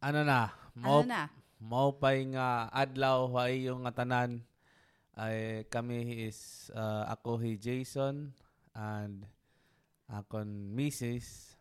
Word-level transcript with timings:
ano 0.00 0.20
na, 0.22 0.52
Ano 0.76 0.82
mo, 0.82 0.96
na? 1.04 1.28
mo 1.58 1.94
pa'y 1.94 2.36
nga 2.36 2.68
adlaw 2.68 3.32
ay 3.40 3.66
yung 3.68 3.84
nga 3.84 4.04
tanan 4.04 4.44
ay 5.16 5.64
kami 5.72 6.28
is 6.28 6.68
uh, 6.76 7.08
ako 7.08 7.40
hi 7.40 7.56
Jason 7.56 8.36
and 8.76 9.24
akon 10.06 10.70
Mrs. 10.70 11.56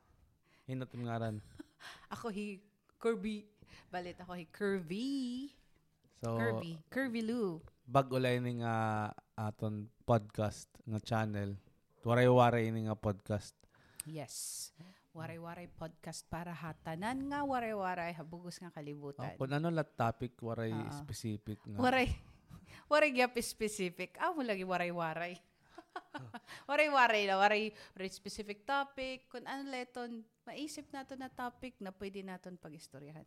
Hinot 0.68 0.92
ngaran. 0.92 1.40
Ako 2.14 2.34
hi 2.34 2.60
Kirby. 2.98 3.46
Balit 3.88 4.18
ako 4.18 4.34
hi 4.34 4.46
Curvy. 4.50 5.54
So, 6.20 6.36
Kirby. 6.36 6.82
Curvy 6.90 7.22
Lou. 7.22 7.62
bag 7.86 8.10
ulay 8.10 8.42
ni 8.42 8.66
nga 8.66 9.08
aton 9.38 9.86
podcast 10.04 10.66
nga 10.84 10.98
channel. 10.98 11.54
Waray-waray 12.02 12.74
ni 12.74 12.90
nga 12.90 12.98
podcast. 12.98 13.54
Yes. 14.10 14.70
Waray-waray 15.16 15.72
podcast 15.72 16.28
para 16.28 16.52
hatanan 16.52 17.32
nga 17.32 17.48
waray-waray 17.48 18.12
habugos 18.12 18.60
nga 18.60 18.68
Oh, 18.68 18.76
kalibutan. 18.76 19.32
kung 19.40 19.48
ano 19.48 19.72
la 19.72 19.88
topic, 19.88 20.36
waray 20.44 20.76
Oo. 20.76 20.92
specific 20.92 21.56
nga. 21.64 21.80
Waray. 21.80 22.12
Waray 22.92 23.16
gyap 23.16 23.40
specific. 23.40 24.20
Ah, 24.20 24.36
mo 24.36 24.44
lagi 24.44 24.68
waray-waray. 24.68 25.40
waray-waray 26.70 27.24
na. 27.26 27.40
Waray, 27.40 27.72
waray 27.96 28.12
specific 28.12 28.68
topic. 28.68 29.32
Kung 29.32 29.48
ano 29.48 29.72
leton, 29.72 30.20
maisip 30.44 30.92
nato 30.92 31.16
na 31.16 31.32
topic 31.32 31.80
na 31.80 31.96
pwede 31.96 32.20
naton 32.20 32.60
pag-istoryahan. 32.60 33.24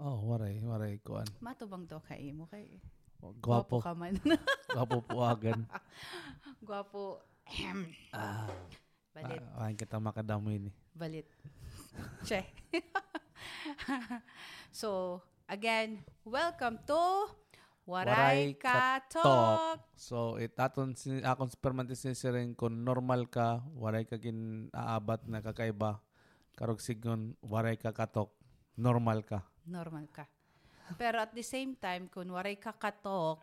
Oh, 0.00 0.24
waray, 0.32 0.56
waray 0.64 0.96
kuan. 1.04 1.28
Matubang 1.38 1.84
to 1.84 2.00
kay 2.00 2.32
mo 2.32 2.48
kay. 2.48 2.80
Gwapo, 3.20 3.84
ka 3.84 3.92
man. 3.92 4.16
gwapo 4.74 5.04
puagan. 5.04 5.68
Gwapo. 6.64 7.20
Ahem. 7.44 7.92
ah, 8.16 8.48
Balit. 9.12 9.42
ah, 9.54 9.68
kita 9.76 10.00
makadamoy 10.00 10.56
ni. 10.56 10.72
Balit. 11.00 11.24
che. 12.28 12.44
so, 14.80 15.20
again, 15.48 16.04
welcome 16.28 16.76
to 16.84 17.24
Waray 17.88 18.12
Waray 18.12 18.60
Ka 18.60 18.68
Ka 18.68 18.84
Talk. 19.08 19.80
So, 19.96 20.36
it 20.36 20.52
aton 20.60 20.92
sin 20.92 21.24
akong 21.24 21.48
permanente 21.56 21.96
sinisirin 21.96 22.52
kung 22.52 22.84
normal 22.84 23.32
ka, 23.32 23.64
waray 23.72 24.04
ka 24.04 24.20
gin 24.20 24.68
aabat 24.76 25.24
na 25.24 25.40
kakaiba. 25.40 26.04
Karog 26.52 26.84
sigon, 26.84 27.32
waray 27.40 27.80
ka 27.80 27.96
katok, 27.96 28.28
normal 28.76 29.24
ka. 29.24 29.40
Normal 29.64 30.04
ka. 30.12 30.28
Pero 31.00 31.24
at 31.24 31.32
the 31.32 31.40
same 31.40 31.72
time, 31.80 32.12
kung 32.12 32.28
waray 32.28 32.60
ka 32.60 32.76
katok 32.76 33.40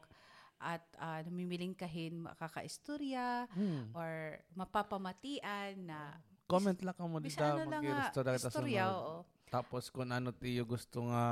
at 0.62 0.86
ah, 1.02 1.26
namimiling 1.26 1.74
kahin 1.74 2.22
makakaistorya 2.22 3.50
Hmm. 3.50 3.90
or 3.98 4.38
mapapamatian 4.54 5.90
na 5.90 6.22
Comment 6.48 6.80
lang 6.80 6.96
ka 6.96 7.04
mo 7.04 7.20
dito, 7.20 7.36
kita 7.36 8.40
istorya, 8.40 8.88
sunod. 8.88 8.96
oo. 8.96 9.16
Tapos 9.48 9.88
kung 9.88 10.08
ano 10.08 10.32
tiyo 10.32 10.64
gusto 10.64 11.08
nga 11.08 11.24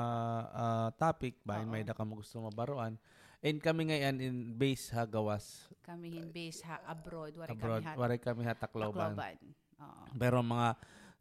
ah, 0.51 0.89
topic, 0.93 1.39
Oo. 1.41 1.63
may 1.65 1.83
da 1.83 1.91
ka 1.91 2.03
mo 2.03 2.19
gusto 2.19 2.39
mabaruan. 2.39 2.99
And 3.39 3.59
kami 3.59 3.87
ngayon 3.87 4.15
in 4.19 4.35
base 4.55 4.89
ha 4.89 5.05
gawas 5.05 5.69
Kami 5.83 6.09
hin 6.09 6.27
base 6.31 6.65
ha 6.65 6.81
abroad, 6.83 7.35
waray 7.37 7.53
abroad. 7.53 7.81
kami 7.83 7.87
ha 7.87 7.93
Waray 7.95 8.19
kami 8.19 8.41
ha 8.43 8.53
Tacloban. 8.55 9.13
Tacloban. 9.13 9.35
Oo. 9.77 10.03
Pero 10.15 10.37
mga 10.41 10.69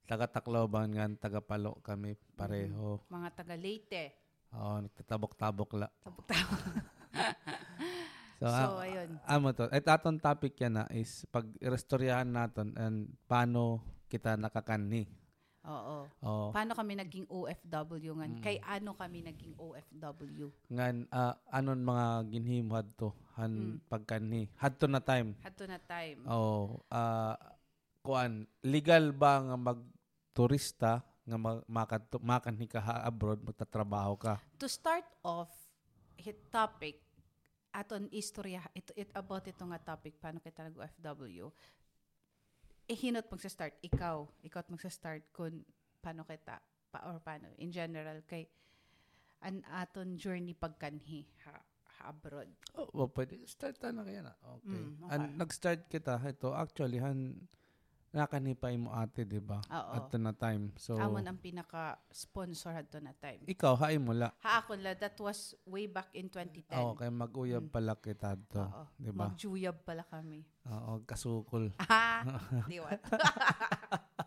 taga 0.05 0.27
Tacloban 0.27 0.87
nga, 0.91 1.05
taga 1.21 1.41
Palo 1.43 1.79
kami 1.81 2.15
pareho. 2.35 2.99
Mga 3.07 3.29
taga 3.31 3.55
Leyte. 3.55 4.05
Oo, 4.55 4.83
nagtatabok-tabok 4.83 5.71
la. 5.77 5.89
Tabok-tabok. 6.01 6.63
So, 8.45 8.53
So, 8.53 8.77
ah, 8.77 8.85
ayun. 8.85 9.09
amo 9.25 9.49
to. 9.51 9.65
At 9.67 9.89
atong 9.89 10.21
topic 10.21 10.53
yan 10.55 10.77
na 10.77 10.85
is 10.93 11.25
pag 11.29 11.49
restoryahan 11.59 12.29
natin 12.29 12.77
and 12.77 12.97
paano 13.25 13.81
kita 14.07 14.37
nakakanhi. 14.37 15.09
Oo. 15.65 16.05
Oh, 16.21 16.53
Paano 16.53 16.77
kami 16.77 16.93
naging 16.93 17.25
OFW 17.25 18.13
nga? 18.21 18.29
Mm. 18.29 18.45
Kay 18.45 18.61
ano 18.61 18.93
kami 18.93 19.25
naging 19.25 19.57
OFW? 19.57 20.53
ngan 20.69 21.09
ah, 21.09 21.41
anon 21.49 21.81
mga 21.81 22.07
ginhimhad 22.29 22.85
to 22.95 23.17
han 23.33 23.81
Mm. 23.81 23.89
pagkanhi. 23.89 24.43
Hadto 24.55 24.85
na 24.85 25.01
time. 25.01 25.33
Hato 25.41 25.65
na 25.65 25.81
time. 25.81 26.21
Oh, 26.29 26.85
ah 26.93 27.41
kuan 28.05 28.45
legal 28.61 29.09
ba 29.11 29.41
nga 29.41 29.57
magturista 29.57 30.93
nga 31.25 31.39
mag, 31.41 31.65
makat, 31.65 32.05
makanhi 32.21 32.69
ka 32.69 32.85
abroad 33.01 33.41
magtatrabaho 33.41 34.21
ka? 34.21 34.37
To 34.61 34.69
start 34.69 35.09
off, 35.25 35.49
hit 36.15 36.37
topic, 36.53 37.01
aton 37.75 38.07
istorya, 38.15 38.63
ito, 38.71 38.95
it, 38.95 39.11
about 39.19 39.43
ito 39.51 39.67
nga 39.67 39.81
topic, 39.83 40.15
paano 40.23 40.39
kita 40.39 40.71
nag-OFW, 40.71 41.51
eh, 42.87 42.95
hinot 42.95 43.27
magsa-start, 43.27 43.83
ikaw, 43.83 44.31
ikaw 44.47 44.63
at 44.63 44.71
magsa-start 44.71 45.27
kung 45.35 45.67
paano 45.99 46.23
kita, 46.23 46.63
pa, 46.95 46.99
or 47.11 47.19
paano, 47.19 47.51
in 47.59 47.75
general, 47.75 48.23
kay, 48.31 48.47
an 49.43 49.67
aton 49.75 50.15
journey 50.15 50.55
pagkanhi, 50.55 51.27
ha, 51.45 51.59
ha 51.99 52.15
abroad. 52.15 52.49
Oh, 52.79 52.87
well, 52.95 53.11
pwede 53.11 53.43
start 53.51 53.83
na 53.83 54.07
kaya 54.07 54.23
na. 54.23 54.35
Okay. 54.63 54.79
Mm, 54.79 54.93
okay. 55.03 55.11
An, 55.11 55.21
nag-start 55.35 55.81
kita 55.91 56.15
ito 56.23 56.55
actually 56.55 57.03
han 57.03 57.51
nakanipay 58.15 58.79
mo 58.79 58.95
ate, 58.95 59.27
di 59.27 59.43
ba? 59.43 59.59
Oo. 59.67 59.93
At 59.99 60.15
na 60.15 60.31
time. 60.31 60.71
So 60.79 60.95
Amon 60.95 61.27
ang 61.27 61.37
pinaka-sponsor 61.37 62.71
hadto 62.71 63.03
na 63.03 63.11
time. 63.13 63.43
ikaw 63.45 63.75
haay 63.75 63.99
mo 63.99 64.15
la. 64.15 64.31
Ha 64.41 64.63
ako 64.63 64.79
la, 64.79 64.95
that 64.95 65.19
was 65.19 65.59
way 65.67 65.91
back 65.91 66.15
in 66.15 66.31
2010. 66.31 66.79
Oo, 66.79 66.95
kay 66.95 67.11
mag-uyab 67.11 67.67
Mm. 67.67 67.75
pala 67.75 67.99
kita 67.99 68.39
to. 68.47 68.63
Oo. 68.63 68.87
Di 68.95 69.11
ba? 69.11 69.27
Magjuyab 69.29 69.77
pala 69.83 70.07
kami. 70.07 70.47
Oo, 70.71 71.03
kasukol. 71.03 71.75
Ah, 71.91 72.23
diwat. 72.71 73.03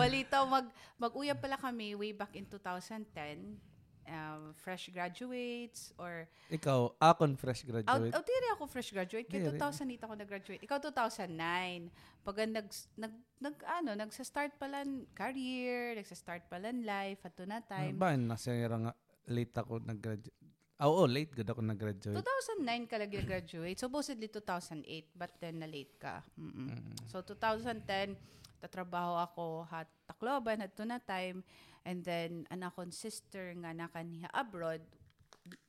Balita, 0.00 0.44
mag, 0.44 0.68
mag-uyab 0.96 1.40
pala 1.40 1.56
kami 1.56 1.96
way 1.96 2.12
back 2.12 2.36
in 2.36 2.44
2010. 2.44 3.56
Um, 4.10 4.56
fresh 4.58 4.90
graduates 4.90 5.94
or 5.94 6.26
Ikaw, 6.50 6.98
akon 6.98 7.38
fresh 7.38 7.62
out, 7.62 7.70
graduate. 7.70 8.10
out 8.10 8.24
diri 8.26 8.48
ako 8.58 8.64
fresh 8.66 8.90
graduate 8.90 9.28
kay 9.30 9.38
Diri. 9.38 9.54
2008 9.54 10.02
ako 10.02 10.14
nag-graduate 10.18 10.62
ikaw 10.66 10.78
2009 10.82 11.30
pag 12.26 12.36
nag 12.48 12.68
nag, 12.98 13.14
nag 13.38 13.56
ano 13.80 13.90
nagsa-start 13.94 14.58
pala 14.58 14.82
career 15.14 15.94
nagsa-start 15.94 16.50
pala 16.50 16.74
life 16.74 17.22
at 17.22 17.38
na 17.46 17.62
time 17.62 17.94
Ba, 17.94 18.18
nasa 18.18 18.50
nga 18.50 18.92
late 19.30 19.54
ako 19.54 19.78
nag-graduate. 19.86 20.36
Ah, 20.80 20.88
Oo, 20.88 21.04
late 21.04 21.36
gud 21.36 21.44
ako 21.44 21.60
nag-graduate. 21.60 22.16
2009 22.24 22.88
ka 22.88 22.96
lang 22.96 23.12
graduate 23.12 23.78
supposedly 23.78 24.32
2008 24.32 25.12
but 25.12 25.28
then 25.36 25.60
na 25.60 25.68
late 25.68 25.92
ka 26.00 26.24
Mm-mm. 26.40 26.72
Mm. 26.72 26.96
So 27.06 27.20
2010 27.20 28.16
tatrabaho 28.60 29.16
ako 29.24 29.44
hat 29.66 29.88
Tacloban 30.04 30.60
at 30.60 30.76
na 30.84 31.00
time 31.00 31.40
and 31.88 32.04
then 32.04 32.44
anak 32.52 32.76
kong 32.76 32.92
sister 32.92 33.56
nga 33.56 33.72
nakaniha 33.72 34.28
abroad 34.36 34.84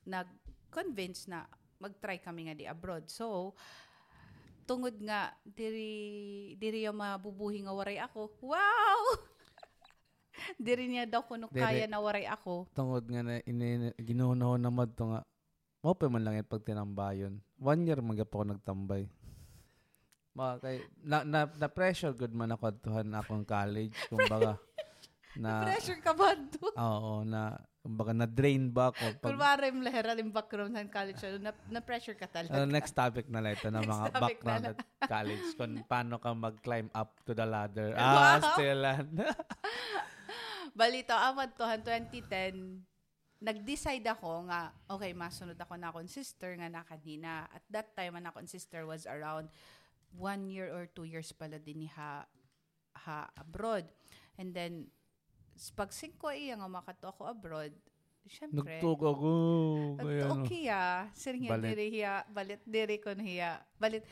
nag-convince 0.04 1.26
na 1.30 1.48
mag-try 1.82 2.22
kami 2.22 2.46
nga 2.46 2.54
di 2.54 2.64
abroad. 2.68 3.10
So 3.10 3.56
tungod 4.62 4.94
nga 5.02 5.34
diri 5.42 6.54
diri 6.54 6.86
yung 6.86 7.02
mabubuhi 7.02 7.66
nga 7.66 7.74
waray 7.74 7.98
ako. 7.98 8.30
Wow! 8.46 9.02
diri 10.62 10.86
niya 10.86 11.10
daw 11.10 11.26
kuno 11.26 11.50
kaya 11.50 11.90
na 11.90 11.98
waray 11.98 12.30
ako. 12.30 12.70
Tungod 12.70 13.10
nga 13.10 13.22
na 13.26 13.42
ginuhunahon 13.98 14.62
na 14.62 14.70
mad 14.70 14.94
to 14.94 15.10
nga. 15.10 15.20
Mo 15.82 15.98
pa 15.98 16.06
man 16.06 16.22
lang 16.22 16.38
pag 16.46 16.62
tinambayon. 16.62 17.42
One 17.58 17.82
year 17.82 17.98
magap 17.98 18.30
ako 18.30 18.54
nagtambay. 18.54 19.10
Ma 20.32 20.56
kay 20.56 20.80
na, 21.04 21.24
na, 21.28 21.44
na 21.44 21.68
pressure 21.68 22.16
good 22.16 22.32
man 22.32 22.56
ako 22.56 22.72
adtuhan 22.72 23.08
akong 23.12 23.44
college 23.44 23.92
kumbaga 24.10 24.56
na 25.36 25.64
Pressure 25.64 26.00
ka 26.00 26.12
ba 26.12 26.36
doon? 26.36 26.74
Oo, 26.76 27.12
na 27.24 27.56
kumbaga 27.80 28.12
na 28.12 28.28
drain 28.28 28.68
ba 28.68 28.92
ako 28.92 29.16
pag 29.18 29.32
Kunwari 29.32 29.72
yung 29.72 29.82
laheral 29.82 30.16
yung 30.20 30.30
background 30.30 30.76
ng 30.76 30.88
college, 30.92 31.18
ano, 31.24 31.38
na, 31.40 31.52
na-pressure 31.72 32.14
ka 32.14 32.28
talaga. 32.28 32.52
Uh, 32.52 32.68
next 32.68 32.92
topic 32.92 33.26
na 33.32 33.40
lang 33.40 33.56
ito 33.56 33.72
na 33.72 33.80
mga 33.82 34.06
na 34.12 34.20
background 34.22 34.64
at 34.70 34.78
college 35.08 35.46
kung 35.56 35.80
paano 35.88 36.20
ka 36.20 36.30
mag-climb 36.36 36.92
up 36.92 37.16
to 37.24 37.32
the 37.32 37.48
ladder. 37.48 37.90
Wow. 37.98 38.38
Ah, 38.38 38.38
still. 38.54 38.80
ah. 38.84 39.00
Balito, 40.78 41.16
awan 41.16 41.48
to, 41.56 41.64
2010, 41.64 42.84
nag-decide 43.42 44.06
ako 44.06 44.46
nga, 44.46 44.70
okay, 44.86 45.10
masunod 45.10 45.58
ako 45.58 45.74
na 45.74 45.90
akong 45.90 46.06
sister 46.06 46.54
nga 46.54 46.70
na 46.70 46.86
kanina. 46.86 47.50
At 47.50 47.64
that 47.72 47.88
time, 47.98 48.14
ang 48.14 48.30
akong 48.30 48.46
sister 48.46 48.86
was 48.86 49.04
around 49.10 49.50
one 50.16 50.48
year 50.48 50.68
or 50.72 50.88
two 50.90 51.04
years 51.08 51.32
pala 51.32 51.56
din 51.56 51.86
ni 51.86 51.88
ha, 51.92 52.24
ha 53.06 53.28
abroad. 53.36 53.88
And 54.36 54.52
then, 54.52 54.88
pag 55.76 55.92
singko 55.92 56.32
iya 56.32 56.56
nga 56.56 56.68
makato 56.68 57.12
ako 57.12 57.28
abroad, 57.28 57.72
syempre, 58.28 58.78
Nagtuko 58.78 59.08
ko. 59.16 59.32
Kaya 59.98 60.24
ano. 60.28 60.44
okay 60.44 60.64
ah, 60.70 61.08
sir 61.12 61.34
nga 61.36 61.56
Balit. 61.56 61.74
diri 61.74 61.86
hiya, 62.00 62.14
balit 62.30 62.62
diri 62.64 62.96
ko 63.02 63.12
hiya, 63.16 63.60
balit, 63.76 64.04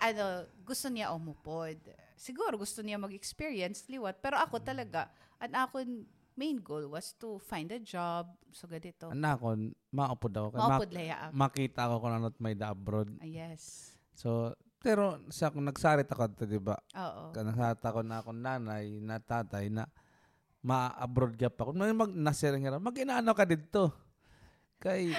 ano, 0.00 0.48
gusto 0.64 0.88
niya 0.88 1.12
umupod. 1.12 1.76
Siguro 2.16 2.56
gusto 2.60 2.84
niya 2.84 3.00
mag-experience 3.00 3.88
liwat, 3.88 4.20
pero 4.20 4.36
ako 4.40 4.60
talaga, 4.60 5.08
ang 5.40 5.56
akong 5.56 6.04
main 6.36 6.56
goal 6.60 6.88
was 6.88 7.12
to 7.20 7.36
find 7.40 7.68
a 7.72 7.80
job. 7.80 8.28
So, 8.52 8.64
ganito. 8.64 9.12
Anak 9.12 9.40
ko, 9.40 9.56
maupod 9.92 10.32
ako. 10.32 10.56
Maupod 10.56 10.90
laya 10.92 11.16
mak- 11.16 11.20
ako. 11.20 11.32
makita 11.36 11.80
ko 11.88 11.94
kung 12.00 12.14
ano't 12.16 12.36
may 12.40 12.56
da 12.56 12.72
abroad. 12.72 13.08
Ah, 13.20 13.28
yes. 13.28 13.92
So, 14.16 14.56
pero 14.80 15.20
sa 15.28 15.52
nagsarit 15.52 16.08
ako 16.08 16.24
di 16.48 16.56
ba? 16.56 16.76
Oo. 16.96 17.36
Nagsarit 17.36 17.84
ako 17.84 18.00
na 18.00 18.24
akong 18.24 18.40
nanay, 18.40 18.96
na 18.96 19.20
tatay, 19.20 19.68
na 19.68 19.84
ma-abroad 20.60 21.36
ka 21.36 21.52
pa. 21.52 21.68
Kung 21.68 21.80
may 21.80 21.92
mag 21.92 22.12
nasirang 22.12 22.64
nga, 22.64 22.80
mag 22.80 22.96
ka 23.32 23.44
dito. 23.44 23.92
Kay 24.80 25.12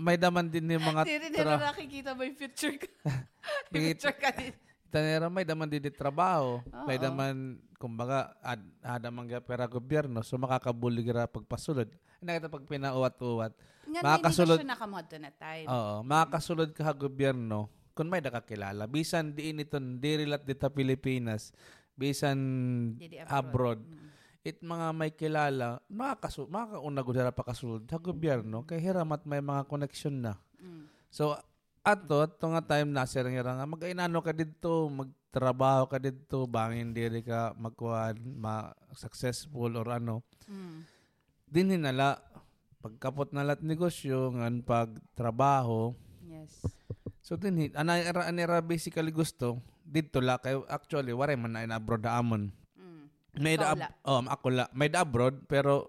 may 0.00 0.16
daman 0.16 0.48
din 0.48 0.72
yung 0.72 0.88
mga 0.88 1.04
Hindi 1.04 1.16
rin 1.20 1.32
tra- 1.36 1.60
nakikita 1.60 2.16
may 2.16 2.32
future 2.32 2.80
ka. 2.80 2.88
may 3.68 3.92
Bigit- 3.92 4.00
future 4.00 4.16
ka 4.16 4.32
din. 4.32 4.56
tanera 4.88 5.28
may 5.28 5.44
daman 5.44 5.68
din 5.68 5.84
yung 5.92 6.00
trabaho. 6.00 6.64
May 6.88 6.96
Oo. 6.96 7.04
daman 7.04 7.60
kumbaga 7.76 8.32
ad, 8.40 8.64
ada 8.80 9.08
man 9.12 9.28
ga 9.28 9.42
pera 9.44 9.68
gobyerno 9.68 10.24
so 10.24 10.40
makakabuli 10.40 11.04
ka 11.04 11.28
pagpasulod. 11.28 11.92
Nakita 12.24 12.48
pag 12.48 12.64
pinauwat-uwat. 12.64 13.52
Nga 13.92 14.00
Makakasulod- 14.00 14.60
hindi 14.62 14.64
ka 14.64 14.72
siya 14.72 14.76
nakamod 14.80 15.06
na 15.20 15.30
time. 15.36 15.66
Oo, 15.68 15.94
makakasulod 16.00 16.70
ka 16.72 16.92
gobyerno 16.96 17.68
kung 17.92 18.08
may 18.08 18.24
nakakilala. 18.24 18.88
Bisan 18.88 19.36
diin 19.36 19.60
ito, 19.60 19.76
di 19.76 20.24
relat 20.24 20.44
dito 20.44 20.68
Pilipinas. 20.72 21.52
Bisan 21.92 22.38
Hindi 22.96 23.20
abroad. 23.28 23.80
Mm. 23.84 24.08
It 24.42 24.58
mga 24.58 24.86
may 24.90 25.14
kilala, 25.14 25.78
makakasu 25.86 26.50
makakauna 26.50 27.06
gud 27.06 27.14
pa 27.30 27.46
kasulod 27.46 27.86
sa 27.86 28.02
gobyerno 28.02 28.66
kay 28.66 28.82
hiramat 28.82 29.22
may 29.22 29.38
mga 29.38 29.70
connection 29.70 30.18
na. 30.18 30.34
Mm. 30.58 30.90
So 31.14 31.38
ato 31.86 32.26
ato 32.26 32.50
nga 32.50 32.62
time 32.62 32.90
na 32.90 33.06
sir 33.06 33.22
nga 33.22 33.54
nga 33.54 33.66
mag-inano 33.70 34.18
ka 34.18 34.34
didto, 34.34 34.90
magtrabaho 34.90 35.86
ka 35.86 36.02
didto, 36.02 36.50
bangin 36.50 36.90
diri 36.90 37.22
ka 37.22 37.54
magkuan, 37.54 38.18
ma 38.18 38.74
successful 38.98 39.78
or 39.78 39.94
ano. 39.94 40.26
Mm. 40.50 40.90
Dinhi 41.46 41.78
nala 41.78 42.18
pagkapot 42.82 43.30
na 43.30 43.46
lat 43.46 43.62
negosyo 43.62 44.34
ngan 44.34 44.66
pagtrabaho. 44.66 45.94
Yes. 46.26 46.66
So 47.22 47.38
dinhi 47.38 47.70
ana 47.72 48.02
era 48.02 48.26
anera 48.26 48.58
basically 48.58 49.14
gusto 49.14 49.62
didto 49.86 50.18
la 50.18 50.42
kay 50.42 50.58
actually 50.66 51.14
wala 51.14 51.38
man 51.38 51.54
na 51.54 51.62
in 51.62 51.70
abroad 51.70 52.02
na 52.02 52.18
amon. 52.18 52.50
Mm. 52.74 53.04
May 53.38 53.54
da 53.54 53.72
ab- 53.72 53.94
oh, 54.02 54.18
ako 54.26 54.46
la. 54.50 54.66
May 54.74 54.90
da 54.90 55.06
abroad 55.06 55.46
pero 55.46 55.86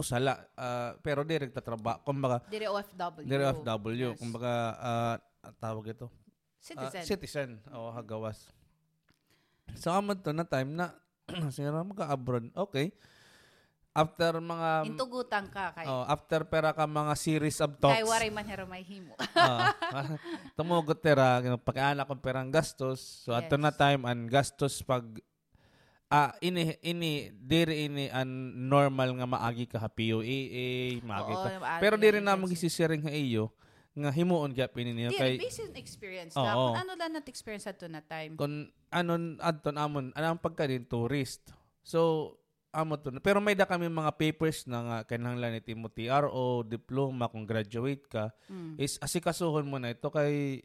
usala 0.00 0.48
ah, 0.56 0.96
pero 1.04 1.20
direct 1.20 1.52
ta 1.52 1.60
trabaho 1.60 2.00
kumbaga 2.00 2.40
Dire 2.48 2.72
OFW. 2.72 3.28
dire 3.28 3.44
FW 3.52 3.92
Yes. 3.92 4.16
kumbaga 4.16 4.52
ah, 4.80 5.16
tawag 5.60 5.92
ito 5.92 6.08
Citizen. 6.56 7.04
citizen 7.04 7.50
o 7.72 7.92
hagawas. 7.92 8.48
So 9.76 9.92
amon 9.92 10.16
to 10.24 10.32
na 10.32 10.48
time 10.48 10.72
na 10.72 10.96
sinira 11.54 11.84
magka-abroad. 11.84 12.48
Okay. 12.56 12.90
After 13.90 14.38
mga 14.38 14.86
Intugutan 14.86 15.50
ka 15.50 15.74
kay 15.74 15.82
oh, 15.90 16.06
after 16.06 16.46
pera 16.46 16.70
ka 16.70 16.86
mga 16.86 17.10
series 17.18 17.58
of 17.58 17.74
kay 17.74 17.98
talks. 17.98 18.06
waray 18.06 18.30
man 18.30 18.46
hero 18.46 18.62
may 18.62 18.86
himo. 18.86 19.18
Ah, 19.34 19.74
tumugot 20.56 21.02
tera 21.02 21.42
pagkaana 21.58 22.06
kong 22.06 22.22
perang 22.22 22.46
gastos. 22.54 23.26
So 23.26 23.34
ato 23.34 23.58
Yes. 23.58 23.62
na 23.66 23.74
time 23.74 24.06
an 24.06 24.30
gastos 24.30 24.78
pag 24.86 25.02
ah 26.06 26.30
ini 26.38 26.78
ini 26.82 27.34
diri 27.34 27.86
ini 27.86 28.06
an 28.10 28.30
normal 28.70 29.10
nga 29.18 29.26
maagi 29.26 29.66
ka 29.66 29.82
ha 29.82 29.90
POAA, 29.90 31.02
maagi 31.02 31.32
Oo, 31.34 31.42
ka. 31.42 31.48
maagi 31.58 31.80
Pero 31.82 31.94
ang 31.98 32.02
diri 32.02 32.18
na 32.22 32.38
magisisiring 32.38 33.02
ha 33.06 33.10
iyo 33.10 33.50
nga 33.90 34.14
himuon 34.14 34.54
gyud 34.54 34.70
pini 34.70 34.94
niyo 34.94 35.10
Di, 35.10 35.18
kay 35.18 35.32
based 35.34 35.66
on 35.66 35.74
experience 35.74 36.34
Oo. 36.38 36.46
na. 36.46 36.54
Kung 36.54 36.78
ano 36.78 36.92
lang 36.94 37.10
nat 37.10 37.26
experience 37.26 37.66
ato 37.66 37.90
na 37.90 38.06
time. 38.06 38.38
kun 38.38 38.70
anon 38.94 39.34
adton 39.42 39.74
amon 39.74 40.14
anang 40.14 40.38
pagka 40.38 40.70
din 40.70 40.86
tourist. 40.86 41.50
So 41.82 42.34
amo 42.70 42.94
to 42.96 43.10
pero 43.18 43.42
may 43.42 43.58
da 43.58 43.66
kami 43.66 43.90
mga 43.90 44.14
papers 44.14 44.66
na 44.70 44.78
nga 44.82 44.98
kinahanglan 45.06 45.58
ni 45.58 45.62
Timothy 45.62 46.06
RO, 46.06 46.62
diploma 46.62 47.26
kung 47.26 47.42
graduate 47.46 48.06
ka 48.06 48.30
Mm. 48.46 48.78
is 48.78 48.98
asikasuhon 48.98 49.66
mo 49.66 49.78
na 49.78 49.90
ito 49.90 50.06
kay 50.08 50.62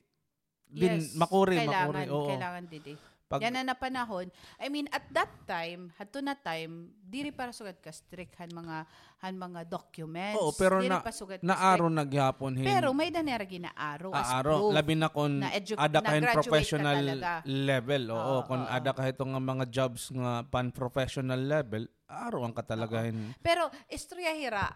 din 0.65 0.97
Yes, 1.01 1.13
makuri 1.13 1.61
kailangan, 1.61 1.93
makuri 1.93 2.03
oo. 2.09 2.29
Kailangan 2.29 2.65
didi. 2.65 2.93
Pag 3.25 3.41
Yan 3.41 3.57
na 3.57 3.65
na 3.65 3.73
panahon. 3.73 4.29
I 4.61 4.69
mean, 4.69 4.85
at 4.89 5.01
that 5.09 5.33
time, 5.43 5.89
hato 5.97 6.21
na 6.21 6.37
time, 6.37 6.93
diri 7.01 7.33
para 7.33 7.49
sugad 7.49 7.73
ka 7.75 7.89
strict 7.89 8.37
han 8.37 8.53
mga 8.53 8.85
han 9.17 9.33
mga 9.35 9.65
documents. 9.65 10.37
Oo, 10.37 10.53
pero 10.53 10.77
diri 10.77 10.93
na- 10.93 11.01
pa 11.01 11.09
sugad 11.09 11.41
ka 11.41 11.43
naaro 11.43 11.89
strict. 11.89 11.97
naghapon 11.97 12.53
hin 12.53 12.63
Pero 12.63 12.93
may 12.93 13.09
danera 13.09 13.41
ginaaro 13.43 14.13
as 14.13 14.29
aaro 14.29 14.69
proof. 14.69 14.73
labi 14.73 14.93
na 14.93 15.09
kon 15.09 15.41
na 15.41 15.49
edu- 15.49 15.73
ada 15.73 15.97
na 15.97 16.05
ka 16.05 16.13
graduate 16.13 16.29
ka 16.29 16.37
professional 16.37 16.97
talaga. 17.01 17.31
level 17.43 18.03
oo 18.07 18.21
Oo, 18.21 18.39
kon 18.43 18.61
oo. 18.61 18.69
ada 18.69 18.91
ka 18.91 19.03
itong 19.03 19.31
nga 19.31 19.41
mga 19.43 19.65
jobs 19.67 20.03
nga 20.11 20.31
pan 20.43 20.69
professional 20.69 21.41
level 21.41 21.83
aro 22.05 22.45
ang 22.45 22.53
katalagahin 22.53 23.33
Pero 23.41 23.65
istorya 23.87 24.37
hira, 24.37 24.69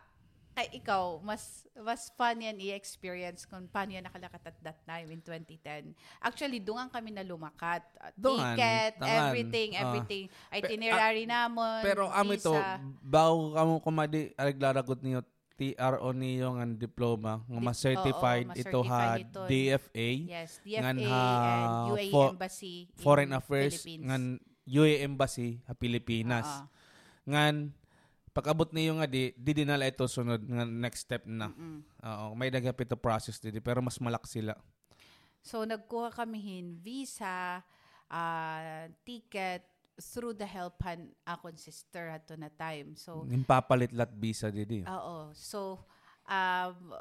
ay 0.54 0.68
ikaw, 0.76 1.18
mas 1.20 1.64
mas 1.76 2.12
fun 2.12 2.38
yan 2.38 2.58
i-experience 2.58 3.44
kung 3.44 3.64
paano 3.66 3.92
yan 3.92 4.04
nakalakat 4.04 4.44
at 4.46 4.58
that 4.60 4.80
time 4.84 5.08
in 5.08 5.20
2010. 5.20 5.96
Actually, 6.20 6.60
dungan 6.60 6.88
kami 6.88 7.10
na 7.10 7.22
lumakat. 7.22 7.80
Uh, 7.96 8.12
Dungan, 8.14 8.54
Ticket, 8.54 8.92
tangan. 8.98 9.20
everything, 9.26 9.70
Ah. 9.72 9.82
everything. 9.82 10.24
Itinerary 10.50 11.24
namon, 11.24 11.80
pero 11.80 12.08
amo 12.08 12.32
ito 12.32 12.52
visa. 12.52 12.76
bago 13.00 13.54
kamo 13.54 13.74
kumadi 13.80 14.20
aglaragot 14.36 15.00
niyo 15.00 15.24
TRO 15.56 16.12
niyo 16.12 16.56
nga 16.56 16.66
diploma 16.66 17.44
nga 17.44 17.60
ma-certified 17.62 18.48
ito 18.54 18.80
ha 18.82 19.16
ito. 19.16 19.44
DFA 19.44 20.10
Yes, 20.26 20.60
DFA 20.60 20.80
ngan 20.82 20.98
ha 21.04 21.24
and 21.52 21.76
UAE 21.92 22.08
fo- 22.10 22.32
Embassy 22.32 22.76
Foreign 22.96 23.32
Affairs 23.32 23.84
ngan 23.84 24.40
UAE 24.66 25.04
Embassy 25.04 25.60
sa 25.62 25.72
Pilipinas 25.74 26.48
Oo. 26.48 26.68
ngan 27.28 27.76
pag-abot 28.40 28.72
niyo 28.72 28.96
nga 29.04 29.08
di 29.12 29.36
di 29.36 29.52
dinala 29.52 29.84
ito 29.84 30.08
sunod 30.08 30.40
nga 30.48 30.64
next 30.64 31.04
step 31.04 31.28
na. 31.28 31.52
Oo, 32.08 32.40
may 32.40 32.48
dagap 32.48 32.80
ito 32.80 32.96
process 32.96 33.36
dito 33.44 33.60
pero 33.60 33.84
mas 33.84 34.00
malak 34.00 34.24
sila. 34.24 34.56
So, 35.44 35.68
nagkuha 35.68 36.16
kami 36.16 36.40
hin 36.40 36.80
visa, 36.80 37.64
ah, 38.08 38.88
ticket, 39.04 39.68
through 40.00 40.32
the 40.32 40.48
helpan 40.48 41.12
akon 41.28 41.60
sister 41.60 42.16
hato 42.16 42.40
na 42.40 42.48
time. 42.48 42.96
So, 42.96 43.28
Yung 43.28 43.44
papalit 43.44 43.92
lat 43.92 44.12
visa 44.16 44.48
didi. 44.48 44.88
Oo. 44.88 45.36
So, 45.36 45.84
um, 46.24 46.96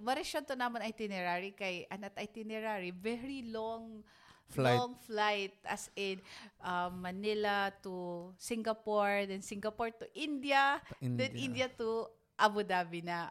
wala 0.00 0.20
siya 0.24 0.40
to 0.40 0.56
naman 0.56 0.80
itinerary 0.88 1.52
kay 1.52 1.84
anat 1.92 2.16
itinerary, 2.16 2.90
very 2.90 3.44
long 3.52 4.00
Flight. 4.48 4.80
long 4.80 4.96
flight 5.04 5.52
as 5.68 5.92
in 5.92 6.24
um, 6.60 7.04
Manila 7.04 7.68
to 7.84 8.28
Singapore, 8.36 9.28
then 9.28 9.44
Singapore 9.44 9.92
to 9.92 10.08
India, 10.16 10.80
then 11.00 11.36
India 11.36 11.68
to 11.76 12.08
Abu 12.34 12.64
Dhabi 12.64 13.04
na 13.04 13.28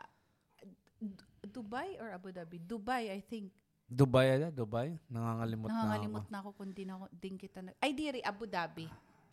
D- 1.02 1.18
Dubai 1.44 1.98
or 1.98 2.14
Abu 2.14 2.30
Dhabi? 2.30 2.62
Dubai, 2.62 3.10
I 3.10 3.22
think. 3.22 3.50
Dubai 3.88 4.36
ala, 4.36 4.52
Dubai. 4.52 5.00
Nangangalimot, 5.08 5.72
Nangangalimot 5.72 6.24
na 6.28 6.28
ako. 6.28 6.34
na 6.34 6.38
ako 6.44 6.50
kung 6.54 6.72
di, 6.76 6.84
na, 6.84 6.94
ako- 7.00 7.12
din 7.16 7.34
kita 7.34 7.64
na. 7.64 7.72
Ay, 7.80 7.96
diri, 7.96 8.20
Abu 8.22 8.44
Dhabi. 8.46 8.86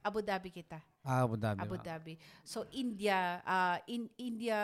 Abu 0.04 0.20
Dhabi 0.20 0.52
kita. 0.52 0.84
Ah, 1.00 1.24
Abu 1.24 1.40
Dhabi. 1.40 1.64
Abu? 1.64 1.76
Dhabi. 1.80 2.14
So 2.44 2.68
India, 2.76 3.40
uh, 3.48 3.80
in 3.88 4.12
India 4.20 4.60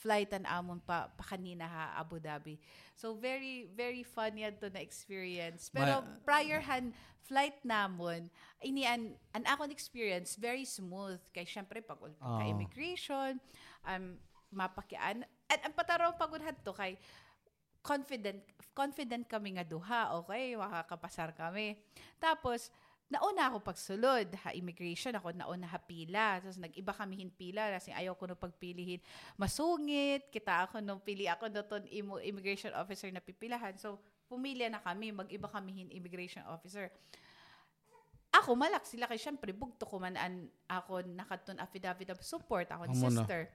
flight 0.00 0.32
an 0.32 0.48
amon 0.48 0.80
pa, 0.80 1.12
pa 1.12 1.36
kanina 1.36 1.68
ha 1.68 2.00
Abu 2.00 2.16
Dhabi. 2.16 2.56
So 2.96 3.12
very 3.12 3.68
very 3.76 4.02
fun 4.02 4.40
yan 4.40 4.56
to 4.64 4.72
na 4.72 4.80
experience. 4.80 5.68
Pero 5.68 6.00
Ma- 6.00 6.08
prior 6.24 6.64
han 6.64 6.96
flight 7.28 7.60
namon 7.60 8.32
ini 8.64 8.88
an 8.88 9.12
an 9.36 9.44
akon 9.44 9.68
experience 9.68 10.40
very 10.40 10.64
smooth 10.64 11.20
kay 11.28 11.44
syempre 11.44 11.84
pag 11.84 12.00
Oo. 12.00 12.16
ka 12.16 12.44
immigration 12.48 13.36
um 13.84 14.16
mapakian 14.48 15.28
at 15.44 15.60
ang 15.60 15.76
pataraw 15.76 16.16
pagudhat 16.16 16.56
to 16.64 16.72
kay 16.72 16.96
confident 17.84 18.40
confident 18.72 19.28
kami 19.28 19.60
nga 19.60 19.64
duha 19.68 20.16
okay 20.16 20.56
makakapasar 20.56 21.36
kami 21.36 21.76
tapos 22.16 22.72
nauna 23.08 23.48
ako 23.48 23.64
pagsulod 23.64 24.28
ha 24.44 24.52
immigration 24.52 25.16
ako 25.16 25.32
nauna 25.32 25.64
ha 25.64 25.80
pila. 25.80 26.44
Tapos 26.44 26.60
nag-iba 26.60 26.92
kami 26.92 27.24
hin 27.24 27.32
pila 27.32 27.72
kasi 27.72 27.88
ayaw 27.88 28.12
ko 28.12 28.28
no 28.28 28.36
pagpilihin 28.36 29.00
masungit 29.40 30.28
kita 30.28 30.68
ako 30.68 30.84
no 30.84 31.00
pili 31.00 31.24
ako 31.24 31.48
no 31.48 31.64
ton 31.64 31.84
immigration 32.20 32.76
officer 32.76 33.08
na 33.08 33.24
pipilahan. 33.24 33.72
So 33.80 33.96
pumili 34.28 34.68
na 34.68 34.76
kami 34.84 35.08
mag-iba 35.16 35.48
kami 35.48 35.84
hin 35.84 35.88
immigration 35.88 36.44
officer. 36.52 36.92
Ako 38.28 38.52
malak 38.52 38.84
sila 38.84 39.08
kay 39.08 39.16
syempre 39.16 39.56
bugto 39.56 39.88
ko 39.88 39.96
man 39.96 40.12
an 40.20 40.52
ako 40.68 41.00
nakaton 41.08 41.56
affidavit 41.56 42.12
of 42.12 42.20
support 42.20 42.68
ako 42.68 42.92
ni 42.92 42.96
na. 43.00 43.24
sister. 43.24 43.48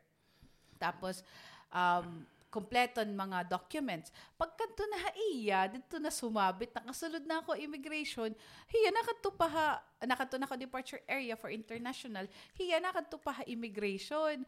Tapos 0.81 1.21
um 1.69 2.25
kompleton 2.53 3.17
mga 3.17 3.49
documents. 3.49 4.13
Pagkanto 4.37 4.85
na 4.85 5.09
iya, 5.33 5.65
dito 5.65 5.97
na 5.97 6.13
sumabit, 6.13 6.69
nakasulod 6.77 7.25
na 7.25 7.41
ako 7.41 7.57
immigration, 7.57 8.29
hiya 8.69 8.93
nakadto 8.93 9.33
pa 9.33 9.47
ha, 9.49 9.67
nakadto 10.05 10.37
na 10.37 10.45
ako 10.45 10.61
departure 10.61 11.01
area 11.09 11.33
for 11.33 11.49
international, 11.49 12.29
hiya 12.53 12.77
nakadto 12.77 13.17
pa 13.17 13.41
ha 13.41 13.43
immigration. 13.49 14.45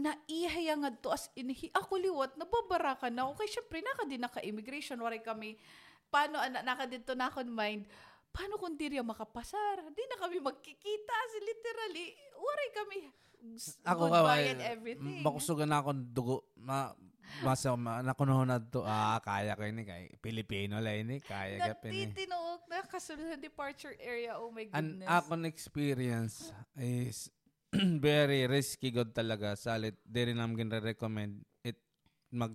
Na 0.00 0.16
ihaya 0.24 0.80
nga 0.80 0.90
to 0.96 1.12
as 1.12 1.28
in, 1.36 1.52
hi, 1.52 1.68
ako 1.76 2.00
liwat, 2.00 2.32
nababara 2.38 2.96
ka 2.96 3.12
na 3.12 3.26
ako. 3.28 3.42
Kaya 3.42 3.50
syempre, 3.52 3.84
naka 3.84 4.02
din 4.08 4.22
naka-immigration, 4.22 4.96
waray 4.96 5.20
kami, 5.20 5.60
paano, 6.08 6.40
ana, 6.40 6.64
naka 6.64 6.88
dito 6.88 7.12
na 7.12 7.28
ako 7.28 7.44
mind, 7.44 7.84
paano 8.30 8.56
kung 8.56 8.74
di 8.78 8.86
riya 8.96 9.04
makapasar? 9.04 9.90
Di 9.94 10.02
na 10.06 10.16
kami 10.18 10.38
magkikita, 10.38 11.16
si 11.30 11.38
literally, 11.42 12.06
waray 12.38 12.70
kami, 12.72 12.98
Ako 13.88 14.12
ka, 14.12 14.36
and 14.36 14.60
everything. 14.60 15.24
Makusugan 15.24 15.72
na 15.72 15.80
akong 15.80 16.12
dugo. 16.12 16.44
Ma, 16.60 16.92
masa, 17.40 17.72
ma, 17.72 18.04
nakunuhan 18.04 18.44
na 18.44 18.60
to. 18.60 18.84
Ah, 18.84 19.16
kaya 19.24 19.56
ko 19.56 19.64
ini 19.64 19.82
kay 19.88 20.12
Pilipino 20.20 20.76
la 20.76 20.92
ini. 20.92 21.24
Kaya 21.24 21.72
ka 21.72 21.80
pini. 21.80 22.04
Natitinuok 22.04 22.68
na 22.68 22.84
kasunod 22.84 23.32
sa 23.32 23.38
departure 23.40 23.96
area. 23.96 24.36
Oh 24.36 24.52
my 24.52 24.68
An 24.76 25.00
goodness. 25.00 25.08
akong 25.08 25.44
experience 25.48 26.52
is 26.76 27.32
very 28.02 28.44
risky 28.50 28.90
god 28.90 29.14
talaga 29.14 29.54
salit 29.54 29.94
diri 30.02 30.34
nam 30.34 30.58
gin-recommend 30.58 31.38
it 31.62 31.78
mag 32.34 32.50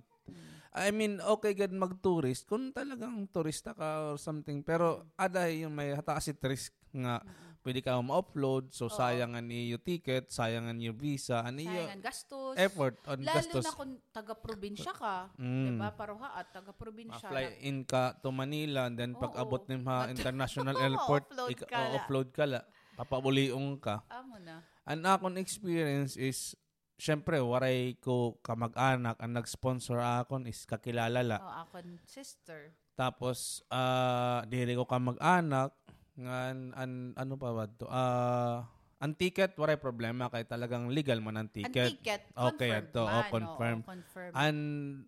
I 0.75 0.91
mean, 0.91 1.23
okay 1.23 1.55
gad 1.55 1.71
mag-tourist 1.71 2.43
kung 2.45 2.75
talagang 2.75 3.31
turista 3.31 3.71
ka 3.71 4.11
or 4.11 4.19
something. 4.19 4.59
Pero 4.59 5.07
aday 5.15 5.63
yung 5.63 5.71
may 5.71 5.95
hataas 5.95 6.27
it 6.27 6.43
risk 6.43 6.75
nga 6.91 7.23
pwede 7.63 7.79
ka 7.81 7.97
ma-upload 7.97 8.69
so 8.69 8.85
Oo. 8.85 8.93
sayangan 8.93 9.41
niyo 9.41 9.79
ticket, 9.79 10.29
sayangan 10.29 10.75
niyo 10.75 10.93
visa, 10.93 11.41
ano 11.41 11.59
iyo 11.59 11.73
Sayangan 11.73 12.01
gastos. 12.03 12.53
effort 12.61 12.95
on 13.07 13.17
Lalo 13.23 13.35
gastos. 13.41 13.63
na 13.65 13.71
kung 13.73 13.93
taga-probinsya 14.13 14.93
ka. 14.93 15.15
Mm. 15.35 15.65
Diba? 15.73 15.89
Paruha 15.95 16.29
at 16.35 16.51
taga-probinsya. 16.53 17.25
Ma-fly 17.25 17.45
in 17.63 17.81
ka 17.81 18.13
to 18.19 18.29
Manila 18.29 18.85
and 18.85 18.99
then 18.99 19.15
pag 19.15 19.33
Oo. 19.33 19.41
abot 19.41 19.63
nim 19.65 19.81
ha 19.87 20.05
Mat- 20.05 20.11
international 20.13 20.75
airport, 20.85 21.25
ka 21.65 21.79
offload 21.97 22.29
ka 22.29 22.45
la. 22.45 22.61
Papabuliong 22.95 23.75
ka. 23.81 24.03
Amo 24.07 24.39
na. 24.39 24.63
Ang 24.85 25.01
akong 25.03 25.35
experience 25.35 26.15
is 26.15 26.53
syempre 26.95 27.39
waray 27.43 27.99
ko 27.99 28.39
kamag-anak 28.39 29.19
ang 29.19 29.31
nag-sponsor 29.35 29.99
akon 29.99 30.47
is 30.47 30.63
kakilala 30.63 31.21
la. 31.21 31.37
Oh, 31.43 31.53
akon 31.67 31.99
sister. 32.07 32.71
Tapos 32.95 33.59
ah 33.67 34.43
dili 34.47 34.71
ko 34.75 34.87
kamag-anak 34.87 35.75
ngan 36.15 36.71
an, 36.71 36.91
ano 37.19 37.33
pa 37.35 37.51
ba 37.51 37.65
to? 37.67 37.85
Ah 37.91 38.63
ang 38.95 39.11
ticket 39.11 39.51
waray 39.59 39.75
problema 39.75 40.31
kay 40.31 40.47
talagang 40.47 40.87
legal 40.87 41.19
man 41.19 41.35
ang 41.35 41.51
Ang 41.51 41.67
ticket. 41.67 41.99
ticket, 41.99 42.21
Okay, 42.31 42.71
confirmed 42.71 42.89
ato, 42.95 43.03
man. 43.03 43.11
oh, 43.11 43.25
confirm. 43.27 43.77
Oo, 43.83 43.89
confirm. 43.91 44.31
An 44.31 44.57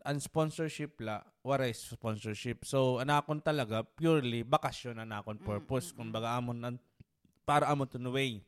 an 0.04 0.18
sponsorship 0.20 1.00
la 1.00 1.24
waray 1.42 1.72
sponsorship. 1.72 2.68
So 2.68 3.00
anakon 3.00 3.40
talaga 3.40 3.88
purely 3.88 4.44
bakasyon 4.44 5.00
na 5.00 5.08
nakon 5.08 5.40
purpose 5.40 5.96
kung 5.96 6.12
baga 6.12 6.36
amon 6.36 6.60
an, 6.68 6.76
para 7.48 7.72
amon 7.72 7.88
to 7.88 7.98
way. 8.12 8.44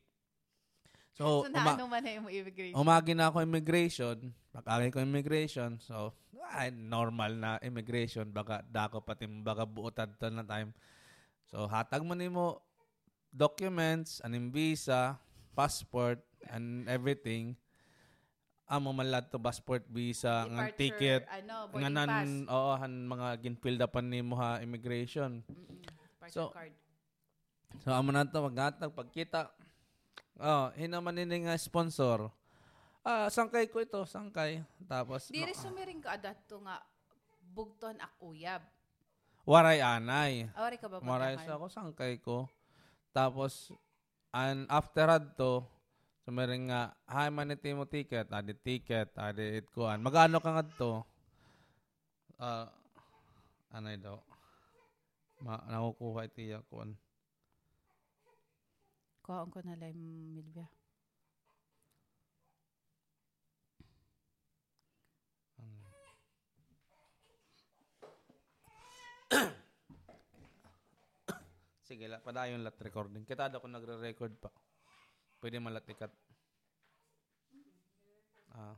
So, 1.14 1.44
so, 1.44 1.50
uma- 1.50 1.74
na 1.74 1.76
ano 1.76 1.86
man 1.90 2.00
na 2.00 2.10
yung 2.14 2.28
immigration? 2.30 2.76
umagi 2.78 3.12
na 3.12 3.28
ako 3.28 3.42
immigration, 3.42 4.16
pag-agi 4.54 4.94
ko 4.94 4.98
immigration, 5.02 5.76
so, 5.82 6.14
ay, 6.50 6.70
normal 6.70 7.34
na 7.34 7.50
immigration, 7.62 8.26
baka 8.30 8.62
dako 8.66 9.02
pati 9.02 9.26
baga 9.26 9.66
buotad 9.66 10.10
to 10.18 10.30
na 10.30 10.46
time. 10.46 10.70
So, 11.50 11.66
hatag 11.66 12.06
mo 12.06 12.14
nimo 12.14 12.62
documents, 13.30 14.22
aning 14.22 14.50
visa, 14.50 15.18
passport, 15.54 16.22
and 16.50 16.86
everything. 16.90 17.54
Amo 18.70 18.94
man 18.94 19.10
lahat 19.10 19.34
to 19.34 19.38
passport, 19.42 19.82
visa, 19.90 20.46
ng 20.46 20.70
ticket, 20.78 21.26
ano, 21.26 21.66
nga 21.66 21.90
boarding 21.90 21.94
nan, 21.94 22.08
pass. 22.46 22.54
oo, 22.54 22.70
han 22.78 22.92
mga 23.02 23.28
ginfilled 23.42 23.82
upan 23.82 24.06
nimo 24.06 24.38
ha 24.38 24.62
immigration. 24.62 25.42
Departure 25.42 26.30
So, 26.30 26.42
card. 26.54 26.74
So, 27.82 27.90
amo 27.90 28.14
na 28.14 28.22
to, 28.22 28.38
maghatag, 28.46 28.94
pagkita. 28.94 29.50
Oh, 30.40 30.72
hinaman 30.72 31.12
nini 31.20 31.44
nga 31.44 31.52
sponsor. 31.60 32.32
Ah, 33.04 33.28
sangkay 33.28 33.68
ko 33.68 33.84
ito, 33.84 34.00
sangkay. 34.08 34.64
Tapos, 34.88 35.28
Diri 35.28 35.52
ma- 35.52 35.60
sumiring 35.60 36.00
ka 36.00 36.16
adat 36.16 36.40
to 36.48 36.56
nga 36.64 36.80
bugton 37.52 38.00
akuyab. 38.00 38.64
waray 39.44 39.84
anay. 39.84 40.48
Awari 40.56 40.76
ka 40.80 40.88
ba 40.88 40.96
Waray 41.04 41.36
sa 41.44 41.60
ako, 41.60 41.66
sangkay 41.68 42.16
ko. 42.24 42.48
Tapos, 43.12 43.68
and 44.32 44.64
after 44.72 45.12
to, 45.36 45.60
sumiring 46.24 46.72
nga, 46.72 46.96
hi 47.04 47.28
man 47.28 47.52
iti 47.52 47.76
mo 47.76 47.84
ticket, 47.84 48.28
adi 48.32 48.56
ticket, 48.56 49.12
adi 49.20 49.60
it 49.60 49.68
kuan. 49.76 50.00
Magano 50.00 50.40
ka 50.40 50.56
nga 50.56 50.64
to? 50.64 51.04
Ah, 52.40 52.72
anay 53.76 54.00
daw. 54.00 54.16
Ma, 55.44 55.60
nakukuha 55.68 56.28
iti 56.32 56.48
kuan. 56.72 56.96
Kuhaan 59.30 59.46
ko 59.46 59.62
na 59.62 59.78
lang, 59.78 59.94
Milvia. 59.94 60.66
Sige, 71.86 72.10
la, 72.10 72.18
padayon 72.18 72.66
lat 72.66 72.74
recording. 72.82 73.22
Kita 73.22 73.54
ako 73.54 73.70
nagre-record 73.70 74.34
pa. 74.42 74.50
Pwede 75.38 75.62
man 75.62 75.78
lat 75.78 75.86
ikat. 75.86 76.10
Ah. 78.50 78.74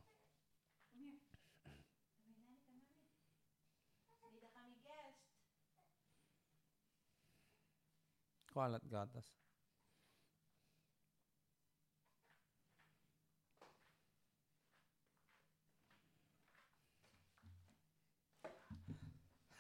Kualat 8.53 8.85
gatas. 8.85 9.42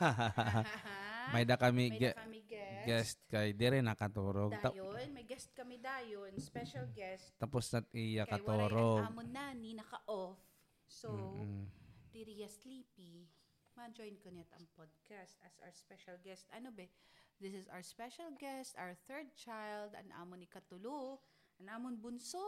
May 1.33 1.45
da 1.45 1.55
kami 1.55 1.89
May 1.89 1.99
ge- 1.99 2.13
na 2.13 2.21
kami 2.21 2.41
guest. 2.45 2.83
guest 2.85 3.19
kay 3.27 3.53
dire 3.53 3.79
nakaturog. 3.79 4.53
Ta- 4.59 4.71
Dayon, 4.71 5.09
may 5.11 5.23
guest 5.23 5.55
kami 5.55 5.79
dayon. 5.79 6.35
Special 6.37 6.91
guest. 6.91 7.33
tapos 7.39 7.71
nat 7.71 7.87
iya 7.91 8.27
Kay 8.27 8.43
katurog. 8.43 9.01
ang 9.01 9.15
amon 9.15 9.29
na 9.31 9.55
ni 9.55 9.73
naka-off. 9.73 10.37
So, 10.85 11.09
Mm-mm. 11.39 11.65
diri 12.11 12.43
ya 12.43 12.51
sleepy. 12.51 13.25
Ma-join 13.73 14.21
ko 14.21 14.29
niyat 14.29 14.53
ang 14.53 14.69
podcast 14.69 15.41
as 15.41 15.57
our 15.63 15.73
special 15.73 16.21
guest. 16.21 16.45
Ano 16.53 16.69
be? 16.69 16.93
This 17.41 17.57
is 17.57 17.65
our 17.73 17.81
special 17.81 18.29
guest, 18.37 18.77
our 18.77 18.93
third 19.09 19.33
child, 19.33 19.97
ang 19.97 20.13
amon 20.15 20.39
ni 20.39 20.47
Katulo, 20.47 21.25
ang 21.59 21.81
amon 21.81 21.97
bunso, 21.97 22.39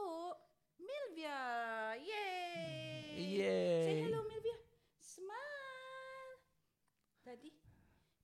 Milvia! 0.76 1.40
Yay! 1.96 3.16
Say 3.16 3.26
Yay! 3.32 4.02
hello, 4.04 4.20
Milvia. 4.28 4.58
Smile! 5.00 5.63
Daddy? 7.24 7.50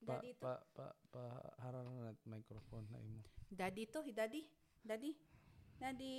Pa, 0.00 0.16
Daddy 0.16 0.30
to. 0.36 0.40
pa, 0.44 0.52
pa, 0.76 0.86
pa, 1.12 1.22
harang 1.64 1.88
na 1.96 2.12
nat 2.12 2.20
microphone 2.28 2.84
na 2.92 3.00
imo. 3.00 3.20
Daddy 3.48 3.84
to. 3.88 4.00
Hey, 4.04 4.12
Daddy. 4.12 4.42
Daddy. 4.80 5.12
Daddy. 5.80 6.18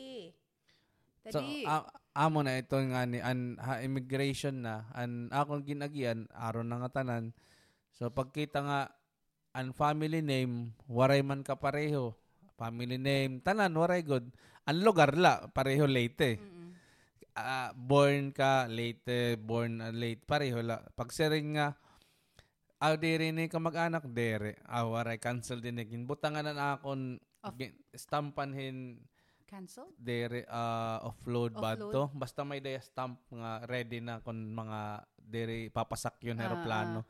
So, 1.29 1.37
Daddy. 1.37 1.65
a- 1.69 1.89
amo 2.17 2.41
na 2.41 2.57
ito 2.57 2.73
nga 2.73 3.05
ni 3.05 3.21
an 3.21 3.61
ha, 3.61 3.77
immigration 3.85 4.65
na 4.65 4.89
an 4.97 5.29
akong 5.29 5.61
ginagian 5.61 6.25
aron 6.33 6.73
na 6.73 6.81
nga 6.81 7.01
tanan. 7.01 7.29
So 7.93 8.09
pagkita 8.09 8.65
nga 8.65 8.79
an 9.53 9.69
family 9.77 10.25
name 10.25 10.73
waray 10.89 11.21
man 11.21 11.45
ka 11.45 11.53
pareho. 11.53 12.17
Family 12.57 12.97
name 12.97 13.37
tanan 13.45 13.77
waray 13.77 14.01
good. 14.01 14.33
An 14.65 14.81
lugar 14.81 15.13
la 15.13 15.45
pareho 15.53 15.85
late. 15.85 16.41
Mm-mm. 16.41 16.73
Ah, 17.37 17.69
born 17.77 18.33
ka 18.33 18.65
late, 18.65 19.37
born 19.37 19.77
late 19.93 20.25
pareho 20.25 20.57
la. 20.65 20.81
Pag 20.97 21.13
sering 21.13 21.53
nga 21.53 21.77
aw 22.81 22.93
diri 22.97 23.29
ni 23.29 23.45
ka 23.45 23.61
mag-anak 23.61 24.09
dere. 24.09 24.57
Ah, 24.65 24.83
waray 24.83 25.21
cancel 25.21 25.61
din 25.61 25.77
gin 25.85 26.03
butangan 26.03 26.41
na 26.43 26.73
akon 26.75 27.21
gin- 27.53 27.77
stampan 27.93 28.49
hin 28.51 28.77
Cancel? 29.45 29.91
dere 29.99 30.47
uh, 30.47 31.03
offload 31.03 31.51
ba 31.53 31.75
Offload? 31.75 31.91
to 31.91 32.03
basta 32.15 32.41
may 32.41 32.63
daya 32.63 32.79
stamp 32.79 33.19
nga 33.27 33.59
ready 33.67 33.99
na 33.99 34.23
kon 34.23 34.47
mga 34.47 35.03
dere 35.19 35.67
papasak 35.67 36.23
yun 36.23 36.39
Ah, 36.39 36.47
aeroplano 36.47 37.03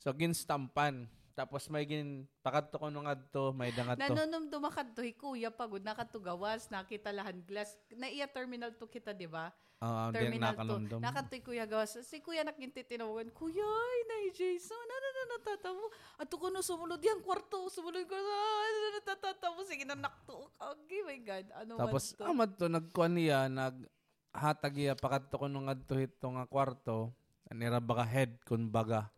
so 0.00 0.08
ginstampan 0.16 1.04
tapos 1.36 1.68
may 1.68 1.84
gin 1.84 2.24
pakadto 2.40 2.80
ko 2.80 2.88
nung 2.88 3.04
adto 3.04 3.52
may 3.52 3.76
dangat 3.76 4.00
to 4.00 4.08
Nanunum 4.08 4.48
dumakadto 4.48 5.04
kuya 5.14 5.52
pagod 5.52 5.84
nakatugawas 5.84 6.72
nakita 6.72 7.12
lahan 7.12 7.44
glass 7.44 7.76
na 7.92 8.08
iya 8.08 8.24
terminal 8.24 8.72
to 8.72 8.88
kita 8.88 9.12
di 9.12 9.28
ba? 9.28 9.52
Uh, 9.82 10.08
terminal 10.14 10.54
to. 10.54 10.56
nakanumdum 10.56 11.00
Nakatoy 11.02 11.40
kuya 11.42 11.66
gawas. 11.66 11.98
Si 12.06 12.22
kuya 12.22 12.46
nakinti 12.46 12.86
tinawagan. 12.86 13.34
Kuya, 13.34 13.66
ay 13.66 14.00
na 14.06 14.16
Jason. 14.30 14.86
Ano 14.86 15.08
na 15.10 15.22
natatamo? 15.36 15.84
At 16.22 16.30
ko 16.30 16.46
no 16.48 16.62
sumunod 16.62 17.02
yan 17.02 17.18
kwarto. 17.18 17.66
Sumunod 17.66 18.06
ko 18.06 18.14
na 18.14 18.36
ano 18.38 18.78
na 18.78 18.90
natatamo. 19.02 19.58
Sige 19.66 19.82
na 19.82 19.98
nakto. 19.98 20.54
Okay, 20.56 21.02
my 21.02 21.18
God. 21.26 21.46
Ano 21.58 21.72
tapos 21.82 22.14
man 22.14 22.16
to? 22.16 22.22
amad 22.30 22.50
to 22.54 22.66
nagkuan 22.70 23.12
niya 23.18 23.50
nag 23.50 23.76
hatag 24.32 24.74
iya 24.80 24.96
pakadto 24.96 25.36
ko 25.36 25.46
nung 25.50 25.68
adto 25.68 25.92
hito 26.00 26.24
nga 26.32 26.48
kwarto 26.48 27.12
nira 27.52 27.84
baka 27.84 28.08
head 28.08 28.40
kun 28.48 28.72
baga 28.72 29.12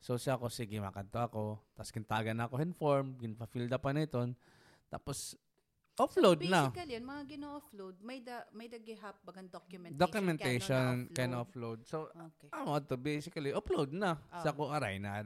so 0.00 0.16
siya 0.16 0.40
ko 0.40 0.48
sige 0.48 0.80
makadto 0.80 1.20
ako 1.20 1.44
tapos 1.76 1.92
kintagan 1.92 2.40
ako 2.40 2.64
inform 2.64 3.20
ginpa-fill 3.20 3.68
up 3.68 3.84
pa 3.84 3.92
niton 3.92 4.32
tapos 4.88 5.36
offload 5.96 6.44
na 6.44 6.68
Basically, 6.68 6.94
yan, 6.94 7.04
mga 7.04 7.22
gino-offload, 7.26 7.94
may 8.04 8.20
da, 8.20 8.44
may 8.52 8.68
da 8.68 8.76
gihap 8.76 9.16
bagang 9.24 9.48
documentation. 9.48 9.96
documentation 9.98 10.86
can 11.10 11.32
can 11.32 11.32
offload. 11.32 11.78
So, 11.88 12.12
Okay. 12.12 12.48
ano 12.52 12.76
to 12.80 12.96
basically 12.96 13.50
upload 13.50 13.96
na 13.96 14.20
Ah. 14.28 14.44
sa 14.44 14.52
ko 14.52 14.68
aray 14.68 15.00
na. 15.00 15.24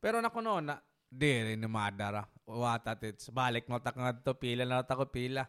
Pero 0.00 0.20
na 0.20 0.32
kuno 0.32 0.60
na 0.60 0.80
diri 1.06 1.54
ni 1.54 1.68
madara. 1.68 2.24
Wata 2.44 2.96
tits. 2.96 3.28
Balik 3.28 3.68
mo 3.68 3.76
ta 3.78 3.92
nga 3.92 4.12
to 4.12 4.32
pila 4.34 4.64
na 4.64 4.80
ta 4.82 4.96
ko 4.96 5.04
pila. 5.04 5.44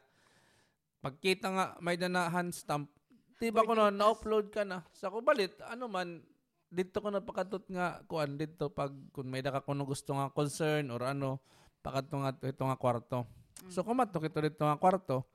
Pagkita 0.99 1.47
nga 1.47 1.65
may 1.79 1.95
danahan 1.95 2.49
stamp. 2.51 2.89
Di 3.37 3.53
ba 3.53 3.61
kuno 3.61 3.85
Boarding 3.87 3.97
na 4.01 4.05
upload 4.09 4.45
ka 4.49 4.63
na. 4.65 4.81
Sa 4.91 5.13
ko 5.13 5.21
balit 5.21 5.53
ano 5.63 5.85
man 5.87 6.25
dito 6.67 6.99
ko 6.99 7.07
na 7.07 7.23
pakatot 7.23 7.63
nga 7.71 8.03
kuan 8.09 8.35
dito 8.35 8.67
pag 8.67 8.91
kung 9.15 9.29
may 9.31 9.39
daka 9.39 9.63
kuno 9.63 9.87
gusto 9.87 10.11
nga 10.11 10.27
concern 10.33 10.91
or 10.91 10.99
ano 11.05 11.39
pakato 11.79 12.17
nga 12.19 12.33
ito 12.33 12.63
nga 12.65 12.75
kwarto. 12.75 13.23
So 13.73 13.81
kumatok 13.81 14.29
ito 14.29 14.37
dito 14.39 14.63
nga 14.63 14.77
kwarto. 14.77 15.25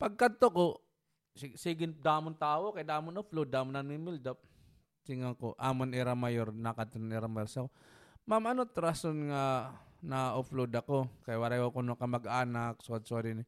Pagkadto 0.00 0.46
ko 0.50 0.64
sig- 1.36 1.58
sigin 1.58 1.94
damon 1.98 2.34
tao 2.34 2.72
kay 2.72 2.86
damon 2.86 3.20
upload 3.20 3.50
damon 3.52 3.74
na 3.74 3.84
ni 3.84 4.00
Mildap. 4.00 4.40
Singa 5.04 5.36
ko 5.36 5.52
amon 5.60 5.92
era 5.92 6.16
mayor 6.16 6.48
nakatun 6.50 7.12
era 7.12 7.28
mayor. 7.28 7.50
So, 7.50 7.68
ma'am 8.24 8.40
ano 8.48 8.64
trason 8.64 9.28
nga 9.28 9.74
na 10.04 10.36
upload 10.36 10.72
ako 10.72 11.08
kay 11.24 11.36
waray 11.36 11.60
ko 11.60 11.72
kuno 11.72 11.96
ka 11.96 12.08
mag-anak 12.08 12.80
so 12.80 12.96
sorry 13.04 13.36
ni. 13.36 13.44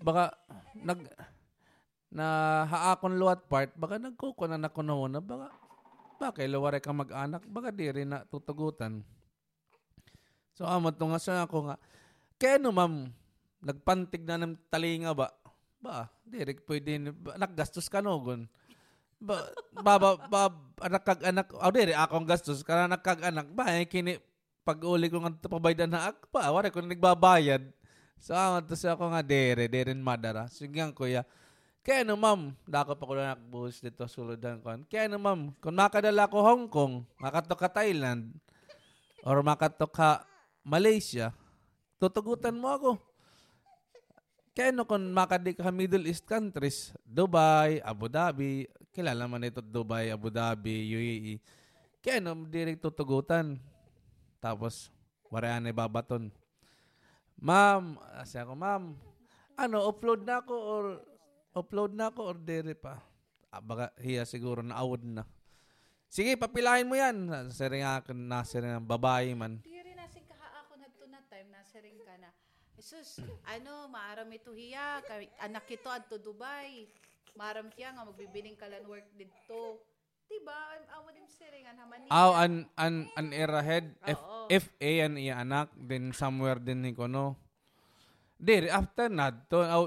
Baka 0.00 0.32
nag 0.76 1.04
na 2.12 2.26
haakon 2.68 3.16
luwat 3.20 3.48
part 3.48 3.72
baka 3.76 4.00
nagkukunan 4.00 4.60
ako 4.64 4.80
na 4.84 5.20
baka 5.20 5.48
bakay 6.16 6.48
luwaray 6.48 6.80
ka 6.80 6.92
mag-anak 6.92 7.44
baka 7.48 7.68
di 7.72 7.88
rin 7.92 8.12
na 8.12 8.24
tutugutan. 8.28 9.04
So 10.56 10.64
amo 10.64 10.88
to 10.92 11.04
nga 11.08 11.20
sa 11.20 11.44
ako 11.44 11.68
nga 11.68 11.76
kaya 12.36 12.60
no 12.60 12.72
ma'am 12.72 13.08
nagpantig 13.60 14.22
na 14.22 14.40
ng 14.40 14.54
talinga 14.70 15.12
ba? 15.16 15.32
Ba, 15.80 16.08
direk 16.24 16.64
pwede 16.64 17.12
ba, 17.12 17.36
naggastos 17.40 17.88
ka 17.90 18.00
no 18.00 18.16
gun. 18.20 18.48
Ba, 19.16 19.48
ba, 19.72 19.96
ba, 19.98 20.52
anak 20.84 21.02
kag 21.04 21.20
anak, 21.24 21.48
oh 21.56 21.72
dire 21.72 21.96
akong 21.96 22.28
gastos 22.28 22.60
kana 22.60 22.84
nakag 22.84 23.24
anak 23.24 23.48
ba 23.48 23.72
eh, 23.72 23.88
kini 23.88 24.20
pag 24.60 24.82
uli 24.82 25.08
ko 25.08 25.22
nga 25.22 25.32
pabaydan 25.46 25.88
na 25.88 26.10
ak 26.10 26.28
pa, 26.28 26.50
wala 26.50 26.68
ko 26.74 26.82
nagbabayad. 26.82 27.70
So 28.18 28.34
amo 28.34 28.64
to 28.64 28.74
sa 28.74 28.98
ako 28.98 29.14
nga 29.14 29.22
dire, 29.22 29.70
dire 29.70 29.94
madara. 29.94 30.50
Sige 30.50 30.82
ang 30.82 30.90
kuya. 30.90 31.22
Kaya 31.86 32.02
no 32.02 32.18
ma'am, 32.18 32.50
dako 32.66 32.98
pa 32.98 33.04
ko 33.06 33.12
na 33.14 33.30
nakbuhos 33.38 33.78
dito 33.78 34.02
suludan 34.10 34.58
ko. 34.58 34.74
Kaya 34.90 35.06
no 35.06 35.22
ma'am, 35.22 35.54
kung 35.62 35.78
makadala 35.78 36.26
ko 36.26 36.42
Hong 36.42 36.66
Kong, 36.66 37.06
makatok 37.22 37.62
ka 37.62 37.78
Thailand, 37.78 38.34
or 39.22 39.38
makatok 39.46 39.94
ka 39.94 40.26
Malaysia, 40.66 41.30
tutugutan 42.00 42.56
mo 42.56 42.68
ako. 42.72 42.90
Kaya 44.56 44.72
no 44.72 44.88
kung 44.88 45.12
makadi 45.12 45.52
ka 45.52 45.68
Middle 45.68 46.08
East 46.08 46.24
countries, 46.24 46.96
Dubai, 47.04 47.84
Abu 47.84 48.08
Dhabi, 48.08 48.64
kilala 48.88 49.28
man 49.28 49.44
ito 49.44 49.60
Dubai, 49.60 50.08
Abu 50.08 50.32
Dhabi, 50.32 50.96
UAE. 50.96 51.34
Kaya 52.00 52.24
no, 52.24 52.32
direct 52.48 52.80
tutugutan. 52.80 53.60
Tapos, 54.40 54.88
wala 55.28 55.60
na 55.60 55.74
babaton. 55.74 56.32
Ma'am, 57.36 58.00
kasi 58.22 58.40
ako, 58.40 58.56
ma'am, 58.56 58.96
ano, 59.60 59.76
upload 59.90 60.24
na 60.24 60.40
ako 60.40 60.54
or 60.56 60.84
upload 61.52 61.92
na 61.92 62.08
ako 62.08 62.20
or 62.32 62.36
dere 62.40 62.72
pa? 62.72 63.02
Ah, 63.52 63.60
baka 63.60 63.92
hiya 64.00 64.24
siguro 64.24 64.64
na 64.64 64.78
awod 64.80 65.04
na. 65.04 65.24
Sige, 66.06 66.38
papilahin 66.38 66.88
mo 66.88 66.94
yan. 66.94 67.28
Sari 67.50 67.82
nga, 67.82 68.00
nasa 68.14 68.56
rin 68.62 68.72
ang 68.78 68.86
babae 68.86 69.34
man. 69.36 69.60
Di 69.60 69.74
rin 69.82 69.98
nasin 69.98 70.24
kaha 70.24 70.64
ako 70.64 70.78
na 70.78 70.88
na 71.10 71.20
time 71.26 71.48
nasa 71.50 71.76
rin 71.82 71.96
ka 72.00 72.14
na. 72.22 72.30
Jesus, 72.76 73.24
ano, 73.48 73.88
maaram 73.88 74.28
ito 74.28 74.52
hiya, 74.52 75.00
kay- 75.08 75.32
anak 75.40 75.64
ito 75.72 75.88
adto 75.88 76.20
Dubai. 76.20 76.84
Maaram 77.32 77.72
siya 77.72 77.96
nga 77.96 78.04
magbibiling 78.04 78.56
ka 78.56 78.68
lang 78.68 78.84
work 78.84 79.08
dito. 79.16 79.80
Diba? 80.26 80.76
Amo 80.92 81.08
din 81.14 81.24
siringan 81.24 81.76
haman 81.78 82.04
niya. 82.04 82.10
Aw, 82.12 82.30
an, 82.36 82.52
an, 82.76 82.94
an 83.16 83.28
era 83.32 83.60
head. 83.64 83.96
F, 84.04 84.20
Oo. 84.20 84.50
FA 84.50 84.92
an 85.08 85.14
iya 85.16 85.40
anak. 85.40 85.72
Then 85.76 86.12
somewhere 86.12 86.60
din 86.60 86.84
ni 86.84 86.92
kono. 86.92 87.38
Di, 88.36 88.68
after 88.68 89.08
na 89.08 89.32
to. 89.32 89.62
Aw, 89.62 89.84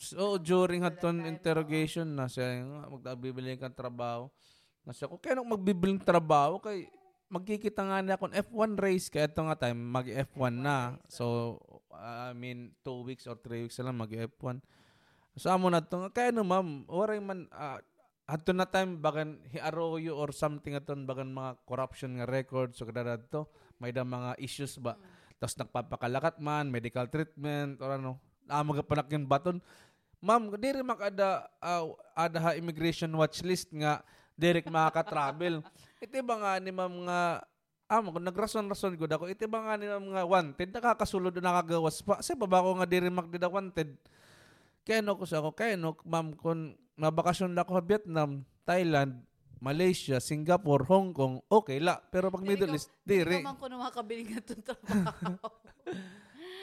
so, 0.00 0.40
during 0.40 0.80
haton 0.86 1.26
interrogation 1.28 2.08
na 2.16 2.30
siya 2.30 2.64
nga, 2.64 2.88
magbibili 2.88 3.58
ka 3.60 3.68
trabaho. 3.68 4.30
Na 4.86 4.96
siya, 4.96 5.10
kung 5.10 5.20
kaya 5.20 5.42
magbibili 5.42 5.98
ng 5.98 6.06
trabaho, 6.06 6.56
kay 6.62 6.88
magkikita 7.30 7.86
nga 7.86 8.02
na 8.02 8.18
akong 8.18 8.34
F1 8.34 8.74
race 8.74 9.06
kaya 9.06 9.30
ito 9.30 9.38
nga 9.38 9.54
time 9.54 9.78
mag 9.78 10.02
F1 10.02 10.50
na 10.50 10.98
so 11.06 11.54
I 11.94 12.32
mean 12.34 12.74
two 12.86 13.02
weeks 13.02 13.26
or 13.26 13.34
three 13.38 13.66
weeks 13.66 13.78
lang 13.82 13.98
mag 13.98 14.10
F1 14.10 14.62
so 15.38 15.48
amo 15.50 15.70
na 15.70 15.80
to. 15.80 16.10
Kaya 16.10 16.34
no 16.34 16.42
ma'am 16.42 16.84
waray 16.90 17.22
man 17.22 17.46
ah, 17.54 17.78
Ato 18.30 18.54
na 18.54 18.62
time 18.62 18.94
bagan 19.02 19.42
hiaroyo 19.50 20.14
or 20.14 20.30
something 20.30 20.78
aton 20.78 21.02
bagan 21.02 21.34
mga 21.34 21.58
corruption 21.66 22.14
nga 22.14 22.30
record 22.30 22.70
so 22.78 22.86
kada 22.86 23.18
to 23.18 23.42
may 23.82 23.90
da 23.90 24.06
mga 24.06 24.38
issues 24.38 24.78
ba? 24.78 24.94
Tapos 25.42 25.58
nagpapakalakat 25.58 26.38
man 26.38 26.70
medical 26.70 27.10
treatment 27.10 27.82
or 27.82 27.98
ano 27.98 28.22
ah 28.46 28.62
magapanak 28.62 29.10
yung 29.10 29.26
baton. 29.26 29.58
Ma'am 30.22 30.46
diri 30.62 30.78
makada 30.86 31.50
uh, 31.58 31.90
ada 32.14 32.38
ha 32.38 32.50
immigration 32.54 33.10
watch 33.18 33.42
list 33.42 33.66
nga 33.74 33.98
direk 34.38 34.70
makaka-travel. 34.70 35.66
Iti 36.04 36.22
ba 36.22 36.38
nga 36.38 36.52
ni 36.62 36.70
ma'am 36.70 36.94
nga 37.10 37.42
amo 37.90 38.14
kung 38.14 38.22
nagrason-rason 38.22 38.94
gud 38.94 39.10
ako 39.10 39.26
iti 39.26 39.50
ba 39.50 39.66
nga 39.66 39.74
ni 39.74 39.90
ma'am 39.90 40.06
nga 40.14 40.22
wanted 40.22 40.70
nakakasulod 40.70 41.34
na 41.34 41.50
nakagawas 41.50 41.98
pa 42.06 42.22
sa 42.22 42.38
baba 42.38 42.62
ko 42.62 42.78
nga 42.78 42.86
diri 42.86 43.10
magdida 43.10 43.50
wanted 43.50 43.98
kaya 44.84 45.04
no 45.04 45.16
ko 45.16 45.28
sa 45.28 45.38
ako, 45.44 45.52
kaya 45.52 45.76
no, 45.76 45.96
ma'am, 46.08 46.32
kung 46.34 46.74
nabakasyon 46.96 47.52
na 47.52 47.64
ako 47.64 47.78
sa 47.78 47.84
Vietnam, 47.84 48.30
Thailand, 48.64 49.22
Malaysia, 49.60 50.16
Singapore, 50.18 50.88
Hong 50.88 51.12
Kong, 51.12 51.44
okay 51.52 51.76
la. 51.78 52.00
Pero 52.00 52.32
pag 52.32 52.42
Middle 52.42 52.74
East, 52.74 52.88
diri. 53.04 53.44
Naman 53.44 53.60
ko 53.60 53.68
na 53.68 53.76
makabili 53.76 54.24
nga 54.26 54.40
itong 54.40 54.64
trabaho. 54.64 55.46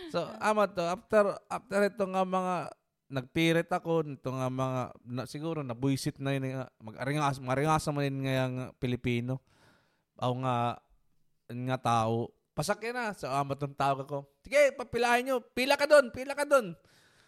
So, 0.07 0.23
ama 0.39 0.71
to, 0.71 0.79
after, 0.87 1.35
after 1.51 1.83
ito 1.83 2.07
nga 2.07 2.23
mga, 2.23 2.71
nagpirit 3.11 3.67
ako, 3.67 4.07
ito 4.07 4.31
nga 4.31 4.47
mga, 4.47 4.81
na, 5.03 5.27
siguro, 5.27 5.67
nabuisit 5.67 6.23
na 6.23 6.31
yun, 6.31 6.47
nga, 6.47 6.71
mag-aringas, 6.79 7.43
maringasa 7.43 7.91
mo 7.91 7.99
yun 7.99 8.23
nga 8.23 8.47
yung 8.47 8.55
Pilipino. 8.79 9.43
Ako 10.15 10.47
nga, 10.47 10.79
nga 11.47 11.77
tao. 11.79 12.31
Pasakyan 12.51 12.95
na. 12.95 13.05
So, 13.13 13.29
ama 13.29 13.53
tong 13.53 13.77
tao 13.77 14.01
ko. 14.03 14.17
Sige, 14.41 14.73
papilahin 14.73 15.29
nyo. 15.29 15.35
Pila 15.41 15.77
ka 15.77 15.85
doon, 15.85 16.09
pila 16.09 16.33
ka 16.33 16.43
doon. 16.43 16.73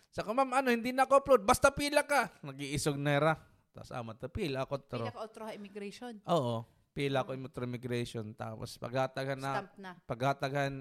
Sa 0.10 0.26
ko, 0.26 0.34
ma'am, 0.34 0.50
ano, 0.58 0.74
hindi 0.74 0.90
na 0.90 1.06
ako 1.06 1.22
upload. 1.22 1.42
Basta 1.46 1.70
pila 1.70 2.02
ka. 2.02 2.34
Nag-iisog 2.42 2.98
na 2.98 3.12
era. 3.14 3.34
Tapos, 3.70 3.94
ama 3.94 4.18
to, 4.18 4.26
pila 4.26 4.66
ako. 4.66 4.76
Tro. 4.90 5.06
Pila 5.06 5.14
ka 5.14 5.22
ultra 5.22 5.54
immigration. 5.54 6.18
Oo. 6.26 6.66
Pila 6.98 7.22
ko 7.22 7.38
yung 7.38 7.46
immigration. 7.46 8.34
Tapos, 8.34 8.82
pagatagan 8.82 9.38
na, 9.38 9.52
Stamp 9.54 9.74
na. 9.78 9.92
pagatagan 10.10 10.74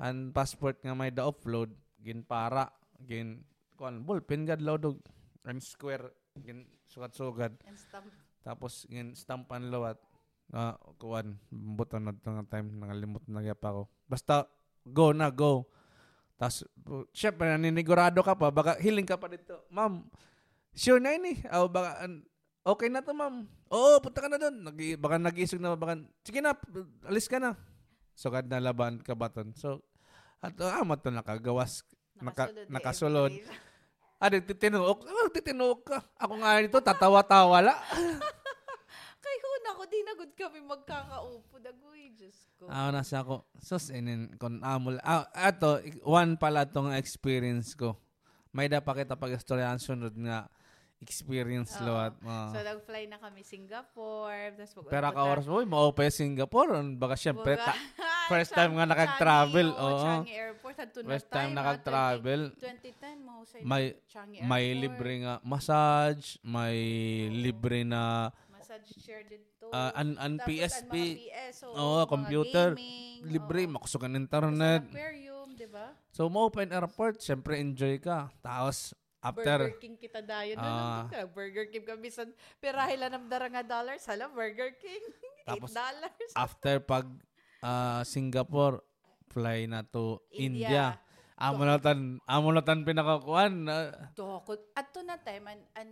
han 0.00 0.32
passport 0.32 0.80
nga 0.80 0.96
may 0.96 1.12
da-upload, 1.12 1.72
gin 2.00 2.24
para, 2.24 2.68
gin, 3.04 3.44
kuan, 3.76 4.04
ballpen 4.04 4.48
gad 4.48 4.60
lodog, 4.64 5.00
and 5.44 5.60
square, 5.60 6.12
gin 6.40 6.64
sugat-sugat. 6.88 7.52
And 7.68 7.76
stamp. 7.76 8.08
Tapos, 8.40 8.88
gin 8.88 9.12
stampan 9.12 9.68
lawat, 9.68 10.00
nga, 10.50 10.78
kuan, 10.98 11.36
buton 11.50 12.06
na 12.06 12.12
nga 12.14 12.58
time, 12.58 12.68
nangalimot 12.78 13.24
na 13.26 13.42
pa 13.52 13.74
ako. 13.74 13.82
Basta, 14.06 14.46
go 14.86 15.10
na, 15.10 15.30
go. 15.30 15.66
Bu- 16.84 17.08
syempre, 17.10 17.48
naninigurado 17.48 18.20
ka 18.20 18.36
pa, 18.36 18.52
baka 18.52 18.76
hiling 18.78 19.08
ka 19.08 19.16
pa 19.16 19.26
dito. 19.26 19.56
Ma'am, 19.72 20.04
sure 20.76 21.00
na 21.00 21.16
ini. 21.16 21.40
O 21.50 21.66
baka, 21.66 22.04
an- 22.04 22.24
okay 22.62 22.92
na 22.92 23.00
to, 23.02 23.16
ma'am. 23.16 23.48
Oo, 23.72 23.98
punta 23.98 24.20
ka 24.22 24.28
na 24.30 24.38
doon. 24.38 24.56
Nag, 24.70 24.76
baka 25.00 25.16
nag-isog 25.18 25.58
na, 25.58 25.74
baka, 25.74 25.98
sige 26.22 26.38
na, 26.44 26.54
alis 27.08 27.26
ka 27.26 27.40
na. 27.40 27.56
So, 28.16 28.30
kad 28.30 28.46
na 28.48 28.62
laban 28.62 29.00
ka 29.02 29.12
baton. 29.16 29.52
So, 29.56 29.82
at 30.40 30.56
uh, 30.60 30.80
amat 30.84 31.02
to 31.04 31.10
nakagawas. 31.10 31.82
Naka, 32.16 32.48
Nakasulod. 32.68 33.32
immigration. 33.32 33.64
Ah, 34.16 34.32
titinuok. 34.32 35.04
Oh, 35.04 35.28
titinuok 35.28 35.80
ka. 35.84 35.98
Ako 36.16 36.40
nga 36.40 36.56
nito, 36.64 36.80
tatawa-tawa 36.80 37.60
la. 37.60 37.74
Kay 39.66 39.74
huna 39.74 39.80
ko, 39.82 39.90
di 39.90 39.98
na 40.06 40.14
good 40.14 40.32
kami 40.38 40.60
magkakaupo. 40.62 41.58
Dagoy, 41.58 42.14
Diyos 42.14 42.38
ko. 42.54 42.70
Ah, 42.70 42.94
nasa 42.94 43.18
ako. 43.18 43.42
Sus, 43.58 43.90
inin, 43.90 44.30
kon 44.38 44.62
amol. 44.62 45.02
Ah, 45.02 45.26
ato, 45.34 45.82
one 46.06 46.38
pala 46.38 46.62
tong 46.62 46.94
experience 46.94 47.74
ko. 47.74 47.98
May 48.54 48.70
da 48.70 48.78
pa 48.78 48.94
kita 48.94 49.18
pag-istoryahan 49.18 49.82
sunod 49.82 50.14
nga 50.14 50.46
experience 50.96 51.74
Oo. 51.76 51.84
lawat. 51.84 52.14
Ah. 52.22 52.54
So, 52.54 52.62
nag-fly 52.62 53.10
na 53.10 53.18
kami 53.18 53.42
Singapore. 53.42 54.54
Pag- 54.54 54.86
Pero 54.86 55.06
ka 55.10 55.22
oras 55.26 55.44
mo, 55.44 55.58
mo 55.60 55.90
pa 55.90 56.06
Singapore. 56.08 56.70
Baka 56.94 57.18
syempre, 57.18 57.58
Baga- 57.58 57.74
ta- 57.74 57.82
first 58.30 58.54
time 58.54 58.72
nga 58.72 58.86
nakag-travel, 58.86 59.66
Changi, 59.66 59.82
oo. 59.82 59.98
Changi 60.00 60.32
Airport. 60.32 60.74
Na 60.78 61.10
first 61.10 61.28
time 61.28 61.50
tayo, 61.50 61.58
nakag-travel. 61.58 62.40
2010 62.54 63.18
mo 63.20 63.34
sa 63.42 63.56
May- 63.60 63.98
Changi 64.06 64.36
May 64.40 64.64
Airport. 64.64 64.80
libre 64.80 65.12
nga 65.20 65.34
massage, 65.42 66.38
may 66.40 66.78
libre 67.28 67.82
na 67.82 68.30
Chair 68.84 69.24
dito. 69.24 69.72
ah, 69.72 69.92
an, 69.96 70.18
an 70.20 70.36
Tapos, 70.36 70.48
PSP, 70.52 70.94
mga 70.94 71.16
PS, 71.16 71.56
mga 71.72 72.06
computer, 72.10 72.68
gaming, 72.76 73.20
libre, 73.24 73.62
ang 73.64 74.12
Tapos 74.12 74.12
internet. 74.14 74.82
ang 74.84 74.92
aquarium, 74.92 75.48
di 75.56 75.68
ba? 75.68 75.86
So, 76.12 76.28
mo 76.28 76.48
open 76.48 76.72
airport, 76.72 77.20
syempre 77.24 77.56
enjoy 77.56 77.96
ka. 78.02 78.28
Tapos, 78.44 78.92
after, 79.22 79.70
Burger 79.70 79.80
King 79.80 79.96
kita 79.96 80.20
dayon. 80.20 80.56
Ah. 80.60 80.66
Ah. 80.66 81.04
ka. 81.08 81.20
Burger 81.30 81.66
King 81.72 81.86
kami 81.86 82.08
sa 82.12 82.28
pirahilan 82.60 83.10
ng 83.16 83.26
dara 83.26 83.48
nga 83.48 83.64
dollars. 83.64 84.04
Hala, 84.04 84.28
Burger 84.28 84.76
King. 84.76 85.04
Tapos, 85.48 85.70
8 85.70 85.78
dollars. 85.78 86.30
after 86.34 86.74
pag 86.82 87.06
ah, 87.62 88.02
Singapore, 88.02 88.82
fly 89.30 89.68
na 89.68 89.84
to 89.84 90.18
India. 90.32 90.68
India. 90.68 90.86
Amo 91.36 91.68
na 91.68 91.76
tan, 91.76 92.16
amo 92.24 92.48
na 92.48 92.64
tan 92.64 92.80
pinakakuan. 92.80 93.68
Dako. 94.16 94.56
Ato 94.72 95.04
na 95.04 95.20
time, 95.20 95.52
an, 95.52 95.60
an, 95.76 95.88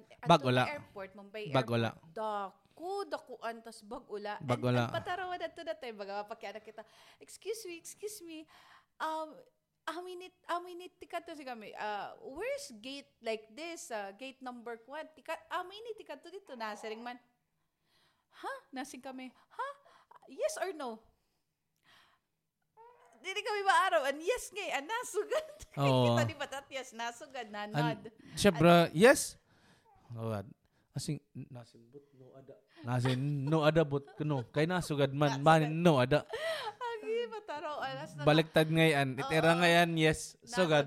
airport, 0.73 1.13
Mumbai 1.13 1.53
Bagula. 1.53 1.93
Airport. 1.93 2.17
Dako, 2.17 2.64
dakuan, 3.07 3.63
tas 3.63 3.81
bagula. 3.87 4.39
Bagula. 4.43 4.87
And, 4.87 4.91
and 4.91 4.95
patarawan 4.95 5.41
ato 5.41 5.63
na 5.63 5.75
time, 5.79 5.97
baga 5.97 6.25
mapakianak 6.27 6.65
kita, 6.65 6.83
excuse 7.23 7.63
me, 7.67 7.79
excuse 7.79 8.19
me, 8.27 8.43
um, 8.99 9.31
aminit 9.85 10.33
aminit 10.49 10.93
tika 10.97 11.21
to 11.21 11.37
si 11.37 11.45
kami. 11.45 11.71
Uh, 11.77 12.17
where's 12.25 12.73
gate 12.81 13.09
like 13.21 13.45
this? 13.53 13.93
Uh, 13.93 14.11
gate 14.17 14.41
number 14.41 14.81
1 14.89 15.13
tika 15.17 15.37
aminit 15.53 15.95
tika 16.01 16.17
to 16.17 16.33
dito. 16.33 16.57
Nasering 16.57 17.05
man. 17.05 17.21
Ha 18.35 18.53
nasing 18.75 19.05
kami. 19.05 19.31
Ha 19.31 19.69
yes 20.33 20.57
or 20.59 20.73
no? 20.75 20.99
Dili 23.25 23.41
kami 23.41 23.61
maaraw 23.65 24.03
and 24.09 24.21
yes 24.21 24.53
ngay. 24.53 24.69
An 24.77 24.85
nasugad 24.85 25.49
Oo. 25.81 26.13
kita 26.13 26.23
ni 26.29 26.35
batat. 26.37 26.67
Yes 26.69 26.93
nasugad 26.93 27.49
nanod. 27.49 28.13
Siyempre, 28.37 28.93
yes. 28.93 29.37
Oh. 30.17 30.33
Asing, 30.95 31.19
nasin 31.51 31.83
but 31.91 32.07
no 32.15 32.31
ada. 32.39 32.55
Nasin 32.87 33.19
no 33.51 33.67
ada 33.67 33.83
but 33.83 34.07
kuno. 34.15 34.47
Kay 34.55 34.71
nasugad 34.71 35.11
man, 35.11 35.43
man 35.43 35.67
no 35.83 35.99
ada. 35.99 36.23
agi 37.03 37.27
mataraw 37.27 37.83
alas 37.83 38.15
na 38.15 38.23
Baliktad 38.23 38.71
ngayon. 38.71 39.19
Itera 39.19 39.53
Oo. 39.55 39.61
ngayon, 39.61 39.89
yes. 39.99 40.39
Sugad. 40.47 40.87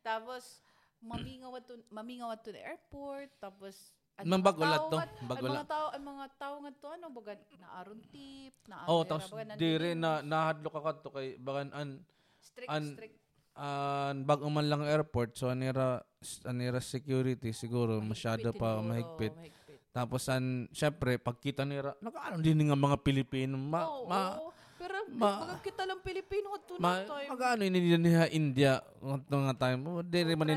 Tapos, 0.00 0.64
mamingawat 1.04 1.62
to, 1.68 1.76
mamingawat 1.92 2.40
to 2.40 2.56
the 2.56 2.62
airport. 2.64 3.28
Tapos, 3.36 3.92
Mang 4.26 4.42
mga 4.42 4.50
bagulat 4.50 4.82
to, 4.90 4.98
Ang 4.98 5.30
mga 5.46 5.68
tao, 5.70 5.86
ang 5.94 6.04
mga 6.10 6.26
tao 6.40 6.54
nga 6.58 6.72
to, 6.74 6.88
ano, 6.90 7.06
baga, 7.14 7.32
naaron 7.54 8.00
tip, 8.10 8.54
naaron 8.66 8.88
Oh, 8.90 9.06
tapos 9.06 9.30
dire 9.54 9.94
na 9.94 10.24
nahadlo 10.26 10.74
ka 10.74 10.80
kadto 10.82 11.08
kay 11.14 11.38
bagan 11.38 11.70
an 11.70 12.02
Strict, 12.42 12.66
an- 12.66 12.96
strict. 12.98 13.14
An 13.58 14.22
bag 14.22 14.38
man 14.46 14.70
lang 14.70 14.86
airport 14.86 15.34
so 15.34 15.50
anira 15.50 16.06
anira 16.46 16.78
security 16.78 17.50
siguro 17.50 17.98
masyado 17.98 18.54
pa 18.54 18.78
siguro, 18.78 18.86
mahigpit. 18.86 19.34
mahigpit. 19.34 19.78
Tapos 19.90 20.30
an 20.30 20.70
syempre 20.70 21.18
pagkita 21.18 21.66
nira 21.66 21.98
nakaano 21.98 22.38
din 22.38 22.70
nga 22.70 22.78
mga 22.78 22.98
Pilipino 23.02 23.58
ma, 23.58 23.82
Oo, 23.82 24.06
ma 24.06 24.38
oo. 24.38 24.54
Pero, 24.78 24.94
ma- 25.10 25.58
kita 25.58 25.82
lang 25.82 25.98
Pilipino 26.06 26.54
nga 26.54 26.60
to 26.62 26.72
ma, 26.78 27.02
time. 27.02 27.28
magano 27.34 27.62
ini 27.66 27.78
niya 27.98 28.30
India 28.30 28.78
nga 29.02 29.18
nga 29.50 29.54
time 29.66 29.78
mo 29.82 30.06
dire 30.06 30.38
man 30.38 30.54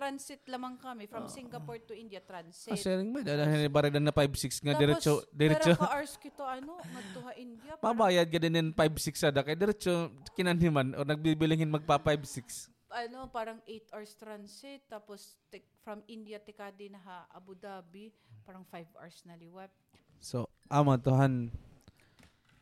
Transit 0.00 0.40
lamang 0.48 0.80
kami. 0.80 1.04
From 1.04 1.28
Singapore 1.28 1.76
to 1.84 1.92
India, 1.92 2.24
transit. 2.24 2.72
Asering 2.72 3.12
mo 3.12 3.20
dahil 3.20 3.68
baridan 3.68 4.00
na 4.00 4.16
5-6 4.16 4.64
nga 4.64 4.72
diretso 4.80 5.20
diretso 5.28 5.76
Pero 5.76 5.84
ka-hours 5.84 6.16
kita, 6.16 6.40
ano, 6.40 6.80
nga 6.80 7.00
to 7.12 7.20
ha 7.20 7.32
India. 7.36 7.76
Mabayad 7.76 8.24
ka 8.32 8.38
din 8.40 8.56
ng 8.56 8.72
5-6 8.72 9.28
sada 9.28 9.44
kay 9.44 9.52
diretso 9.52 10.08
kinanhiman 10.32 10.96
o 10.96 11.04
nagbibilingin 11.04 11.68
magpa 11.68 12.00
5-6. 12.00 12.72
ano, 12.90 13.28
parang 13.28 13.60
8 13.68 13.92
hours 13.92 14.16
transit. 14.16 14.80
Tapos, 14.88 15.36
tek- 15.52 15.68
from 15.84 16.00
India, 16.08 16.40
tikadi 16.40 16.88
na 16.88 16.98
ha, 17.04 17.28
Abu 17.30 17.52
Dhabi. 17.52 18.08
Parang 18.42 18.64
5 18.66 18.96
hours 18.96 19.20
na 19.28 19.36
liwat. 19.36 19.68
So, 20.16 20.48
ama 20.66 20.96
tohan 20.96 21.52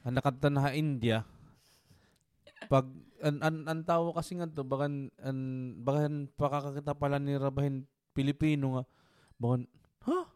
ang 0.03 0.14
nakadto 0.14 0.51
na 0.51 0.68
ha 0.68 0.70
India. 0.74 1.22
Pag 2.66 2.90
an 3.22 3.36
an, 3.38 3.56
an 3.70 3.80
tao 3.86 4.10
kasi 4.10 4.34
nga 4.34 4.50
to 4.50 4.66
bakan 4.66 5.14
an 5.22 5.38
bakan 5.86 6.26
pakakakita 6.34 6.98
pala 6.98 7.22
ni 7.22 7.38
Rabahin 7.38 7.86
Pilipino 8.10 8.74
nga. 8.74 8.84
Bakan 9.38 9.62
ha? 10.10 10.26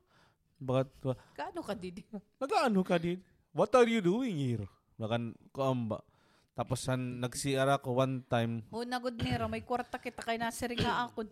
Bakat 0.62 0.88
ka, 1.02 1.12
Kaano 1.34 1.66
ka, 1.66 1.74
Didi? 1.74 2.06
nagaano 2.38 2.86
ka 2.86 2.94
din? 2.94 3.18
What 3.50 3.74
are 3.74 3.90
you 3.90 3.98
doing 3.98 4.38
here? 4.38 4.66
Bakan 4.94 5.34
kaamba. 5.50 6.06
Tapos 6.54 6.86
an 6.86 7.18
nag-CR 7.18 7.66
ako 7.66 7.98
one 7.98 8.22
time. 8.30 8.62
O, 8.70 8.86
nagod 8.86 9.18
nira, 9.18 9.50
may 9.50 9.64
kwarta 9.64 9.98
kita 9.98 10.22
kay 10.22 10.38
nasiring 10.38 10.78
nga 10.78 11.10
ako. 11.10 11.26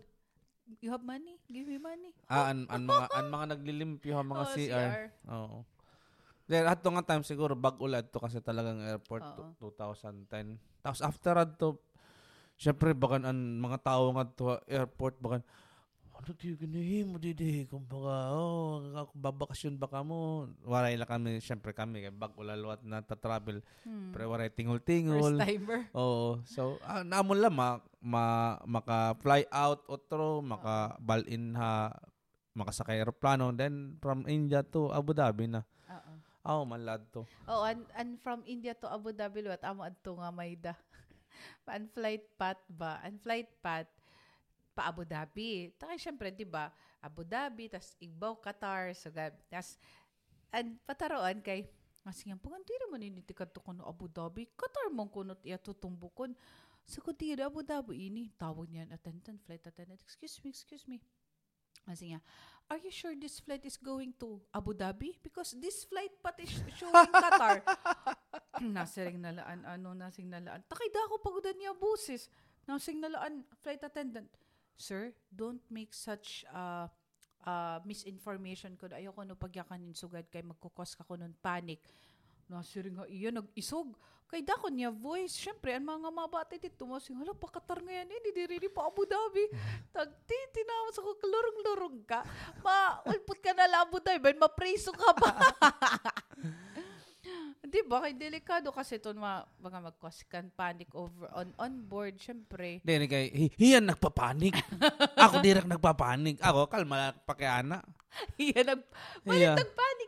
You 0.83 0.91
have 0.91 1.03
money? 1.03 1.39
Give 1.47 1.67
me 1.67 1.79
money. 1.79 2.11
Ah, 2.27 2.51
an, 2.51 2.67
an 2.67 2.87
mga 2.87 3.05
an 3.11 3.25
mga 3.27 3.45
naglilimpyo 3.55 4.11
ha 4.15 4.23
mga 4.23 4.43
Oo, 4.43 4.55
CR. 4.55 4.91
Oo. 5.31 5.57
Then 6.51 6.67
ato 6.67 6.91
nga 6.91 7.07
time 7.07 7.23
siguro 7.23 7.55
bag 7.55 7.79
ulad 7.79 8.11
to 8.11 8.19
kasi 8.19 8.43
talagang 8.43 8.83
airport 8.83 9.23
Oo. 9.23 9.55
to 9.71 9.71
2010. 9.71 10.59
Tapos 10.83 10.99
after 10.99 11.39
to 11.55 11.79
syempre 12.59 12.91
bakan 12.91 13.23
ang 13.23 13.39
mga 13.63 13.79
tao 13.79 14.11
nga 14.11 14.27
to 14.27 14.59
airport 14.67 15.15
bakan 15.23 15.41
ano 16.21 16.37
di 16.37 16.53
ganahin 16.53 17.09
mo 17.09 17.17
didi 17.17 17.65
kung 17.65 17.81
baka 17.89 18.29
oh 18.29 18.77
babakasyon 19.17 19.81
baka 19.81 20.05
mo 20.05 20.45
waray 20.69 20.93
la 20.93 21.09
kami 21.09 21.41
syempre 21.41 21.73
kami 21.73 22.05
kay 22.05 22.13
bag 22.13 22.37
ulalwat 22.37 22.85
na 22.85 23.01
ta-travel 23.01 23.65
Hmm. 23.81 24.13
pero 24.13 24.29
waray 24.29 24.53
First 24.53 24.61
tingol-tingol 24.61 25.41
timer. 25.41 25.89
Oo. 25.97 26.37
So, 26.45 26.77
ah, 26.85 27.01
naamon 27.01 27.41
lang 27.41 27.57
ma, 27.57 27.81
ma, 27.97 28.55
maka-fly 28.69 29.49
out 29.49 29.81
otro, 29.89 30.45
maka-bal-in 30.45 31.57
ha, 31.57 31.89
makasakay 32.53 33.01
aeroplano. 33.01 33.49
Then, 33.49 33.97
from 33.97 34.29
India 34.29 34.61
to 34.69 34.93
Abu 34.93 35.17
Dhabi 35.17 35.49
na. 35.49 35.65
Oo. 36.41 36.61
Oh, 36.61 36.63
manlad 36.65 37.05
to. 37.13 37.21
Oh, 37.45 37.61
and, 37.65 37.85
and 37.93 38.17
from 38.21 38.41
India 38.49 38.73
to 38.81 38.89
Abu 38.89 39.13
Dhabi, 39.13 39.45
what 39.45 39.61
amo 39.61 39.85
adto 39.85 40.17
nga 40.17 40.33
may 40.33 40.57
da. 40.57 40.73
An 41.69 41.87
flight 41.93 42.25
path 42.35 42.61
ba? 42.67 42.99
An 43.05 43.21
flight 43.21 43.47
path 43.61 43.89
pa 44.73 44.89
Abu 44.89 45.05
Dhabi. 45.05 45.71
Taka 45.77 45.95
syempre, 45.99 46.33
'di 46.33 46.47
ba? 46.47 46.73
Abu 46.99 47.21
Dhabi, 47.23 47.69
tas 47.69 47.93
Igbaw, 48.01 48.39
Qatar, 48.41 48.91
so 48.97 49.13
gab. 49.13 49.37
Tas 49.47 49.77
an 50.51 50.75
pataroan 50.83 51.39
kay 51.39 51.69
Kasi 52.01 52.33
nga, 52.33 52.37
pagantira 52.41 52.89
man 52.89 53.05
ini 53.05 53.21
tikat 53.21 53.53
to 53.53 53.61
kuno 53.61 53.85
Abu 53.85 54.09
Dhabi, 54.09 54.49
Qatar 54.57 54.89
mong 54.89 55.13
kunot 55.13 55.41
iya 55.45 55.61
tutumbukon. 55.61 56.33
Sa 56.81 56.97
so, 56.97 57.05
kutira 57.05 57.45
Abu 57.45 57.61
Dhabi 57.61 58.09
ini, 58.09 58.33
tawag 58.41 58.73
niyan, 58.73 58.89
attendant, 58.89 59.37
flight 59.45 59.61
attendant, 59.61 60.01
excuse 60.01 60.41
me, 60.41 60.49
excuse 60.49 60.89
me. 60.89 60.97
Kasi 61.85 62.09
nga, 62.09 62.19
are 62.71 62.79
you 62.79 62.87
sure 62.87 63.11
this 63.19 63.43
flight 63.43 63.67
is 63.67 63.75
going 63.75 64.15
to 64.23 64.39
Abu 64.55 64.71
Dhabi? 64.71 65.19
Because 65.19 65.51
this 65.59 65.83
flight 65.83 66.15
pat 66.23 66.39
is 66.39 66.55
showing 66.79 67.11
Qatar. 67.11 67.59
nasing 68.79 69.19
nalaan, 69.19 69.67
ano, 69.67 69.91
nasing 69.91 70.31
nalaan. 70.31 70.63
Takay 70.71 70.87
da 70.87 71.03
ako 71.11 71.19
pagodan 71.19 71.59
niya 71.59 71.75
busis. 71.75 72.31
Nasing 72.63 73.03
nalaan, 73.03 73.43
flight 73.59 73.83
attendant. 73.83 74.31
Sir, 74.79 75.11
don't 75.27 75.59
make 75.67 75.91
such 75.91 76.47
uh, 76.55 76.87
uh, 77.43 77.83
misinformation 77.83 78.79
ko. 78.79 78.87
Ayoko 78.87 79.27
no 79.27 79.35
pagyakanin 79.35 79.91
sugad 79.91 80.31
kay 80.31 80.39
magkukos 80.41 80.95
ka 80.95 81.03
ko 81.03 81.19
nun 81.19 81.35
panic. 81.43 81.83
Nasiring 82.51 82.99
nga 82.99 83.07
iya, 83.07 83.31
nag-isog. 83.31 83.95
Kay 84.27 84.43
dako 84.43 84.67
niya 84.71 84.91
voice. 84.91 85.39
Siyempre, 85.39 85.75
ang 85.75 85.87
mga 85.87 86.11
mabati 86.11 86.55
dito, 86.59 86.83
masing, 86.87 87.19
hala, 87.19 87.31
pakatar 87.35 87.79
nga 87.83 87.91
yan, 87.91 88.11
eh, 88.11 88.19
di 88.27 88.31
diri 88.31 88.67
pa 88.71 88.87
Abu 88.87 89.07
Dhabi. 89.07 89.43
Tagtiti 89.95 90.61
na 90.67 90.91
sa 90.91 91.03
ko, 91.03 91.15
kalurong-lurong 91.19 91.99
ka. 92.07 92.23
Ma-ulpot 92.63 93.39
ka 93.39 93.51
na 93.55 93.67
lang 93.67 93.87
Abu 93.87 93.99
Dhabi, 94.03 94.35
mapriso 94.35 94.91
ka 94.91 95.11
pa. 95.15 95.31
Di 97.71 97.79
ba? 97.87 98.03
Kay 98.03 98.19
delikado 98.19 98.67
kasi 98.75 98.99
ito 98.99 99.15
ma, 99.15 99.47
mga 99.63 99.79
mag-cause 99.79 100.27
panic 100.51 100.91
over 100.91 101.31
on 101.31 101.55
on 101.55 101.71
board, 101.87 102.19
syempre. 102.19 102.83
Then, 102.83 103.07
kay, 103.07 103.31
hi, 103.31 103.47
hiyan 103.55 103.87
nagpapanik. 103.87 104.59
Ako 105.23 105.39
direk 105.39 105.63
nagpapanik. 105.63 106.35
Ako, 106.43 106.67
kalma 106.67 107.15
lang, 107.15 107.17
pakiana. 107.23 107.79
Yan, 108.35 108.75
nag, 108.75 108.81
Yeah. 109.23 109.55
yeah. 109.55 109.55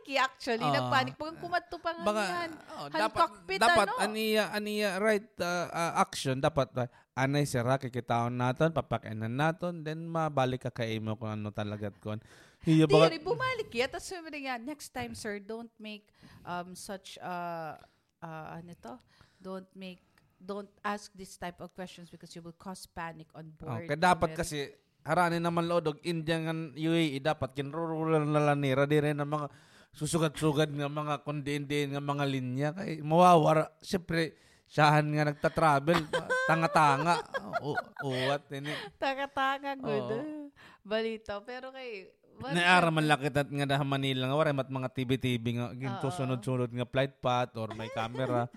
Eh, 0.08 0.20
actually. 0.20 0.64
Ah. 0.64 0.74
nagpanic. 0.76 1.14
Pag 1.16 1.38
kumato 1.40 1.76
pa 1.80 1.90
nga 1.96 2.04
Baka, 2.04 2.22
yan. 2.24 2.50
oh, 2.76 2.86
dapat, 2.92 3.20
cockpit, 3.24 3.60
dapat, 3.60 3.88
ano? 3.88 4.02
aniya, 4.04 4.44
aniya, 4.52 4.90
right 5.00 5.28
uh, 5.40 5.68
uh, 5.72 5.92
action, 6.00 6.36
dapat, 6.38 6.68
uh, 6.76 6.88
anay 7.16 7.48
sira, 7.48 7.80
kikitaon 7.80 8.34
naton, 8.34 8.74
papakainan 8.74 9.32
naton, 9.32 9.86
then 9.86 10.04
mabalik 10.04 10.68
ka 10.68 10.72
kay 10.74 10.98
mo 10.98 11.14
kung 11.16 11.32
ano 11.32 11.48
talaga 11.54 11.88
kon. 12.02 12.18
Hiya, 12.64 12.88
Di 12.88 12.92
baka, 12.96 13.12
rin, 13.12 13.22
bumalik 13.22 13.70
yan. 13.72 13.88
Tapos 13.92 14.08
sabi 14.08 14.48
nga, 14.48 14.56
next 14.56 14.88
time, 14.90 15.12
sir, 15.12 15.36
don't 15.36 15.72
make 15.76 16.08
um, 16.48 16.72
such, 16.72 17.20
uh, 17.20 17.76
uh, 18.24 18.46
ano 18.56 18.72
to? 18.80 18.94
Don't 19.36 19.68
make, 19.76 20.00
don't 20.40 20.72
ask 20.80 21.12
this 21.12 21.36
type 21.36 21.60
of 21.60 21.72
questions 21.76 22.08
because 22.08 22.32
you 22.32 22.40
will 22.40 22.56
cause 22.56 22.88
panic 22.88 23.28
on 23.36 23.52
board. 23.60 23.84
Okay, 23.84 24.00
dapat 24.00 24.32
kasi 24.32 24.72
haranin 25.04 25.44
naman 25.44 25.68
lodog 25.68 26.00
India 26.00 26.40
ng 26.40 26.72
UAE 26.72 27.20
dapat 27.20 27.52
kinrurulan 27.52 28.24
na 28.24 28.40
lang 28.40 28.64
nira 28.64 28.88
di 28.88 28.96
rin 28.98 29.20
ng 29.20 29.28
mga 29.28 29.46
susugad-sugad 29.94 30.74
ng 30.74 30.90
mga 30.90 31.14
kundi-hindi 31.22 31.86
ng 31.86 32.02
mga 32.02 32.24
linya. 32.26 32.68
Kay 32.74 33.00
mawawara. 33.00 33.70
Syempre 33.78 34.34
siyahan 34.66 35.06
nga 35.06 35.30
nagta-travel. 35.30 35.98
Tanga-tanga. 36.50 37.22
O 37.64 37.72
uwat 38.04 38.50
ini 38.52 38.74
Taka-taka, 38.98 39.78
good. 39.78 40.08
Oo. 40.10 40.50
Balita. 40.84 41.40
Pero 41.40 41.72
kay, 41.72 42.10
naara 42.52 42.90
man 42.90 43.06
lakit 43.06 43.36
at 43.38 43.48
nga 43.48 43.64
na 43.64 43.86
Manila 43.86 44.26
nga 44.26 44.36
wala 44.36 44.50
mat 44.50 44.66
mga 44.66 44.90
TV-TV 44.90 45.44
nga 45.54 45.70
ginto 45.70 46.10
sunod-sunod 46.10 46.70
nga 46.74 46.86
flight 46.88 47.22
path 47.22 47.54
or 47.54 47.70
may 47.78 47.86
camera 47.94 48.50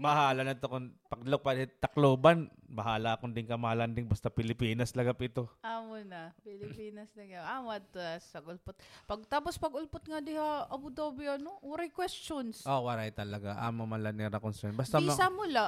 bahala 0.00 0.40
na 0.42 0.56
to 0.56 0.66
kung 0.66 0.90
paglupad 1.06 1.56
takloban 1.78 2.48
bahala 2.64 3.16
kung 3.20 3.30
din 3.30 3.46
kamalan 3.46 3.92
ding 3.92 4.08
basta 4.10 4.32
Pilipinas 4.32 4.96
lagap 4.98 5.20
ito 5.22 5.46
Amo 5.62 6.00
na. 6.02 6.34
Pilipinas 6.42 7.08
na 7.14 7.22
nga. 7.28 7.40
Amo 7.54 7.68
at 7.70 7.86
uh, 7.94 8.18
sa 8.18 8.42
ulpot. 8.42 8.74
Pag, 9.06 9.24
tapos 9.30 9.54
pag 9.60 9.72
ulpot 9.76 10.02
nga 10.02 10.18
diha 10.18 10.66
Abu 10.66 10.90
Dhabi, 10.90 11.28
ano, 11.28 11.60
uray 11.62 11.92
questions. 11.92 12.66
Oh, 12.66 12.88
waray 12.90 13.14
talaga. 13.14 13.54
Amo 13.62 13.86
man 13.86 14.02
lang 14.02 14.18
nila 14.18 14.42
concern. 14.42 14.74
Basta 14.74 14.98
visa 14.98 15.30
ma- 15.30 15.36
mula. 15.38 15.66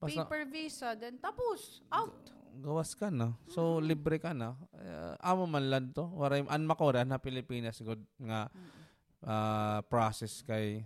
basta 0.00 0.26
Paper 0.26 0.42
visa. 0.50 0.88
Then 0.98 1.20
tapos, 1.22 1.84
out. 1.92 2.34
gawas 2.60 2.98
ka 2.98 3.08
na. 3.14 3.38
So 3.46 3.78
libre 3.78 4.18
ka 4.18 4.34
na. 4.34 4.58
Eh, 4.74 5.14
amo 5.22 5.46
man 5.46 5.70
lang 5.70 5.94
to. 5.94 6.02
Waray 6.18 6.42
an 6.50 6.66
makora 6.66 7.06
na 7.06 7.22
Pilipinas 7.22 7.78
good 7.78 8.02
nga 8.18 8.50
ah, 9.22 9.80
process 9.86 10.42
kay 10.42 10.82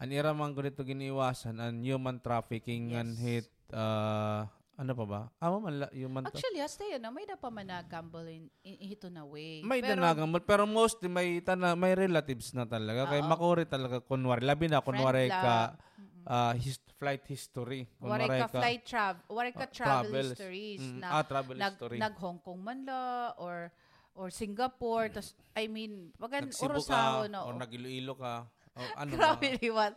an 0.00 0.08
ira 0.08 0.32
man 0.32 0.56
gud 0.56 0.64
ito 0.64 0.80
giniwasan 0.80 1.60
an 1.60 1.84
human 1.84 2.16
trafficking 2.18 2.96
and 2.96 3.14
Yes. 3.14 3.20
hate 3.20 3.52
uh, 3.76 4.48
Ano 4.80 4.96
pa 4.96 5.04
ba? 5.04 5.20
Amo 5.44 5.60
man 5.60 5.74
la, 5.76 5.86
yung 5.92 6.08
man 6.08 6.24
to. 6.24 6.32
Actually, 6.32 6.64
hasta 6.64 6.88
yun, 6.88 7.04
na 7.04 7.12
may 7.12 7.28
na 7.28 7.36
pa 7.36 7.52
man 7.52 7.68
na 7.68 7.84
gamble 7.84 8.24
in, 8.32 8.48
in, 8.64 8.96
ito 8.96 9.12
na 9.12 9.28
way. 9.28 9.60
May 9.60 9.84
Pero, 9.84 9.92
danagang 9.92 10.32
pero 10.40 10.64
mostly 10.64 11.04
may 11.04 11.36
tana 11.44 11.76
may 11.76 11.92
relatives 11.92 12.56
na 12.56 12.64
talaga 12.64 13.12
kay 13.12 13.20
Oo. 13.20 13.28
makuri 13.28 13.68
talaga 13.68 14.00
kunwari 14.00 14.40
labi 14.40 14.72
na 14.72 14.80
kunwari 14.80 15.28
friend 15.28 15.36
ka 15.36 15.76
ah, 16.24 16.56
his, 16.56 16.80
flight 16.96 17.24
history 17.28 17.84
kunwari 18.00 18.40
ka 18.40 18.48
flight 18.48 18.82
travel, 18.88 19.20
waray 19.28 19.52
ka 19.52 19.64
ah, 19.64 19.72
travel 19.72 20.12
travels. 20.12 20.32
histories 20.36 20.80
Mm, 20.80 20.96
na 21.00 21.06
ah, 21.12 21.24
travel 21.28 21.56
nag, 21.56 21.72
history 21.76 21.98
nag 22.00 22.14
Hong 22.20 22.40
Kong 22.40 22.60
man 22.60 22.80
la 22.84 23.32
or 23.40 23.68
or 24.16 24.28
Singapore 24.28 25.08
tas 25.08 25.32
I 25.56 25.68
mean 25.68 26.12
pag 26.16 26.44
Nagsibo 26.44 26.76
orosaho 26.76 27.24
ka 27.24 27.32
na 27.32 27.38
o 27.44 27.52
oh. 27.52 27.56
nag-Iloilo 27.56 28.16
ka 28.16 28.48
o 28.80 28.84
ano 28.96 29.10
Grabe 29.12 29.46
ba 29.46 29.58
liwat. 29.62 29.94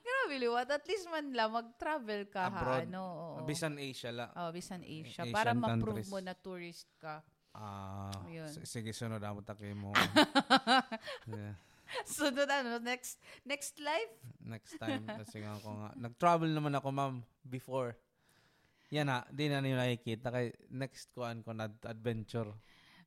Grabe 0.00 0.34
liwat. 0.36 0.66
At 0.68 0.84
least 0.84 1.06
man 1.06 1.30
lang 1.30 1.48
mag-travel 1.48 2.26
ka 2.26 2.42
ha. 2.42 2.50
Abroad. 2.50 2.84
Ano, 2.84 3.02
oo. 3.38 3.46
bisan 3.46 3.78
Asia 3.78 4.10
la 4.10 4.34
Oh, 4.34 4.50
bisan 4.50 4.82
Asia. 4.82 5.22
Asian 5.22 5.30
Para 5.30 5.54
ma-prove 5.54 6.02
mo 6.04 6.18
na 6.18 6.34
tourist 6.34 6.90
ka. 6.98 7.22
ah 7.54 8.10
Ayun. 8.26 8.50
s- 8.50 8.66
sige 8.66 8.90
sunod 8.90 9.22
amo 9.22 9.38
ta 9.38 9.54
kay 9.54 9.70
mo 9.72 9.94
yeah. 11.30 11.54
Sunod 12.02 12.50
ano, 12.50 12.82
next 12.82 13.22
next 13.46 13.78
life? 13.78 14.10
next 14.42 14.74
time 14.76 15.06
kasi 15.06 15.38
nga 15.38 15.54
ako 15.54 15.68
nga 15.78 15.90
nag-travel 15.94 16.50
naman 16.50 16.74
ako 16.74 16.90
ma'am 16.90 17.14
before 17.40 17.94
yan 18.90 19.06
na, 19.06 19.22
di 19.28 19.46
na 19.46 19.58
niyo 19.58 19.74
nakikita 19.74 20.28
kay 20.28 20.50
next 20.68 21.10
kuan 21.10 21.40
ko 21.40 21.50
na 21.50 21.66
adventure. 21.84 22.50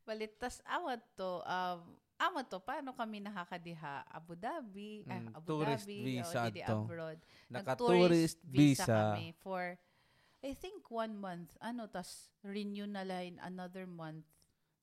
Balit, 0.04 0.36
tas 0.36 0.60
awat 0.66 1.00
to, 1.16 1.40
um, 1.44 1.80
awat 2.18 2.46
to, 2.48 2.60
paano 2.60 2.92
kami 2.92 3.22
nakakadiha? 3.22 4.06
Abu 4.08 4.34
Dhabi, 4.34 5.06
ah, 5.06 5.18
Mm, 5.20 5.34
Abu 5.34 5.48
tourist 5.48 5.86
Dhabi, 5.86 5.98
visa 6.04 6.36
o, 6.36 6.46
adto. 6.46 6.78
abroad. 6.84 7.18
Naka-tourist 7.48 8.38
visa. 8.44 8.86
kami 8.86 9.34
for, 9.36 9.78
I 10.40 10.54
think 10.54 10.86
one 10.88 11.14
month. 11.14 11.54
Ano, 11.60 11.86
tas 11.86 12.30
renew 12.42 12.86
na 12.86 13.02
line 13.02 13.38
another 13.40 13.86
month. 13.86 14.26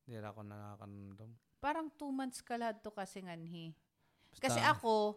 Di 0.02 0.14
na 0.14 0.30
ako 0.30 0.42
nakakandom. 0.42 1.30
Parang 1.58 1.88
two 1.90 2.10
months 2.10 2.38
ka 2.38 2.54
lahat 2.54 2.78
to 2.78 2.90
kasi 2.90 3.18
nganhi. 3.20 3.72
Basta- 4.28 4.42
Kasi 4.44 4.60
ako, 4.60 5.16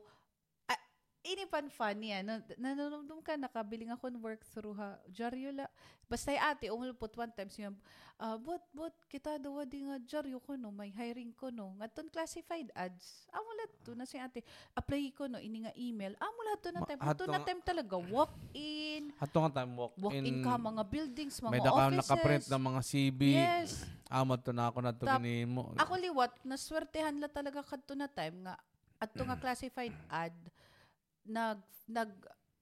ah, 1.28 1.34
ini 1.36 1.44
pan 1.44 1.68
funny 1.68 2.16
ano, 2.16 2.40
nanonomdom 2.56 3.20
ka, 3.20 3.36
nakabiling 3.36 3.92
ako 3.92 4.08
ng 4.08 4.24
work 4.24 4.48
through 4.48 4.72
ha. 4.80 4.96
Jaryo 5.12 5.52
la. 5.52 5.68
Basta 6.08 6.32
ate, 6.32 6.72
umulupot 6.72 7.12
one 7.20 7.28
time 7.36 7.52
siya, 7.52 7.70
ah, 8.16 8.40
but, 8.40 8.64
but, 8.72 8.96
kita 9.12 9.36
daw 9.36 9.60
di 9.68 9.84
nga 9.84 10.00
jaryo 10.08 10.40
ko 10.40 10.56
no, 10.56 10.72
may 10.72 10.88
hiring 10.88 11.36
ko 11.36 11.52
no. 11.52 11.76
Ngaton 11.76 12.08
classified 12.08 12.72
ads. 12.72 13.28
Amo 13.36 13.50
lahat 13.60 13.72
to 13.84 13.92
na 13.92 14.08
si 14.08 14.16
ate, 14.16 14.40
apply 14.72 15.12
ko 15.12 15.28
no, 15.28 15.36
ini 15.36 15.68
nga 15.68 15.74
email. 15.76 16.16
Amo 16.16 16.40
lahat 16.48 16.60
to 16.64 16.72
na 16.72 16.82
time. 16.88 17.00
ato 17.04 17.12
Ito 17.12 17.26
na 17.28 17.44
time 17.44 17.60
talaga, 17.60 17.96
walk 18.00 18.32
in, 18.56 19.12
Hato 19.20 19.38
nga 19.44 19.52
time 19.52 19.76
walk, 19.76 19.94
walk 20.00 20.16
in, 20.16 20.40
ka, 20.40 20.56
mga 20.56 20.84
buildings, 20.88 21.36
mga 21.44 21.52
may 21.52 21.60
offices. 21.60 22.00
nakaprint 22.08 22.46
ng 22.48 22.64
mga 22.64 22.82
CB. 22.88 23.22
Yes. 23.36 23.72
Amot 24.08 24.40
to 24.40 24.56
na 24.56 24.72
ako 24.72 24.80
na 24.80 24.96
to 24.96 25.04
mo. 25.44 25.76
Ako 25.76 26.00
liwat, 26.00 26.32
naswertehan 26.48 27.20
la 27.20 27.28
talaga 27.28 27.60
kadto 27.60 27.92
na 27.92 28.08
time 28.08 28.48
nga 28.48 28.56
adto 28.98 29.22
nga 29.24 29.38
classified 29.44 29.94
ad 30.10 30.34
nag 31.28 31.60
nag 31.88 32.12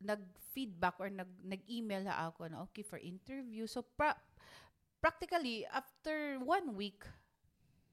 nag-feedback 0.01 0.99
or 0.99 1.09
nag 1.09 1.31
nag-email 1.41 2.03
ha 2.05 2.29
ako 2.29 2.51
na 2.51 2.61
okay 2.65 2.83
for 2.83 2.99
interview. 2.99 3.65
So 3.65 3.81
pra- 3.81 4.19
practically 4.99 5.63
after 5.69 6.37
one 6.43 6.75
week 6.75 7.05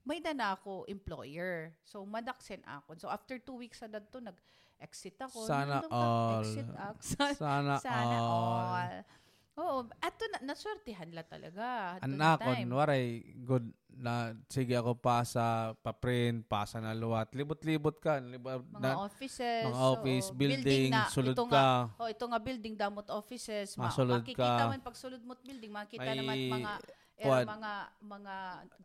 may 0.02 0.18
na 0.18 0.34
na 0.34 0.58
ako 0.58 0.82
employer. 0.90 1.70
So 1.86 2.02
madaksen 2.02 2.60
ako. 2.66 2.98
So 2.98 3.06
after 3.06 3.38
two 3.38 3.54
weeks 3.54 3.80
sa 3.80 3.86
dadto 3.86 4.18
nag 4.18 4.34
exit 4.82 5.14
ako. 5.22 5.46
Sana 5.46 5.78
Nandun 5.78 5.92
all. 5.94 6.42
Exit 6.42 6.70
ako. 6.74 6.98
Sana, 6.98 7.34
Sana, 7.38 7.74
sana 7.78 8.16
all. 8.18 8.58
all. 8.66 8.96
Oo, 9.52 9.84
ato 10.00 10.24
na 10.32 10.38
naswertihan 10.48 11.12
la 11.12 11.28
talaga. 11.28 12.00
Ato 12.00 12.08
na 12.08 12.40
Anakon, 12.40 12.56
time. 12.64 12.72
waray, 12.72 13.04
good 13.44 13.68
na, 13.92 14.32
sige 14.48 14.72
ako 14.72 14.96
pasa, 14.96 15.76
pa-print, 15.84 16.48
pasa 16.48 16.80
na 16.80 16.96
luwat. 16.96 17.36
Libot-libot 17.36 18.00
ka. 18.00 18.16
Libot, 18.16 18.64
mga 18.64 18.80
na, 18.80 18.96
offices, 18.96 19.68
mga 19.68 19.76
office, 19.92 20.26
oo. 20.32 20.36
building, 20.40 20.88
na, 20.88 21.12
sulod 21.12 21.36
ito 21.36 21.44
ka. 21.44 21.52
Nga, 21.52 22.00
oh, 22.00 22.08
ito 22.08 22.24
nga 22.24 22.40
building 22.40 22.74
damot 22.80 23.08
offices. 23.12 23.76
Ma- 23.76 23.92
Masulod 23.92 24.24
makikita 24.24 24.56
ka. 24.56 24.70
man 24.72 24.80
pag 24.80 24.96
sulod 24.96 25.20
mo't 25.20 25.44
building, 25.44 25.68
makita 25.68 26.00
May 26.00 26.16
naman 26.16 26.36
mga 26.48 26.72
eh, 27.20 27.28
quad. 27.28 27.44
mga 27.44 27.72
mga 28.00 28.34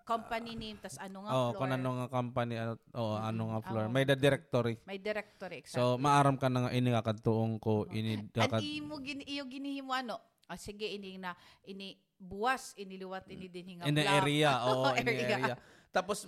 company 0.03 0.51
name 0.53 0.77
tas 0.84 0.99
ano 0.99 1.23
nga 1.23 1.32
Oo, 1.32 1.47
floor. 1.56 1.60
kung 1.63 1.71
ano 1.71 1.89
nga 1.95 2.08
company, 2.12 2.53
ano, 2.60 2.73
oo, 2.91 3.15
Mm-mm. 3.15 3.30
ano 3.32 3.41
nga 3.56 3.60
floor. 3.63 3.86
Oo. 3.88 3.93
May 3.95 4.03
the 4.03 4.19
directory. 4.19 4.75
May 4.84 4.99
directory 4.99 5.63
exactly. 5.63 5.80
So, 5.80 5.95
maaram 5.95 6.36
ka 6.36 6.51
na 6.51 6.67
nga 6.67 6.71
ini 6.75 6.91
nga 6.91 7.08
kadtuong 7.08 7.56
ko, 7.58 7.88
ini 7.88 8.27
At 8.36 8.51
kakad, 8.51 8.62
imo 8.67 8.99
gin 8.99 9.23
iyo 9.23 9.47
ginihimo 9.47 9.95
ano? 9.95 10.19
Ah, 10.47 10.55
sige 10.55 10.88
ini 10.88 11.19
na 11.19 11.36
ini 11.62 11.99
buwas 12.17 12.71
iniliwat 12.73 13.27
ini 13.29 13.45
din 13.45 13.77
hinga 13.77 13.83
in 13.89 13.95
the 13.95 14.07
area. 14.07 14.51
Oo, 14.65 14.95
in 14.95 15.05
the 15.05 15.13
Area. 15.13 15.55
Tapos, 15.91 16.25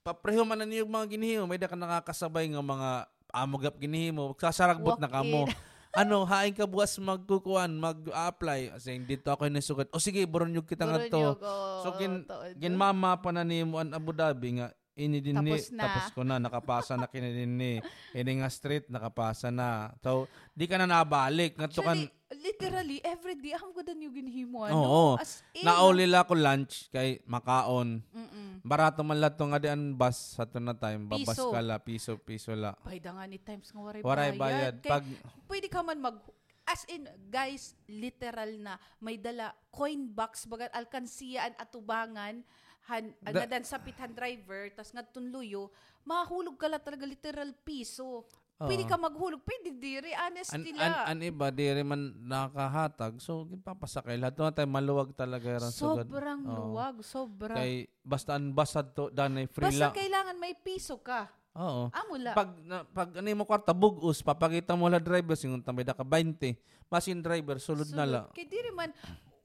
papreho 0.00 0.42
man 0.42 0.60
na 0.60 0.66
niyo 0.66 0.84
mga 0.84 1.06
ginihimo, 1.12 1.44
may 1.44 1.60
da 1.60 1.68
ka 1.68 1.76
nakakasabay 1.76 2.48
nga 2.50 2.60
mga 2.60 2.90
amogap 3.34 3.74
ginihimo, 3.76 4.32
sasaragbot 4.34 4.96
na 4.96 5.08
kamo. 5.08 5.44
ano, 6.00 6.26
hain 6.26 6.50
ka 6.50 6.66
bukas 6.66 6.98
magkukuan, 6.98 7.70
mag-apply. 7.78 8.74
Kasi 8.74 8.98
dito 9.02 9.30
ako 9.30 9.46
nasugat. 9.46 9.88
O 9.94 10.02
sige, 10.02 10.26
buron 10.26 10.50
yung 10.50 10.66
kita 10.66 10.84
nga 10.84 11.06
to. 11.06 11.38
So, 11.82 11.94
gin- 11.96 12.26
Ginmama 12.58 13.14
pa 13.18 13.30
na 13.30 13.46
ni 13.46 13.62
mo 13.62 13.78
an 13.78 13.94
Abu 13.94 14.10
Dhabi 14.10 14.58
nga 14.58 14.74
ini 14.94 15.18
din 15.18 15.34
ni 15.42 15.50
Tapos 15.58 15.66
na. 15.74 15.82
tapos 15.86 16.06
ko 16.14 16.20
na 16.22 16.38
nakapasa 16.38 16.94
na 16.94 17.10
kini 17.10 17.34
din 17.34 17.58
ni 17.58 17.72
ini 18.18 18.30
nga 18.38 18.46
street 18.46 18.86
nakapasa 18.86 19.50
na 19.50 19.90
so 19.98 20.30
di 20.54 20.64
ka 20.64 20.78
na 20.78 20.86
nabalik 20.86 21.58
to 21.68 21.82
kan 21.82 21.98
Actually, 21.98 22.10
literally, 22.34 22.98
every 23.06 23.38
day, 23.38 23.54
ang 23.54 23.70
ganda 23.70 23.94
niyo 23.94 24.10
ginihimo. 24.10 24.66
Oo. 24.66 25.14
Ano? 25.14 25.22
As 25.22 25.38
in, 25.54 25.62
nauli 25.62 26.02
la 26.02 26.26
ko 26.26 26.34
lunch 26.34 26.90
kay 26.90 27.22
makaon 27.26 28.02
Mm-mm. 28.10 28.58
barato 28.62 29.06
man 29.06 29.22
la 29.22 29.30
to 29.30 29.46
nga 29.46 29.58
di 29.58 29.70
an 29.70 29.94
bus 29.94 30.34
sa 30.34 30.42
to 30.42 30.58
na 30.58 30.74
time 30.74 31.06
babas 31.06 31.30
Piso. 31.38 31.50
ka 31.50 31.60
la 31.62 31.78
piso 31.78 32.12
piso 32.18 32.50
la 32.54 32.74
Bayda 32.82 33.14
nga 33.14 33.26
ni 33.26 33.38
times 33.38 33.70
nga 33.70 33.82
waray, 33.82 34.02
waray 34.02 34.30
bayad 34.34 34.82
Kay, 34.82 34.90
pag 34.90 35.04
pwede 35.46 35.66
ka 35.70 35.82
man 35.82 36.00
mag 36.00 36.18
as 36.64 36.82
in 36.88 37.04
guys 37.28 37.76
literal 37.86 38.50
na 38.58 38.74
may 38.98 39.14
dala 39.14 39.52
coin 39.68 40.08
box 40.08 40.48
bagat 40.48 40.72
alkansiya 40.72 41.46
an 41.46 41.54
atubangan 41.60 42.40
han 42.88 43.16
Da- 43.20 43.32
da, 43.32 43.40
nadan 43.48 43.64
sapit 43.64 43.96
han 43.96 44.12
driver 44.12 44.68
tas 44.76 44.92
ngadton 44.92 45.32
luyo 45.32 45.72
mahulog 46.04 46.60
ka 46.60 46.68
la 46.68 46.78
talaga 46.78 47.08
literal 47.08 47.50
piso. 47.64 48.28
Pwede 48.54 48.86
Oo. 48.86 48.90
ka 48.92 48.94
maghulog 48.94 49.42
pwede 49.42 49.74
diri 49.74 50.14
honest 50.14 50.54
an, 50.54 50.62
nila 50.62 51.10
an, 51.10 51.18
an 51.18 51.26
iba 51.26 51.50
di 51.50 51.66
rin 51.74 51.82
man 51.82 52.14
nakahatag 52.22 53.18
so 53.18 53.42
ginpapasakay 53.50 54.14
lahat. 54.14 54.38
To 54.38 54.46
na 54.46 54.54
time 54.54 54.70
maluwag 54.70 55.10
talaga 55.18 55.58
sugad 55.74 56.06
sobrang 56.06 56.40
Oo. 56.46 56.54
luwag 56.70 57.02
sobra. 57.02 57.58
Kay 57.58 57.90
basta 58.06 58.38
an 58.38 58.54
basad 58.54 58.94
to 58.94 59.10
danay 59.10 59.50
free 59.50 59.66
basta 59.66 59.90
la 59.90 59.90
kailangan 59.90 60.36
may 60.38 60.54
piso 60.54 61.02
ka. 61.02 61.26
Oo. 61.58 61.90
Amo 61.90 62.14
la. 62.14 62.30
Pag 62.34 62.50
na, 62.62 62.86
pag 62.86 63.10
ano 63.18 63.26
mo 63.34 63.42
kwarta 63.42 63.74
bugus 63.74 64.22
papakita 64.22 64.78
mo 64.78 64.86
la 64.86 65.02
driver 65.02 65.34
singon 65.34 65.58
tambay 65.58 65.82
da 65.82 65.94
ka 65.94 66.06
20 66.06 66.54
masin 66.86 67.18
driver 67.26 67.58
sulod 67.58 67.90
na 67.90 68.06
la. 68.06 68.22
Kay 68.30 68.46
diri 68.46 68.70
man 68.70 68.94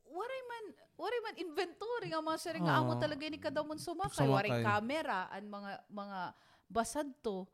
waray 0.05 0.41
man 0.45 0.65
waray 0.99 1.19
man 1.23 1.35
inventory. 1.39 2.07
Nga 2.11 2.19
mga 2.19 2.39
sir 2.39 2.55
nga 2.59 2.75
amo 2.83 2.93
Oo. 2.93 3.01
talaga 3.01 3.23
ni 3.31 3.39
kada 3.39 3.63
mon 3.63 3.79
sumakay. 3.79 4.27
Waray 4.27 4.51
camera 4.59 5.31
an 5.31 5.47
mga 5.47 5.71
mga 5.87 6.19
basad 6.67 7.07
to. 7.23 7.47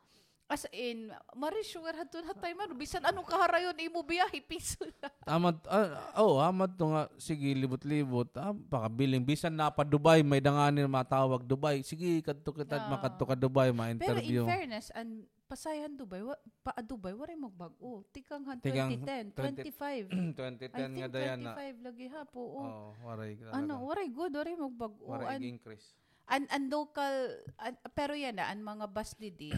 As 0.45 0.69
in 0.69 1.09
mari 1.33 1.65
sure 1.65 1.89
hadto 1.89 2.21
na 2.21 2.37
tayo 2.37 2.53
man 2.53 2.69
bisan 2.77 3.01
anong 3.01 3.25
kaharayon 3.25 3.73
imo 3.81 4.05
biyahe 4.05 4.45
piso 4.45 4.77
lang 5.01 5.09
amad 5.25 5.57
ah, 5.65 6.21
oh 6.21 6.37
amad 6.37 6.69
to 6.77 6.85
nga. 6.85 7.09
Sige 7.17 7.49
libot-libot. 7.57 8.29
Ah, 8.37 8.53
pakabiling 8.53 9.25
bisan 9.25 9.57
na 9.57 9.73
pa 9.73 9.81
Dubai 9.81 10.21
may 10.21 10.37
danganin 10.37 10.85
matawag 10.85 11.41
Dubai. 11.41 11.81
Sige 11.81 12.21
kadto 12.21 12.53
kita 12.53 12.77
Oo. 12.77 12.89
makadto 12.93 13.25
ka 13.25 13.33
Dubai 13.33 13.73
pero 13.73 13.77
ma-interview 13.81 14.45
in 14.45 14.49
fairness 14.49 14.93
an 14.93 15.25
pasayan 15.45 15.93
Dubai 15.93 16.25
wa, 16.25 16.33
pa 16.65 16.73
ah, 16.73 16.81
Dubai 16.81 17.13
waray 17.13 17.37
magbag-o. 17.37 18.01
Tikang 18.09 18.43
han 18.49 18.57
Tikang 18.57 18.97
2010 18.97 19.37
25 19.37 20.09
I 20.09 20.33
2010 20.33 20.73
nga 20.73 21.07
think 21.09 21.13
dayana 21.13 21.51
25 21.53 21.85
lagi 21.85 22.05
ha 22.09 22.21
po 22.25 22.41
oh. 22.41 22.65
oh 22.65 22.89
waray 23.05 23.37
ano 23.53 23.85
waray 23.85 24.09
good 24.09 24.33
waray 24.33 24.57
magbag-o. 24.57 25.05
Waray 25.05 25.37
an 25.37 25.41
increase. 25.45 25.93
an 26.25 26.49
an 26.49 26.73
local 26.73 27.13
an- 27.61 27.81
pero 27.93 28.17
yan 28.17 28.41
na 28.41 28.49
an 28.49 28.65
mga 28.65 28.89
bus 28.89 29.13
didi 29.13 29.53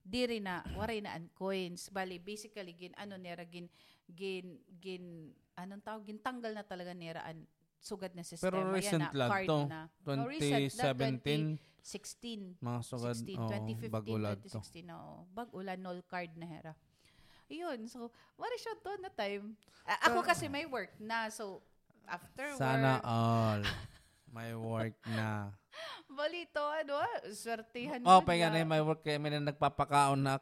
diri 0.00 0.40
na 0.46 0.64
waray 0.80 1.04
na 1.04 1.12
an 1.12 1.28
coins. 1.36 1.92
Bali 1.92 2.16
basically 2.16 2.72
gin 2.72 2.96
ano 2.96 3.20
nera 3.20 3.44
gin 3.44 3.68
gin 4.08 4.56
gin 4.80 5.36
anong 5.60 5.84
tawag? 5.84 6.08
Gin 6.08 6.20
tanggal 6.24 6.56
na 6.56 6.64
talaga 6.64 6.96
nera 6.96 7.20
an 7.28 7.44
sugad 7.76 8.16
na 8.16 8.24
sistema. 8.24 8.48
Pero 8.56 8.72
recent 8.72 9.04
yan 9.04 9.12
na 9.12 9.20
lang 9.20 9.30
to. 9.44 9.58
na. 9.68 9.80
Oh, 10.08 10.24
recent, 10.24 10.72
na 10.80 10.96
2017 10.96 11.75
16 11.86 12.58
mga 12.58 12.80
sugad 12.82 13.14
16 13.14 13.38
oh, 13.38 13.46
2015 13.86 13.94
bagulad 13.94 14.36
to. 14.42 14.58
2016 14.58 14.90
oo. 14.90 15.22
Bag 15.30 15.48
ulan 15.54 15.78
null 15.78 16.02
card 16.02 16.34
na 16.34 16.46
hera. 16.50 16.74
Yun 17.46 17.86
so 17.86 18.10
wari 18.34 18.58
siya 18.58 18.74
to 18.82 18.98
na 18.98 19.10
time? 19.14 19.54
A- 19.86 20.10
ako 20.10 20.26
kasi 20.26 20.50
may 20.50 20.66
work 20.66 20.90
na 20.98 21.30
so 21.30 21.62
after 22.10 22.58
sana 22.58 22.98
work. 22.98 23.06
all. 23.06 23.62
May 24.36 24.52
work 24.52 24.98
na. 25.16 25.48
Balito 26.12 26.60
ano 26.60 27.00
ah, 27.00 27.16
swertihan 27.32 28.04
oh 28.04 28.20
man 28.20 28.26
pahinga 28.26 28.52
na. 28.52 28.60
na 28.60 28.68
may 28.68 28.82
work 28.84 29.00
kaya 29.00 29.16
may 29.16 29.32
na 29.32 29.48
nagpapakaon 29.48 30.20
na. 30.20 30.36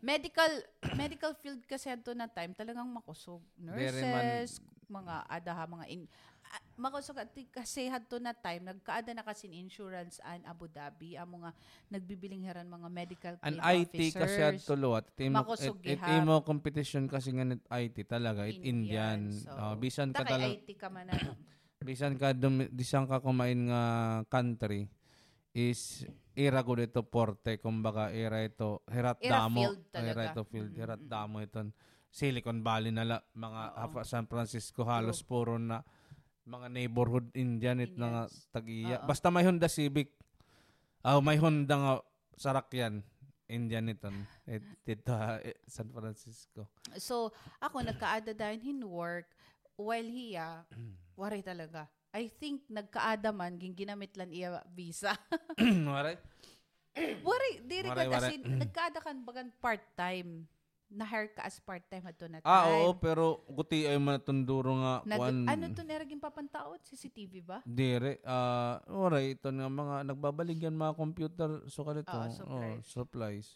Medical 0.00 0.48
medical 0.96 1.36
field 1.36 1.60
kasi 1.68 1.92
ato 1.92 2.16
na 2.16 2.24
time 2.24 2.56
talagang 2.56 2.88
makusog. 2.88 3.44
Very 3.60 4.00
man- 4.00 4.16
nurses 4.40 4.64
mga 4.88 5.14
adaha 5.28 5.68
mga 5.68 5.86
in 5.92 6.08
ah, 6.08 6.33
makusog 6.74 7.18
at 7.22 7.30
kasi 7.54 7.86
hadto 7.86 8.18
na 8.18 8.34
time 8.34 8.66
nagkaada 8.66 9.14
na 9.14 9.22
kasi 9.22 9.46
in 9.46 9.66
insurance 9.66 10.18
an 10.26 10.42
Abu 10.42 10.66
Dhabi 10.66 11.14
amo 11.14 11.46
nga 11.46 11.52
nagbibiling 11.86 12.42
heran 12.42 12.66
mga 12.66 12.88
medical 12.90 13.34
An 13.46 13.58
claim 13.62 13.86
IT 13.86 13.94
kasi 14.14 14.40
officers. 14.42 14.62
tulot. 14.66 15.04
It 15.14 15.30
imo, 15.30 15.38
Makusog 15.44 15.78
it, 15.86 16.00
it 16.00 16.00
imo 16.18 16.40
competition 16.42 17.06
kasi 17.06 17.30
nga 17.36 17.44
net 17.46 17.62
IT 17.70 17.96
talaga. 18.10 18.48
It 18.48 18.58
Indian. 18.58 18.74
Indian, 18.74 19.20
so, 19.30 19.50
Ah, 19.54 19.74
bisan 19.78 20.10
ka 20.10 20.24
talaga. 20.26 20.50
IT 20.50 20.68
ka 20.80 20.88
man 20.90 21.08
bisan 21.84 22.16
ka 22.16 22.32
dum, 22.32 22.64
bisan 22.72 23.04
ka 23.04 23.20
kumain 23.20 23.68
nga 23.68 23.82
country 24.32 24.88
is 25.52 26.08
era 26.34 26.64
ko 26.66 26.74
dito 26.74 27.04
porte 27.06 27.60
kumbaga 27.62 28.10
era 28.10 28.40
ito 28.42 28.82
herat 28.90 29.20
Era 29.22 29.44
damo 29.46 29.70
field 29.70 29.80
talaga. 29.92 30.10
era 30.10 30.22
ito 30.32 30.42
field 30.48 30.72
Mm, 30.74 30.80
herat 30.80 31.02
damo 31.04 31.36
iton 31.44 31.68
Silicon 32.14 32.62
Valley 32.62 32.90
na 32.94 33.04
la, 33.04 33.18
mga 33.36 33.90
Oo. 33.90 34.00
San 34.06 34.24
Francisco 34.30 34.86
halos 34.86 35.20
puro 35.26 35.58
na 35.58 35.82
mga 36.44 36.68
neighborhood 36.68 37.26
Indian 37.32 37.80
it 37.80 37.96
na 37.96 38.08
nga 38.08 38.22
tag-iya 38.52 39.00
Oo. 39.00 39.08
basta 39.08 39.32
may 39.32 39.44
Honda 39.44 39.68
Civic 39.68 40.12
ah 41.04 41.20
may 41.20 41.40
Honda 41.40 41.76
nga 41.76 41.94
sarakyan 42.36 43.00
Indian 43.44 43.92
iton 43.92 44.24
it, 44.48 44.64
dito 44.84 45.12
eh, 45.40 45.56
San 45.68 45.88
Francisco 45.92 46.68
So, 46.98 47.32
ako 47.58 47.82
nagkaada 47.82 48.36
dahil 48.36 48.60
in 48.62 48.84
work 48.84 49.26
while 49.74 50.06
hiya, 50.06 50.62
waray 51.20 51.42
talaga. 51.42 51.90
I 52.14 52.30
think 52.30 52.62
nagkaada 52.70 53.34
man 53.34 53.58
ging 53.58 53.74
ginamit 53.74 54.14
lang 54.14 54.30
iya 54.30 54.62
visa. 54.70 55.18
Waray? 55.58 56.14
waray, 57.26 57.52
diri 57.66 57.90
ka 57.90 58.06
kasi 58.06 58.38
nagkaada 58.38 59.02
kan 59.02 59.18
bagan 59.26 59.50
part-time. 59.58 60.46
Na-hire 60.94 61.34
ka 61.34 61.42
as 61.42 61.58
part-time 61.58 62.06
ato 62.06 62.24
na 62.24 62.38
time. 62.38 62.46
ah 62.46 62.70
oo 62.70 62.94
pero 62.94 63.42
guti 63.50 63.82
ay 63.82 63.98
manatunduro 63.98 64.70
nga 64.78 64.94
Nag, 65.02 65.18
one- 65.18 65.44
ano 65.44 65.64
to 65.70 65.82
neraging 65.82 66.22
papantaot? 66.22 66.78
CCTV 66.80 67.42
ba? 67.42 67.58
Dire, 67.66 68.22
ah, 68.22 68.78
oray 68.86 69.34
ito 69.34 69.50
nga 69.50 69.66
mga 69.66 70.06
nagbabaligyan 70.06 70.72
mga 70.72 70.94
computer 70.94 71.50
so 71.66 71.82
kanito. 71.82 72.14
Oo, 72.14 72.22
oh, 72.22 72.30
supplies. 72.30 72.86
supplies. 72.86 73.48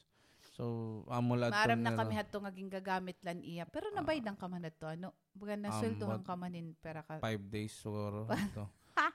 So, 0.59 0.64
amo 1.07 1.38
lahat 1.38 1.55
Maram 1.55 1.79
to 1.79 1.85
na 1.87 1.94
kami 1.94 2.14
hato 2.18 2.37
nga 2.42 2.51
gagamit 2.51 3.14
lan 3.22 3.38
iya. 3.46 3.62
Pero 3.62 3.94
nabayad 3.94 4.27
lang 4.27 4.35
ka 4.35 4.51
man 4.51 4.66
ato. 4.66 4.90
Ano? 4.90 5.14
Baga 5.31 5.55
na 5.55 5.70
Um, 5.70 6.18
ka 6.27 6.35
manin 6.35 6.74
pera 6.83 7.07
ka. 7.07 7.22
five 7.22 7.38
days 7.46 7.70
siguro 7.70 8.27
ito. 8.51 8.66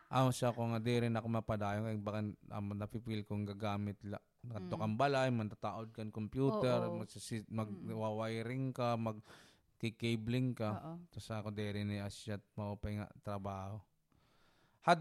Amo 0.07 0.31
siya 0.31 0.55
ko 0.55 0.63
nga 0.71 0.79
dire 0.79 1.11
na 1.11 1.19
ako 1.19 1.27
mapadayon 1.27 1.83
kay 1.83 1.99
baka 1.99 2.19
amo 2.47 2.71
napipil 2.71 3.27
kong 3.27 3.43
gagamit 3.43 3.99
la. 4.07 4.23
Mm. 4.43 4.69
kang 4.69 4.95
balay, 4.95 5.27
mantataod 5.27 5.89
kan 5.89 6.07
computer, 6.09 6.85
Oo. 6.85 6.99
magsisit 6.99 7.47
mag 7.47 7.65
Mm. 7.65 7.95
wiring 7.95 8.65
ka, 8.69 8.93
mag 8.93 9.17
kikabling 9.77 10.51
ka. 10.51 10.75
Oo. 10.75 10.93
Tapos 11.09 11.27
ako 11.29 11.49
dire 11.49 11.81
ni 11.81 11.97
Asyat 11.97 12.43
maupay 12.53 12.99
nga 12.99 13.07
trabaho. 13.19 13.79
Had 14.81 14.99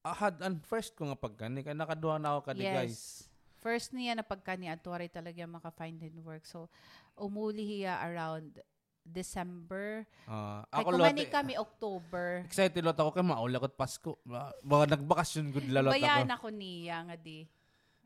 ah, 0.00 0.12
had 0.14 0.40
and 0.40 0.60
first 0.62 0.92
ko 0.92 1.04
nga 1.04 1.16
pagkani 1.16 1.60
kay 1.60 1.72
nakaduha 1.72 2.16
na 2.16 2.36
ako 2.36 2.52
kadi 2.52 2.64
guys. 2.64 3.24
First 3.56 3.92
niya 3.92 4.16
na 4.16 4.24
pagka 4.24 4.56
ni 4.56 4.68
Atuari 4.68 5.08
talaga 5.08 5.44
maka-find 5.44 6.00
in 6.00 6.24
work. 6.24 6.44
So, 6.44 6.72
umuli 7.12 7.60
hiya 7.60 8.00
around 8.02 8.56
December. 9.02 10.08
Ah, 10.24 10.64
Kay 10.66 10.80
ako 10.80 10.88
kumani 10.94 11.24
lot 11.24 11.32
kami 11.32 11.52
October. 11.56 12.26
excited 12.44 12.80
lot 12.80 12.96
ako 12.96 13.12
kay 13.12 13.20
maula 13.20 13.56
kot 13.58 13.74
Pasko. 13.74 14.16
Ba- 14.22 14.56
Baka 14.60 14.96
nagbakasyon 14.96 15.44
gud 15.50 15.68
lalot 15.68 15.92
Bayan 15.92 16.24
ako. 16.28 16.48
ako 16.48 16.48
niya 16.52 17.04
nga 17.04 17.16
di. 17.16 17.44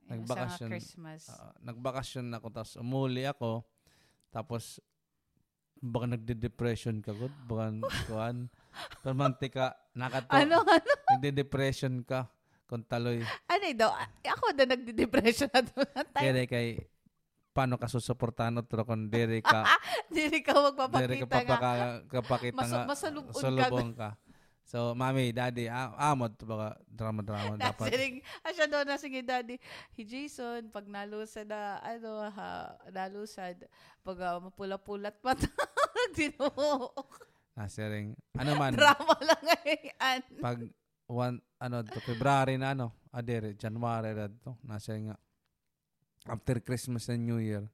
Nagbakasyon. 0.08 0.68
Sa 0.68 0.72
Christmas. 0.72 1.22
Ah, 1.32 1.52
nagbakasyon 1.64 2.26
ako 2.36 2.46
tapos 2.52 2.72
umuli 2.76 3.24
ako. 3.24 3.64
Tapos 4.28 4.78
baka 5.84 6.06
nagde-depression 6.16 7.04
ka 7.04 7.12
gud, 7.12 7.32
baka 7.44 7.72
kuan. 8.08 8.48
Permanente 9.04 9.48
ka 9.52 9.76
nakato. 9.92 10.32
ano, 10.32 10.64
ano? 10.64 10.92
Nagde-depression 11.16 12.00
ka 12.04 12.28
kung 12.64 12.84
taloy. 12.88 13.20
Ano 13.46 13.64
daw? 13.76 13.92
Ako 14.24 14.56
na 14.56 14.64
nagde-depression 14.64 15.52
na 15.52 15.60
doon 15.60 15.88
na 15.92 16.02
time. 16.08 16.24
Kaya 16.24 16.44
kay 16.48 16.68
paano 17.54 17.78
ka 17.78 17.86
susuportahan 17.86 18.58
otro 18.58 18.82
kung 18.82 19.06
diri 19.06 19.38
ka 19.38 19.62
Hindi 20.10 20.42
ka 20.42 20.58
diri 20.98 21.22
ka 21.22 21.22
magpapakita 21.22 21.22
nga. 21.22 21.30
papaka 21.30 21.70
kapakita 22.10 22.58
Mas, 22.58 22.70
nga 22.74 22.82
masalubon 22.82 23.88
ka. 23.94 23.94
ka. 23.94 24.08
So, 24.64 24.96
mami, 24.96 25.28
daddy, 25.28 25.68
ah, 25.68 25.92
amot 26.12 26.32
baka 26.40 26.80
drama-drama 26.88 27.54
dapat. 27.60 27.92
Nasiling, 27.92 28.16
asya 28.40 28.64
doon 28.64 28.86
na 28.88 28.96
sige 28.96 29.20
daddy. 29.20 29.60
Hey 29.92 30.08
Jason, 30.08 30.72
pag 30.72 30.88
nalusad 30.88 31.44
na, 31.44 31.84
ano 31.84 32.24
ha, 32.32 32.72
nalusad, 32.88 33.60
pag 34.00 34.18
ah, 34.24 34.40
mapula-pulat 34.40 35.20
mata, 35.20 35.46
dinuho. 36.16 36.88
Nasiring. 37.60 38.16
Ano 38.40 38.56
man, 38.56 38.72
Drama 38.80 39.14
lang 39.20 39.42
ngayon. 39.44 40.20
pag 40.40 40.58
one, 41.06 41.36
ano, 41.60 41.76
to, 41.84 42.00
February 42.00 42.56
na 42.56 42.72
ano, 42.72 42.96
adere, 43.12 43.52
January 43.54 44.16
na 44.16 44.32
to, 44.32 44.56
nasa 44.64 44.96
nga, 44.96 45.14
after 46.24 46.56
Christmas 46.64 47.12
and 47.12 47.28
New 47.28 47.38
Year, 47.38 47.68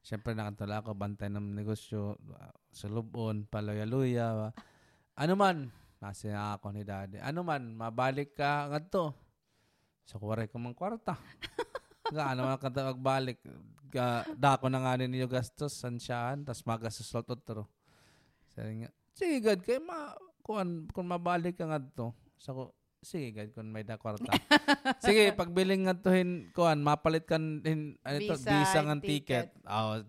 Siyempre 0.00 0.32
nakatala 0.32 0.80
ako, 0.80 0.96
bantay 0.96 1.28
ng 1.28 1.52
negosyo, 1.52 2.16
uh, 2.32 2.52
sa 2.72 2.88
lubon, 2.88 3.44
paluya-luya. 3.44 4.48
Ano 5.20 5.34
man, 5.36 5.68
nasa 6.00 6.56
ako 6.56 6.72
ni 6.72 6.82
daddy. 6.82 7.20
Ano 7.20 7.44
man, 7.44 7.76
mabalik 7.76 8.32
ka 8.32 8.72
nga 8.72 8.80
to. 8.80 9.12
Sa 10.08 10.16
kuwari 10.16 10.48
ko 10.48 10.56
mang 10.56 10.74
kwarta. 10.74 11.14
Nga, 12.10 12.24
ano 12.34 12.40
man 12.48 12.58
ka 12.58 12.72
magbalik. 12.72 13.38
Ka, 13.92 14.26
dako 14.34 14.66
na 14.66 14.82
nga 14.82 14.98
ninyo 14.98 15.30
gastos, 15.30 15.78
sansyahan, 15.78 16.42
tas 16.42 16.66
magastos 16.66 17.10
lot 17.14 17.26
otro. 17.30 17.70
Sabi 18.50 18.82
nga, 18.82 18.90
sige 19.14 19.38
gad, 19.42 19.60
kay 19.62 19.78
ma, 19.78 20.14
kung, 20.42 20.90
kung 20.90 21.06
mabalik 21.06 21.54
ka 21.54 21.66
nga 21.70 21.78
to, 21.78 22.10
sa 22.38 22.50
ko, 22.50 22.74
sige 23.00 23.32
gad, 23.32 23.48
kung 23.56 23.72
may 23.72 23.80
da 23.80 23.96
kwarta. 23.96 24.28
sige, 25.04 25.32
pagbiling 25.32 25.88
nga 25.88 25.96
to, 25.96 26.12
hin, 26.12 26.52
kuan, 26.52 26.84
mapalit 26.84 27.24
kan, 27.24 27.64
hin, 27.64 27.96
ano 28.04 28.16
to, 28.20 28.36
Visa, 28.36 28.52
visa 28.52 28.78
nga 28.84 28.96
ticket. 29.00 29.46
ticket. 29.56 29.66
Oh, 29.66 30.00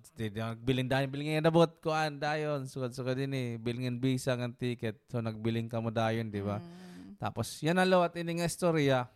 bilin 0.59 0.91
dahil, 0.91 1.07
bilin 1.07 1.39
nga 1.39 1.47
nabot, 1.47 1.71
kuan, 1.79 2.19
dayon, 2.19 2.67
sugad-sugad 2.67 3.15
din 3.15 3.31
eh, 3.31 3.49
bilin 3.55 3.87
nga 3.87 3.93
visa 3.95 4.31
nga 4.35 4.51
ticket. 4.51 4.99
So, 5.07 5.23
nagbiling 5.23 5.71
ka 5.71 5.79
mo 5.79 5.87
dayon, 5.89 6.29
di 6.29 6.43
ba? 6.43 6.59
Mm. 6.59 7.15
Tapos, 7.15 7.63
yan 7.63 7.79
ang 7.79 7.87
lawat 7.87 8.17
ini 8.19 8.43
nga 8.43 8.49
istorya. 8.51 9.07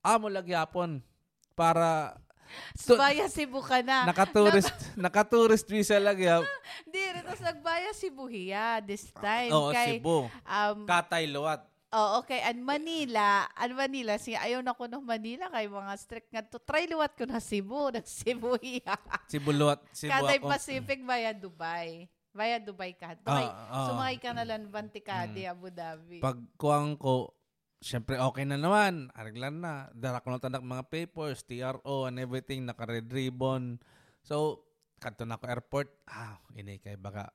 Amo 0.00 0.32
lagyapon 0.32 1.04
para 1.52 2.16
So- 2.80 2.96
Baya 2.96 3.28
Cebu 3.28 3.60
ka 3.60 3.84
na. 3.84 4.08
naka-tourist, 4.08 4.72
naka-tourist 5.04 5.68
visa 5.68 6.00
lagya. 6.00 6.40
Di, 6.88 7.00
tapos 7.20 7.44
nagbaya 7.44 7.92
Cebu 7.92 8.24
hiya 8.24 8.80
this 8.80 9.12
time. 9.12 9.52
Oo, 9.52 9.68
kay, 9.68 10.00
Cebu. 10.00 10.32
Um, 10.48 10.88
Katay 10.88 11.28
luwat. 11.28 11.60
Oh, 11.92 12.20
okay. 12.20 12.40
And 12.44 12.60
Manila, 12.60 13.48
and 13.56 13.72
Manila, 13.74 14.16
siya 14.20 14.44
ayaw 14.44 14.60
na 14.60 14.76
ko 14.76 14.84
ng 14.88 15.04
Manila 15.04 15.48
kay 15.48 15.68
mga 15.68 15.94
strict 15.96 16.28
nga 16.32 16.42
to. 16.44 16.60
Try 16.60 16.88
luwat 16.88 17.16
ko 17.16 17.24
na 17.24 17.40
Cebu, 17.40 17.88
nag 17.94 18.06
Cebu 18.06 18.56
hiya. 18.60 18.96
Cebu 19.28 19.50
luwat. 19.52 19.80
Cebu 19.92 20.12
Katay 20.12 20.38
ako. 20.40 20.48
Pacific 20.48 20.98
via 21.02 21.32
Dubai. 21.32 22.08
Via 22.32 22.58
Dubai 22.60 22.92
ka. 22.94 23.16
Dubai. 23.16 23.46
Ah, 23.48 23.68
ah. 23.72 23.86
Sumakay 23.92 24.18
ka 24.20 24.30
na 24.36 24.44
lang 24.44 24.68
banti 24.68 25.00
ka 25.00 25.26
Mm. 25.28 25.48
Abu 25.48 25.68
Dhabi. 25.72 26.18
Pag 26.20 26.38
kuwang 26.60 26.94
ko, 27.00 27.32
syempre 27.80 28.20
okay 28.20 28.44
na 28.44 28.60
naman. 28.60 29.08
Ariglan 29.16 29.64
na. 29.64 29.88
Dara 29.96 30.20
ko 30.20 30.30
na 30.30 30.40
mga 30.40 30.84
papers, 30.86 31.42
TRO 31.42 32.06
and 32.06 32.20
everything, 32.20 32.68
naka-red 32.68 33.08
ribbon. 33.08 33.80
So, 34.22 34.66
kadto 35.00 35.24
na 35.24 35.38
ako 35.38 35.44
airport. 35.48 35.88
Ah, 36.04 36.36
ini 36.52 36.78
kay 36.78 36.98
baka. 36.98 37.32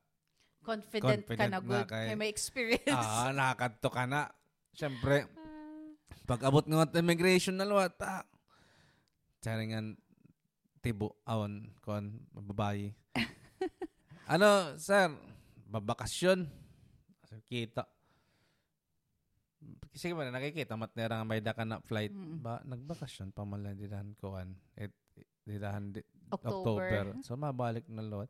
confident, 0.64 1.28
ka 1.28 1.36
confident 1.36 1.52
na 1.52 1.60
na 1.60 1.60
good. 1.60 1.88
kay- 1.92 2.08
Kay 2.08 2.16
may 2.16 2.32
experience. 2.32 2.96
ah, 2.96 3.36
nakakadto 3.36 3.90
ka 3.92 4.04
na. 4.08 4.32
Syempre, 4.74 5.26
Ah. 5.26 5.30
pag 6.26 6.42
abot 6.44 6.64
nga 6.64 6.84
at 6.84 6.98
immigration 6.98 7.54
na 7.54 7.64
luwat, 7.64 7.94
ah, 8.02 8.26
charingan 9.40 9.94
tibo, 10.82 11.16
awon, 11.24 11.72
kon, 11.80 12.12
babayi. 12.34 12.92
ano, 14.34 14.76
sir, 14.76 15.14
babakasyon. 15.68 16.50
Kita. 17.50 17.88
Sige 19.94 20.14
ba, 20.14 20.26
nakikita, 20.26 20.78
mat 20.78 20.94
nera 20.94 21.18
nga 21.18 21.26
may 21.26 21.42
da 21.42 21.54
ka 21.54 21.66
na 21.66 21.80
flight. 21.80 22.14
Mm. 22.14 22.42
Ba, 22.42 22.62
nagbakasyon 22.62 23.30
pa 23.30 23.42
man 23.42 23.62
lang 23.62 23.78
didahan 23.78 24.14
ko, 24.18 24.38
an. 24.38 24.54
It, 24.76 24.94
didahan 25.44 25.94
di, 25.94 26.02
October. 26.30 26.82
October. 26.82 27.04
So, 27.22 27.34
mabalik 27.34 27.86
na 27.90 28.02
luwat. 28.02 28.30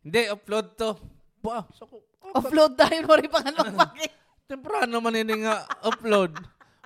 Hindi, 0.00 0.28
upload 0.28 0.76
to. 0.76 0.96
Ba, 1.40 1.64
so, 1.72 1.84
ko- 1.84 2.04
Offload 2.34 2.74
dahil 2.74 3.04
mo 3.08 3.14
rin 3.14 3.28
pa 3.28 3.40
nga 3.40 3.52
bakit. 3.84 4.12
Temprano 4.44 4.96
man 5.00 5.16
ini 5.16 5.44
nga 5.44 5.64
upload. 5.82 6.36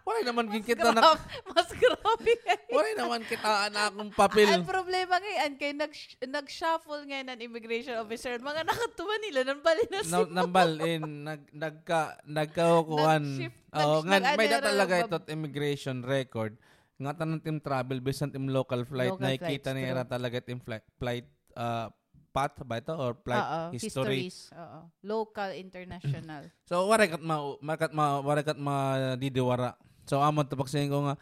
Wala 0.09 0.25
naman 0.25 0.49
Mas 0.49 0.65
kita 0.65 0.89
na 0.89 1.05
grabe. 1.05 1.21
Mas 1.53 1.69
grabe. 1.77 2.33
Wala 2.73 2.91
naman 2.97 3.21
kita 3.29 3.69
na 3.69 3.93
akong 3.93 4.13
papel. 4.17 4.49
Ang 4.49 4.65
problema 4.65 5.21
ngayon, 5.21 5.53
kay 5.61 5.77
nag, 5.77 5.93
nag-shuffle 6.25 7.05
ngayon 7.05 7.29
ng 7.37 7.41
immigration 7.45 8.01
officer, 8.01 8.41
mga 8.41 8.65
nakatuwa 8.65 9.15
nila, 9.21 9.45
nang 9.45 9.61
bali 9.61 9.85
na 9.93 10.01
Na, 10.01 10.25
si 10.25 10.33
nambal 10.33 10.71
in 10.81 11.29
nag 11.29 11.43
nagka 11.53 12.17
nagkaukuan. 12.25 13.21
Nag-shift, 13.21 13.61
Oh, 13.77 14.01
nag- 14.01 14.25
nga 14.25 14.41
may 14.41 14.49
da 14.49 14.65
ano, 14.65 14.69
talaga 14.73 14.95
ito 14.97 15.17
immigration 15.29 16.01
record. 16.01 16.57
Nga 16.97 17.13
tanang 17.13 17.45
team 17.45 17.61
travel 17.61 18.01
bisan 18.01 18.33
team 18.33 18.49
local 18.49 18.89
flight 18.89 19.13
Local 19.13 19.23
nakikita 19.29 19.77
niya 19.77 20.09
talaga 20.09 20.41
team 20.41 20.59
flight 20.59 20.83
flight 20.97 21.29
uh, 21.53 21.93
path 22.39 22.63
ba 22.63 22.79
ito 22.79 22.95
or 22.95 23.19
flight 23.19 23.43
Oo, 23.43 23.61
history. 23.75 24.31
histories. 24.31 24.37
Oo. 24.55 24.79
Local, 25.03 25.51
international. 25.59 26.47
So 26.71 26.87
waray 26.87 27.11
kat 27.11 27.19
ma 27.19 27.43
makat 27.59 27.91
ma 27.91 28.23
waray 28.23 28.47
kat 28.47 28.55
madidiwara. 28.55 29.75
So 30.07 30.23
amon 30.23 30.47
to 30.47 30.55
pagsayin 30.55 30.87
ko 30.87 31.03
nga 31.11 31.19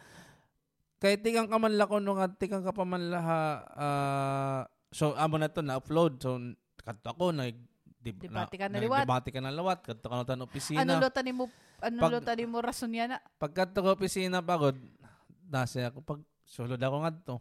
kay 0.97 1.17
tikang 1.17 1.49
ka 1.49 1.57
man 1.57 1.77
lako 1.77 1.97
no 1.97 2.13
tikang 2.37 2.61
ka 2.61 2.73
pa 2.73 2.85
man 2.85 3.09
laha 3.09 3.41
ah, 3.77 4.61
so 4.89 5.13
amon 5.17 5.45
na 5.45 5.49
to 5.49 5.61
na 5.61 5.77
upload 5.77 6.17
so 6.17 6.37
kadto 6.81 7.13
ako 7.13 7.33
na 7.33 7.53
di, 7.97 8.11
Debate 8.15 8.55
ka 8.55 8.67
na 8.71 8.79
liwat. 8.79 9.03
Debate 9.03 9.29
ka 9.33 9.39
na 9.43 9.51
lawat 9.51 9.79
kadto 9.83 10.07
ka 10.07 10.23
na 10.23 10.45
opisina. 10.47 10.81
Ano 10.87 11.01
lo 11.03 11.09
tani 11.11 11.31
mo 11.35 11.51
ano 11.83 11.99
Pag- 11.99 12.13
lo 12.13 12.19
tani 12.23 12.43
mo 12.47 12.57
rason 12.63 12.93
yan 12.93 13.11
na? 13.11 13.19
Pagkadto 13.35 13.83
ko 13.83 13.93
opisina 13.97 14.39
pagod 14.39 14.77
nasa 15.51 15.91
ako 15.91 15.99
pag 16.03 16.21
sulod 16.47 16.79
ako 16.79 16.95
ngadto. 17.03 17.35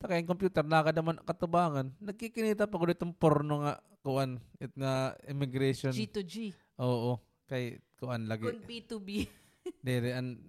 Taka 0.00 0.16
yung 0.16 0.32
computer 0.32 0.64
nakadaman 0.64 1.20
katubangan. 1.28 1.92
Nagkikinita 2.00 2.64
pa 2.64 2.80
ko 2.80 2.88
itong 2.88 3.12
porno 3.12 3.68
nga 3.68 3.76
kuan 4.00 4.40
it 4.56 4.72
nga 4.72 5.12
immigration. 5.28 5.92
G 5.92 6.08
to 6.08 6.24
G. 6.24 6.56
Oo. 6.80 7.20
Kay 7.44 7.84
kuan 8.00 8.24
lagi. 8.24 8.48
Kung 8.48 8.64
B2B. 8.64 9.28
Dere 9.84 10.16
an 10.16 10.40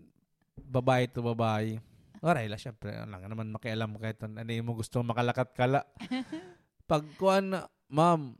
babae 0.55 1.11
to 1.11 1.19
babae. 1.19 1.75
Waray 2.23 2.47
la 2.47 2.55
syempre 2.55 2.95
ano 2.95 3.17
lang 3.17 3.27
naman 3.27 3.51
makialam 3.51 3.91
kahit 3.99 4.23
ano 4.23 4.39
mo 4.63 4.79
gusto 4.79 5.03
makalakat 5.03 5.51
kala. 5.51 5.83
Pag 6.89 7.03
kuan 7.19 7.51
na, 7.51 7.67
ma'am, 7.91 8.31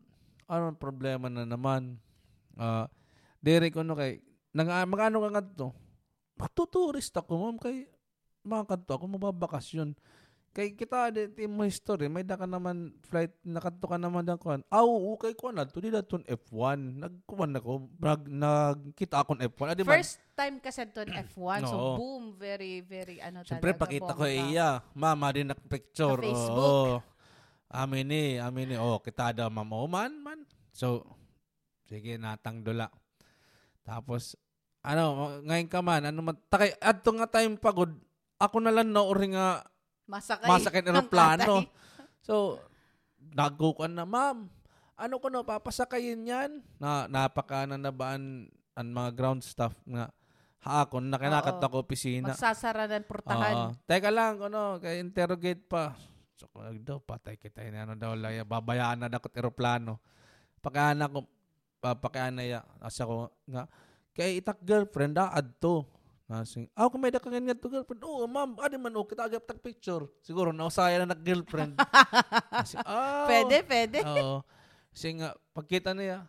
ano 0.48 0.64
problema 0.80 1.28
na 1.28 1.44
naman? 1.44 2.00
Ah, 2.56 2.88
dere 3.44 3.68
ko 3.68 3.84
no 3.84 3.96
kay 4.00 4.24
nang 4.56 4.68
magano 4.88 5.24
ka 5.24 5.30
ngadto? 5.34 5.68
Magtuturist 6.40 7.16
ako, 7.16 7.32
ma'am, 7.36 7.58
kay 7.60 7.88
makakadto 8.44 8.96
ako 8.96 9.06
mababakasyon. 9.18 9.96
Kay 10.52 10.76
kita 10.76 11.16
di 11.16 11.48
mo 11.48 11.64
history, 11.64 12.12
may 12.12 12.28
da 12.28 12.36
ka 12.36 12.44
naman 12.44 12.92
flight 13.08 13.32
nakadto 13.48 13.88
ka 13.88 13.96
naman 13.96 14.28
da 14.28 14.36
kuan. 14.36 14.60
Aw, 14.68 14.90
okay 15.16 15.32
ko 15.32 15.48
na 15.48 15.64
to 15.64 15.80
di 15.80 15.88
daton 15.88 16.28
F1. 16.28 17.00
Nagkuan 17.00 17.56
ako, 17.56 17.88
nag 17.96 18.28
nagkita 18.28 19.24
akon 19.24 19.40
F1. 19.40 19.72
Adi 19.72 19.88
man, 19.88 20.04
First 20.04 20.20
time 20.36 20.60
kasi 20.60 20.84
to 20.92 21.08
F1. 21.08 21.64
So 21.64 21.76
Oo. 21.80 21.96
boom, 21.96 22.24
very 22.36 22.84
very 22.84 23.24
ano 23.24 23.48
Siyempre, 23.48 23.72
talaga. 23.72 23.84
pakita 23.88 24.12
ko 24.12 24.28
iya. 24.28 24.84
Mama 24.92 25.32
din 25.32 25.56
picture. 25.72 26.20
Sa 26.20 26.24
Facebook. 26.24 27.00
Oo. 27.00 27.12
Amin 27.72 28.12
ni, 28.12 28.36
amin 28.36 28.76
ni. 28.76 28.76
Oh, 28.76 29.00
kita 29.00 29.32
daw, 29.32 29.48
ma'am. 29.48 29.72
Oh, 29.72 29.88
man, 29.88 30.12
man. 30.20 30.44
So, 30.76 31.08
sige, 31.88 32.20
natang 32.20 32.68
dula. 32.68 32.92
Tapos, 33.88 34.36
ano, 34.84 35.40
ngayon 35.48 35.72
ka 35.72 35.80
man, 35.80 36.04
ano 36.04 36.20
man, 36.20 36.36
takay, 36.52 36.76
adto 36.84 37.16
nga 37.16 37.32
time 37.32 37.56
pagod, 37.56 37.96
ako 38.44 38.60
na 38.60 38.76
lang 38.76 38.92
na 38.92 39.08
uri 39.08 39.32
nga 39.32 39.64
Masakay. 40.10 40.48
masakit 40.50 40.84
ng 40.86 41.08
katay. 41.08 41.66
So, 42.22 42.62
nagkukan 43.34 43.90
na, 43.98 44.06
ma'am, 44.06 44.46
ano 44.94 45.16
ko 45.18 45.34
no, 45.34 45.42
papasakayin 45.42 46.22
yan? 46.22 46.62
Na, 46.78 47.10
napakanan 47.10 47.82
na 47.82 47.90
ba 47.90 48.14
ang, 48.14 48.46
mga 48.78 49.10
ground 49.18 49.42
staff 49.42 49.74
nga 49.90 50.14
haakon 50.62 51.10
na 51.10 51.18
kinakat 51.18 51.58
opisina. 51.74 52.38
Magsasara 52.38 52.86
ng 52.86 53.10
portahan. 53.10 53.56
Oo. 53.58 53.70
Teka 53.90 54.14
lang, 54.14 54.38
ano, 54.38 54.78
kay 54.78 55.02
interrogate 55.02 55.66
pa. 55.66 55.98
So, 56.38 56.46
kung 56.54 56.66
daw, 56.86 57.02
patay 57.02 57.38
kita 57.38 57.66
yun, 57.66 57.82
ano 57.82 57.94
daw, 57.98 58.14
laya, 58.14 58.46
babayaan 58.46 59.02
na 59.02 59.10
dakot 59.10 59.34
eroplano. 59.34 59.98
Pagkana 60.62 61.10
ko, 61.10 61.26
uh, 61.82 61.98
pagkana 61.98 62.46
ya, 62.46 62.62
asa 62.78 63.10
ko, 63.10 63.34
nga, 63.50 63.66
kay 64.14 64.38
itak 64.38 64.62
girlfriend, 64.62 65.18
da, 65.18 65.34
adto. 65.34 65.90
Nasing, 66.32 66.72
aw, 66.80 66.88
kung 66.88 67.04
may 67.04 67.12
dakangan 67.12 67.44
nga 67.44 67.60
to 67.60 67.68
girlfriend, 67.68 68.08
oo, 68.08 68.24
ma'am, 68.24 68.56
adi 68.64 68.80
man, 68.80 68.96
oh, 68.96 69.04
kita 69.04 69.28
agap 69.28 69.44
tag 69.44 69.60
picture. 69.60 70.08
Siguro, 70.24 70.56
nausaya 70.56 71.04
na 71.04 71.12
nag-girlfriend. 71.12 71.76
Kasi, 72.64 72.80
ah, 72.88 73.28
Pwede, 73.28 73.60
pwede. 73.68 74.00
Oo. 74.08 74.40
Kasi 74.96 75.20
nga, 75.20 75.36
pagkita 75.52 75.92
niya, 75.92 76.24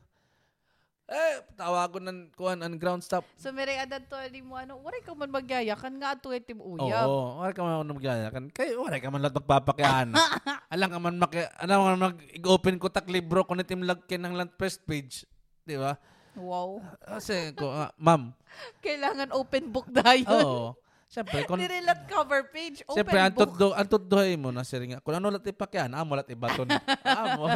eh, 1.07 1.39
tawagon 1.55 2.03
ng 2.03 2.19
kuan 2.35 2.59
ang 2.67 2.75
ground 2.83 3.07
stop. 3.07 3.23
So 3.37 3.53
mere 3.53 3.79
adan 3.79 4.09
to 4.09 4.17
ali 4.17 4.41
mo 4.41 4.57
ano, 4.57 4.81
waray 4.81 5.05
ka 5.05 5.13
man 5.13 5.29
magyayakan 5.29 6.01
nga 6.01 6.17
ato 6.17 6.33
itim 6.33 6.59
uyab. 6.59 7.05
Oo, 7.05 7.43
wala 7.43 7.53
ka 7.53 7.61
man 7.61 7.75
ako 7.77 7.85
nagyayakan. 7.93 8.45
Kay 8.49 8.73
wala 8.73 8.97
ka 8.97 9.13
man 9.13 9.21
lahat 9.21 9.37
magpapakian. 9.45 10.09
Alam 10.73 10.89
ka 10.89 10.99
man 11.03 11.17
maki, 11.21 11.45
ano 11.61 11.73
man 11.85 11.99
mag-open 12.01 12.81
ko 12.81 12.89
tak 12.89 13.13
libro 13.13 13.45
ko 13.45 13.53
nitim 13.53 13.85
lagkin 13.85 14.25
ng 14.25 14.35
land 14.41 14.57
first 14.57 14.83
page. 14.89 15.29
Di 15.69 15.77
ba? 15.77 16.01
Wow. 16.33 16.81
Kasi 17.05 17.53
ko, 17.53 17.69
ah, 17.69 17.93
ma'am. 18.01 18.33
Kailangan 18.81 19.33
open 19.37 19.69
book 19.69 19.89
dayon. 19.89 20.29
Oo. 20.29 20.73
Siyempre, 21.13 21.45
kung, 21.49 21.61
Nirelat 21.61 22.09
cover 22.09 22.49
page, 22.49 22.81
open 22.89 22.97
siyempre, 22.97 23.21
book. 23.37 23.53
tutdo, 23.53 23.67
ang 23.77 23.85
tutdohay 23.85 24.33
mo 24.41 24.49
na 24.49 24.65
siya. 24.69 24.97
Kung 25.05 25.13
ano 25.13 25.29
lahat 25.29 25.53
ipakian, 25.53 25.93
amo 25.93 26.17
lahat 26.17 26.33
ibaton. 26.33 26.73
amo, 27.05 27.53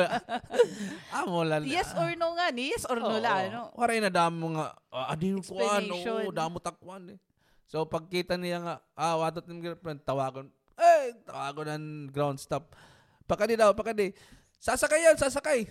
amo 1.08 1.36
lahat. 1.40 1.64
Yes 1.64 1.88
or 1.96 2.12
no 2.20 2.36
nga 2.36 2.52
ni, 2.52 2.68
yes 2.68 2.84
or 2.84 3.00
no 3.00 3.16
Oo. 3.16 3.20
la, 3.20 3.48
ano? 3.48 3.72
Waray 3.72 4.04
na 4.04 4.12
damo 4.12 4.52
nga, 4.60 4.76
ah, 4.92 5.08
adi 5.08 5.32
yung 5.32 5.40
kuan, 5.40 5.88
Explanation. 5.88 6.28
oo, 6.28 6.36
damo 6.36 6.60
takwan 6.60 7.16
eh. 7.16 7.18
So, 7.64 7.88
pagkita 7.88 8.36
niya 8.36 8.60
nga, 8.60 8.74
ah, 8.92 9.16
watot 9.24 9.48
ng 9.48 9.60
girlfriend, 9.64 10.04
tawagon, 10.04 10.52
eh, 10.76 11.16
tawagon 11.24 11.66
ng 11.80 11.86
ground 12.12 12.36
stop. 12.36 12.76
Pakadi 13.24 13.56
daw, 13.56 13.72
pakadi. 13.72 14.12
Sasakay 14.60 15.00
yan, 15.00 15.16
sasakay. 15.16 15.64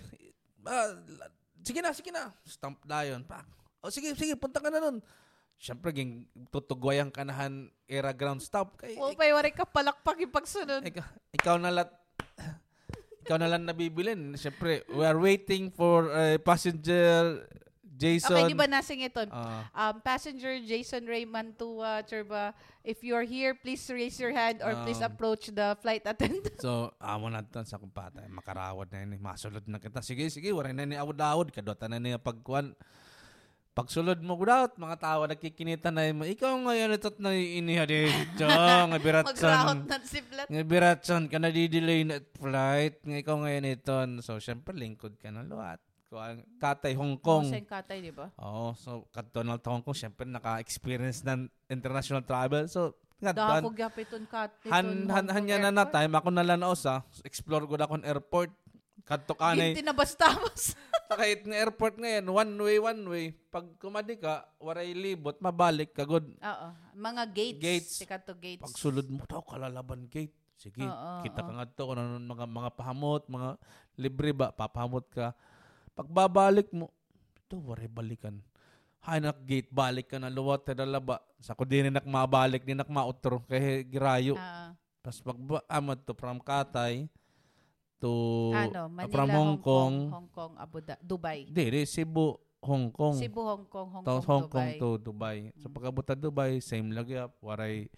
Ah, 0.66 0.90
sige 1.66 1.82
na, 1.82 1.90
sige 1.90 2.14
na. 2.14 2.30
Stamp 2.46 2.78
na 2.86 3.02
yun. 3.02 3.26
Pa. 3.26 3.42
O 3.82 3.90
sige, 3.90 4.14
sige, 4.14 4.38
punta 4.38 4.62
ka 4.62 4.70
na 4.70 4.78
nun. 4.78 5.02
Siyempre, 5.58 5.90
ging 5.90 6.28
tutugway 6.52 7.00
ang 7.00 7.10
kanahan 7.10 7.66
era 7.88 8.12
ground 8.12 8.44
stop. 8.44 8.76
Kay, 8.78 8.94
O 9.00 9.10
pay 9.16 9.32
waray 9.32 9.50
ka 9.50 9.66
palakpak 9.66 10.20
yung 10.22 10.30
pagsunod. 10.30 10.84
ikaw, 10.84 11.06
ikaw 11.34 11.56
na 11.56 11.72
lat 11.72 11.90
ikaw 13.26 13.40
na 13.40 13.50
lang 13.50 13.64
nabibilin. 13.66 14.36
Siyempre, 14.36 14.84
we 14.92 15.02
are 15.02 15.18
waiting 15.18 15.72
for 15.72 16.12
uh, 16.12 16.36
passenger 16.38 17.42
Jason. 17.96 18.36
Okay, 18.36 18.52
di 18.52 18.54
ba 18.54 18.68
nasing 18.68 19.00
ito? 19.00 19.24
Ah. 19.32 19.64
Um, 19.72 19.98
passenger 19.98 20.60
Jason 20.60 21.08
Raymond 21.08 21.56
to 21.56 21.80
uh, 21.80 22.04
Churba, 22.04 22.52
if 22.84 23.00
you're 23.00 23.24
here, 23.24 23.56
please 23.56 23.80
raise 23.88 24.20
your 24.20 24.30
hand 24.30 24.60
or 24.60 24.76
please 24.84 25.00
Um, 25.00 25.08
approach 25.08 25.48
the 25.48 25.72
flight 25.80 26.04
attendant. 26.04 26.60
So, 26.60 26.92
amo 27.00 27.32
na 27.32 27.40
tan 27.40 27.64
sa 27.64 27.80
kumpata. 27.80 28.20
Makarawad 28.28 28.92
na 28.92 29.00
yun. 29.00 29.16
eh. 29.16 29.20
Masulod 29.20 29.64
na 29.64 29.80
kita. 29.80 30.04
Sige, 30.04 30.28
sige. 30.28 30.52
Waray 30.52 30.76
na 30.76 30.84
ni 30.84 30.94
awad-awad. 30.94 31.48
Kadota 31.48 31.88
na 31.88 31.96
niya 31.96 32.20
pagkuhan. 32.20 32.76
Pagsulod 33.76 34.24
mo 34.24 34.40
gudawat, 34.40 34.80
mga 34.80 34.96
tawa 34.96 35.28
nagkikinita 35.28 35.92
na 35.92 36.08
mo. 36.08 36.24
Ikaw 36.24 36.48
ngayon 36.64 36.96
ito't 36.96 37.20
na 37.20 37.36
iniha 37.36 37.84
dito. 37.84 38.48
Nga 38.88 38.96
biratson. 38.96 39.36
Magrahot 39.36 39.84
na 39.84 39.96
si 40.00 40.20
Flat. 40.24 40.48
Nga 40.48 40.62
biratson 40.64 41.22
ka 41.28 41.36
na 41.36 41.52
di-delay 41.52 42.00
na 42.08 42.16
flight. 42.40 43.04
Nga 43.04 43.16
ikaw 43.20 43.36
ngayon 43.36 43.68
ito. 43.68 43.96
So, 44.24 44.40
syempre, 44.40 44.72
lingkod 44.72 45.20
ka 45.20 45.28
na 45.28 45.44
luwat. 45.44 45.76
Katay, 46.62 46.94
Hong 46.94 47.18
Kong. 47.18 47.50
Kung 47.50 47.66
katay, 47.66 47.98
di 47.98 48.14
ba? 48.14 48.30
Oo. 48.38 48.72
so, 48.78 49.10
kadto 49.10 49.42
Hong 49.42 49.82
Kong, 49.82 49.96
syempre, 49.96 50.22
naka-experience 50.22 51.26
ng 51.26 51.50
international 51.66 52.22
travel. 52.22 52.70
So, 52.70 52.94
nga 53.16 53.32
Dako 53.32 53.72
gapiton 53.72 54.28
kat. 54.28 54.52
Han 54.68 55.08
han 55.08 55.26
hanya 55.32 55.56
na 55.56 55.72
na 55.72 55.86
time 55.88 56.12
ako 56.12 56.28
na 56.28 56.44
lang 56.44 56.60
sa 56.76 57.00
explore 57.24 57.64
ko 57.64 57.80
na 57.80 57.88
kon 57.88 58.04
airport. 58.04 58.52
Kadto 59.06 59.38
kanay 59.38 59.72
Ginti 59.72 59.86
na 59.86 59.96
basta-bas. 59.96 60.76
kahit 61.14 61.46
nga 61.46 61.56
airport 61.56 61.94
ngayon 61.96 62.26
one 62.26 62.52
way 62.58 62.76
one 62.82 63.02
way 63.06 63.24
pag 63.54 63.62
kumadi 63.78 64.18
ka 64.18 64.42
waray 64.58 64.90
libot 64.92 65.38
mabalik 65.38 65.94
ka 65.94 66.02
good. 66.04 66.26
Oo. 66.28 66.68
Mga 66.92 67.22
gates. 67.32 67.62
Gates. 67.62 67.92
Sika 68.02 68.18
to 68.20 68.34
gates. 68.36 68.66
Pag 68.66 68.74
sulod 68.76 69.06
mo 69.08 69.22
daw 69.24 69.40
kalalaban 69.40 70.10
gate. 70.10 70.34
Sige, 70.56 70.88
Oo, 70.88 71.20
kita 71.20 71.44
oo. 71.44 71.46
ka 71.46 71.52
nga 71.52 71.66
to 71.68 71.84
kung 71.84 72.00
ano 72.00 72.16
mga 72.16 72.46
mga 72.48 72.70
pahamot, 72.80 73.22
mga 73.28 73.48
libre 74.00 74.32
ba 74.32 74.48
papahamot 74.52 75.04
ka. 75.12 75.36
Pag 75.96 76.08
babalik 76.12 76.68
mo, 76.76 76.92
ito 77.32 77.56
waray 77.64 77.88
balikan. 77.88 78.36
Hanak 79.00 79.40
gate 79.48 79.72
balik 79.72 80.12
ka 80.12 80.20
na 80.20 80.28
luwat 80.28 80.68
na 80.76 80.84
laba. 80.84 81.24
Sa 81.40 81.56
ko 81.56 81.64
din 81.64 81.88
nak 81.88 82.04
mabalik 82.04 82.68
din 82.68 82.76
nak 82.76 82.90
mautro 82.92 83.40
kay 83.48 83.80
girayo. 83.86 84.36
Ah, 84.36 84.76
Tapos 85.00 85.22
pag 85.24 85.38
amad 85.70 86.02
to 86.04 86.12
from 86.12 86.36
Katay 86.42 87.08
to 87.96 88.12
ano, 88.52 88.92
Manila, 88.92 89.08
from 89.08 89.28
Hong 89.32 89.56
Kong, 89.56 89.94
Hong 90.12 90.28
Kong, 90.28 90.52
Abu 90.60 90.84
Dhabi, 90.84 91.00
Dubai. 91.00 91.38
dili 91.48 91.86
Cebu, 91.88 92.36
Hong 92.60 92.92
Kong. 92.92 93.16
Cebu, 93.16 93.40
Hong 93.40 93.64
Kong, 93.64 93.88
Hong 93.88 94.04
Kong, 94.04 94.20
Hong 94.20 94.46
Kong 94.52 94.68
Dubai. 94.68 94.76
to 94.76 94.88
Dubai. 95.00 95.38
So 95.56 95.72
pagkabuta 95.72 96.12
Dubai, 96.12 96.60
same 96.60 96.92
lagi 96.92 97.16
up, 97.16 97.32
waray 97.40 97.88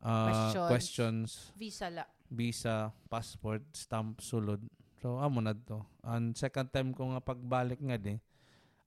ah, 0.00 0.24
Questions. 0.24 0.70
questions, 0.70 1.28
Visa 1.52 1.90
la. 1.92 2.06
visa, 2.32 2.94
passport, 3.12 3.60
stamp, 3.76 4.22
sulod. 4.24 4.62
So 5.00 5.20
amo 5.20 5.44
na 5.44 5.52
to. 5.52 5.84
And 6.00 6.32
second 6.32 6.72
time 6.72 6.96
ko 6.96 7.12
nga 7.12 7.20
pagbalik 7.20 7.80
nga 7.80 8.00
di, 8.00 8.16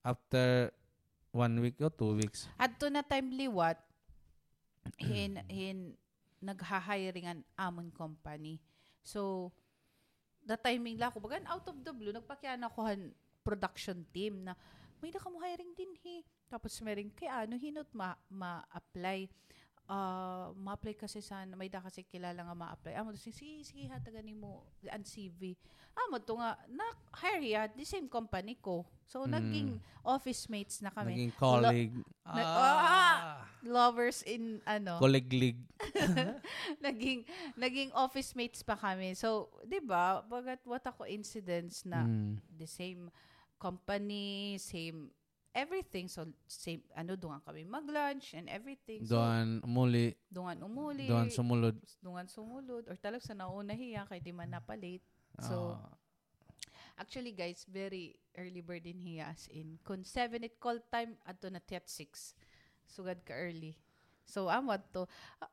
after 0.02 0.74
one 1.30 1.62
week 1.62 1.78
o 1.82 1.90
two 1.94 2.18
weeks. 2.18 2.50
Adto 2.58 2.90
na 2.90 3.06
time 3.06 3.30
liwat, 3.34 3.78
hin, 4.98 5.38
hin, 5.46 5.94
nagha-hiring 6.42 7.28
an 7.30 7.40
amon 7.60 7.94
company. 7.94 8.58
So, 9.04 9.52
the 10.44 10.58
timing 10.58 10.98
la 10.98 11.14
ko, 11.14 11.22
bagan 11.22 11.46
out 11.46 11.68
of 11.68 11.78
the 11.84 11.94
blue, 11.94 12.16
nagpakyan 12.16 12.64
ako 12.66 12.90
han 12.90 13.14
production 13.44 14.06
team 14.10 14.44
na, 14.44 14.58
may 15.00 15.14
na 15.14 15.22
mo 15.30 15.40
hiring 15.40 15.72
din 15.78 15.94
he. 16.02 16.26
Tapos 16.50 16.74
meron, 16.82 17.14
kay 17.14 17.30
ano, 17.30 17.56
hinot 17.56 17.88
ma, 17.94 18.18
ma-apply. 18.28 19.30
Ah 19.90 20.54
ma-apply 20.54 20.94
kasi 20.94 21.18
sa 21.18 21.42
may 21.50 21.66
da 21.66 21.82
kasi 21.82 22.06
kilala 22.06 22.38
nga 22.38 22.54
ma-apply 22.54 22.94
amo 22.94 23.10
sige 23.18 23.34
sige, 23.34 23.66
sige 23.66 23.90
hatagan 23.90 24.22
nimo 24.22 24.62
ang 24.86 25.02
CV 25.02 25.58
amo 25.98 26.22
to 26.22 26.38
nga 26.38 26.54
na 26.70 26.86
hire 27.18 27.42
ya 27.44 27.66
the 27.66 27.82
same 27.82 28.06
company 28.06 28.54
ko 28.54 28.86
so 29.10 29.26
Mm. 29.26 29.34
naging 29.34 29.70
office 30.06 30.46
mates 30.46 30.78
na 30.80 30.94
kami 30.94 31.18
Naging 31.18 31.34
colleague. 31.36 31.98
Na- 32.22 32.46
ah! 32.46 33.42
lovers 33.66 34.22
in 34.24 34.62
ano 34.64 35.02
Colleague 35.02 35.58
naging 36.86 37.26
naging 37.58 37.90
office 37.92 38.38
mates 38.38 38.62
pa 38.62 38.78
kami 38.78 39.18
so 39.18 39.50
'di 39.66 39.82
ba 39.82 40.22
bagat 40.24 40.62
what 40.64 40.86
ako 40.86 41.04
incidents 41.04 41.82
na 41.84 42.06
Mm. 42.06 42.38
the 42.56 42.70
same 42.70 43.10
company 43.58 44.56
same 44.56 45.10
everything 45.52 46.06
so 46.06 46.30
same 46.46 46.82
ano 46.94 47.18
doon 47.18 47.42
kami 47.42 47.66
mag-lunch 47.66 48.38
and 48.38 48.48
everything. 48.48 49.02
So 49.04 49.18
Doon 49.18 49.62
umuli, 49.66 50.14
dungan 50.30 50.62
umuli. 50.62 51.10
Doon 51.10 51.30
sumulod. 51.34 51.76
dungan 52.00 52.28
sumulod. 52.30 52.86
Or 52.86 52.96
talag 52.96 53.26
sa 53.26 53.34
nauna 53.34 53.74
hiya 53.74 54.06
kay 54.06 54.22
di 54.22 54.30
man 54.32 54.54
napalit 54.54 55.02
so 55.40 55.74
Ah. 55.80 55.96
actually 57.00 57.32
guys 57.32 57.64
very 57.66 58.20
early 58.36 58.60
bird 58.60 58.84
in 58.84 59.00
hiya 59.00 59.32
as 59.32 59.48
in 59.50 59.80
kun 59.82 60.04
7 60.04 60.44
it 60.44 60.60
call 60.60 60.78
time 60.92 61.16
adto 61.24 61.48
na 61.48 61.64
tiat 61.64 61.88
6 61.88 62.36
sugad 62.86 63.24
ka 63.24 63.34
early. 63.34 63.74
So 64.26 64.52
amad 64.52 64.84
to 64.94 65.08
Ah, 65.40 65.50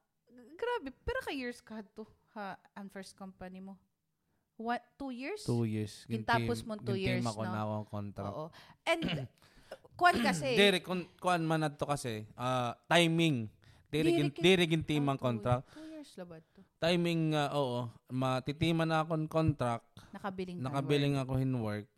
grabe 0.58 0.92
pero 1.06 1.20
ka 1.24 1.32
years 1.32 1.62
ka 1.64 1.80
to 1.96 2.04
ha 2.34 2.58
ang 2.76 2.92
first 2.92 3.16
company 3.16 3.64
mo? 3.64 3.78
What 4.56 4.80
two 4.96 5.12
years? 5.12 5.44
Two 5.44 5.68
years. 5.68 6.08
Gintapos 6.08 6.64
mo 6.64 6.80
two 6.80 6.96
years, 6.96 7.20
no? 7.20 7.44
na 7.44 7.60
akong 7.64 7.88
contract. 7.92 8.32
oo. 8.32 8.48
And 8.88 9.00
kuan 9.96 10.16
kasi 10.16 10.54
Diri, 10.60 10.78
kun, 10.78 11.08
kuan 11.16 11.42
man 11.42 11.60
na 11.60 11.68
to 11.68 11.84
kasi, 11.84 12.28
ah, 12.34 12.76
timing. 12.86 13.48
Diri, 13.86 14.10
Diri 14.10 14.10
gin, 14.12 14.28
kin- 14.30 14.44
diri 14.44 14.64
ginteam 14.66 15.04
ang 15.04 15.16
Oh, 15.16 15.18
two- 15.18 15.26
contract. 15.26 15.64
two 15.72 15.86
years 15.88 16.10
labad 16.14 16.42
to 16.52 16.60
Timing, 16.76 17.32
nga, 17.32 17.44
oo. 17.52 17.88
Matitima 18.08 18.84
na 18.84 19.00
akong 19.00 19.26
contract. 19.26 19.88
nakabiling 20.12 20.60
ka 20.60 20.64
Nakabiling 20.64 21.14
ako 21.16 21.32
in 21.36 21.54
work. 21.56 21.88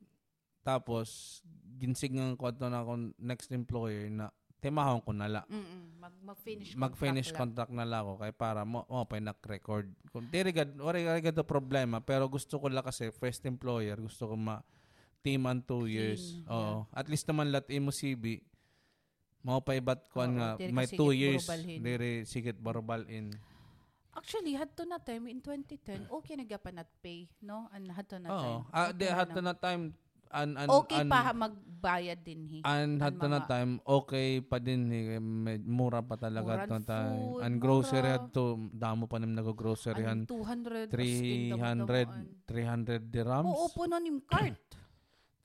Tapos, 0.62 1.40
ginsigang 1.74 2.34
ko 2.34 2.50
to 2.50 2.66
na 2.66 2.82
akong 2.82 3.14
next 3.16 3.50
employer 3.50 4.06
na 4.06 4.28
timahon 4.58 4.98
ko 5.00 5.14
nala. 5.14 5.46
Mm-mm. 5.46 5.96
Mag, 5.96 6.14
mag-finish 6.18 6.74
Mag-finish 6.74 7.30
contract 7.30 7.70
contract 7.70 7.72
na 7.72 7.86
lang 7.86 8.02
ako 8.02 8.12
kay 8.18 8.32
para 8.34 8.66
mo 8.66 8.82
mo 8.84 9.06
pa 9.06 9.22
nak-record. 9.22 9.86
Kung 10.10 10.26
diri 10.26 10.50
gad 10.50 10.74
wala 10.74 10.98
to 11.22 11.46
problema 11.46 12.02
pero 12.02 12.26
gusto 12.26 12.58
ko 12.58 12.66
lang 12.66 12.82
kasi 12.82 13.14
first 13.14 13.46
employer 13.46 13.94
gusto 13.96 14.26
ko 14.26 14.34
ma 14.34 14.58
team 15.20 15.46
and 15.46 15.62
two 15.62 15.86
years. 15.86 16.38
Clean, 16.40 16.48
Oo. 16.48 16.74
At 16.90 17.06
least 17.06 17.26
naman 17.26 17.50
lat 17.50 17.66
imo 17.68 17.90
CB 17.90 18.42
mo 19.38 19.62
pa 19.62 19.72
ibat 19.72 20.02
ko 20.10 20.20
Oo, 20.20 20.34
nga 20.34 20.58
may 20.68 20.84
two 20.84 21.14
years 21.14 21.46
diri 21.62 22.26
sigit 22.26 22.58
barobal 22.58 23.06
in. 23.06 23.30
Actually, 24.10 24.58
hadto 24.58 24.82
na 24.82 24.98
time 24.98 25.30
in 25.30 25.38
2010, 25.38 26.10
okay 26.10 26.34
na 26.34 26.42
gapan 26.42 26.82
at 26.82 26.90
pay, 26.98 27.30
no? 27.38 27.70
An 27.70 27.86
hadto 27.86 28.18
na 28.18 28.28
Oo. 28.28 28.42
time. 28.42 28.60
Ah, 28.68 28.90
Okay 28.90 29.06
na 29.06 29.14
hato 29.14 29.40
na. 29.40 29.54
time 29.54 29.82
an 30.28 30.60
an 30.60 30.68
Okay 30.68 31.00
an, 31.00 31.08
pa 31.08 31.32
magbayad 31.32 32.20
din 32.20 32.44
hi. 32.44 32.60
An 32.60 32.98
An 32.98 33.00
hato 33.00 33.24
na 33.24 33.40
time 33.40 33.80
okay 33.80 34.42
pa 34.42 34.58
din 34.58 34.90
eh, 34.90 35.16
med- 35.16 35.64
mura 35.64 36.02
pa 36.02 36.18
talaga 36.18 36.52
Mura 36.52 36.66
to 36.66 36.78
time. 36.84 37.14
food, 37.32 37.40
An 37.40 37.54
grocery 37.56 38.04
mura. 38.04 38.14
hadto 38.18 38.44
damo 38.68 39.06
pa 39.06 39.16
nim 39.16 39.32
nag-grocery 39.32 40.04
Ang 40.04 40.26
200 40.26 40.92
as 40.92 41.08
in 41.22 41.40
300 41.54 41.54
damo-damoan. 41.54 42.26
300 42.44 43.08
dirhams. 43.08 43.48
Oo, 43.48 43.66
puno 43.70 43.96
nim 43.96 44.18
cart. 44.20 44.58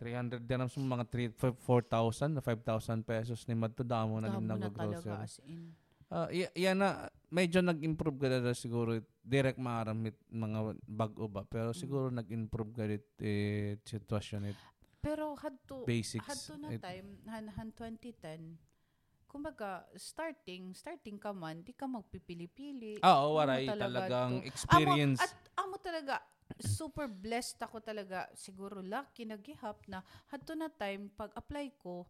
300 0.03 0.43
dirhams 0.43 0.75
mo 0.75 0.83
mga 0.85 1.05
3 1.07 1.31
4,000 1.31 2.35
na 2.35 2.41
5,000 2.43 3.01
pesos 3.01 3.47
ni 3.47 3.55
madto 3.55 3.81
damo 3.81 4.19
na 4.19 4.27
na 4.27 4.59
nag-grocery. 4.59 5.23
as 5.23 5.39
in. 5.47 5.71
Ah, 6.11 6.27
y- 6.29 6.51
yan 6.53 6.77
na 6.77 7.07
medyo 7.31 7.63
nag-improve 7.63 8.19
ka 8.19 8.27
na 8.29 8.53
siguro 8.53 8.99
direct 9.23 9.57
maaramit 9.57 10.13
mga 10.29 10.59
bag-o 10.85 11.25
ba 11.25 11.41
pero 11.41 11.71
Mm. 11.71 11.79
siguro 11.79 12.05
nag-improve 12.11 12.71
ka 12.75 12.83
dit 12.85 13.07
eh, 13.17 13.79
sitwasyon 13.81 14.51
it 14.51 14.59
Pero 14.99 15.35
hadto 15.35 15.83
basics 15.83 16.23
hadto 16.23 16.55
na 16.55 16.69
it- 16.71 16.79
time 16.79 17.23
han, 17.27 17.47
han 17.49 17.71
2010. 17.71 18.55
Kumbaga, 19.25 19.89
starting, 19.97 20.77
starting 20.77 21.17
ka 21.17 21.33
man, 21.33 21.59
di 21.59 21.73
ka 21.73 21.89
magpipili-pili. 21.89 23.01
Ah, 23.01 23.25
oo, 23.25 23.33
Amo 23.33 23.41
waray 23.41 23.65
talaga 23.65 23.83
talagang 24.05 24.31
to. 24.39 24.45
experience. 24.45 25.19
Amo, 25.19 25.25
at 25.25 25.33
amo 25.57 25.75
talaga, 25.81 26.13
super 26.59 27.07
blessed 27.07 27.59
ako 27.59 27.79
talaga. 27.79 28.27
Siguro 28.33 28.79
lucky, 28.79 29.23
nagihap 29.23 29.83
na. 29.85 30.01
Hadto 30.27 30.53
na 30.53 30.67
time, 30.67 31.09
pag 31.09 31.31
apply 31.33 31.73
ko, 31.77 32.05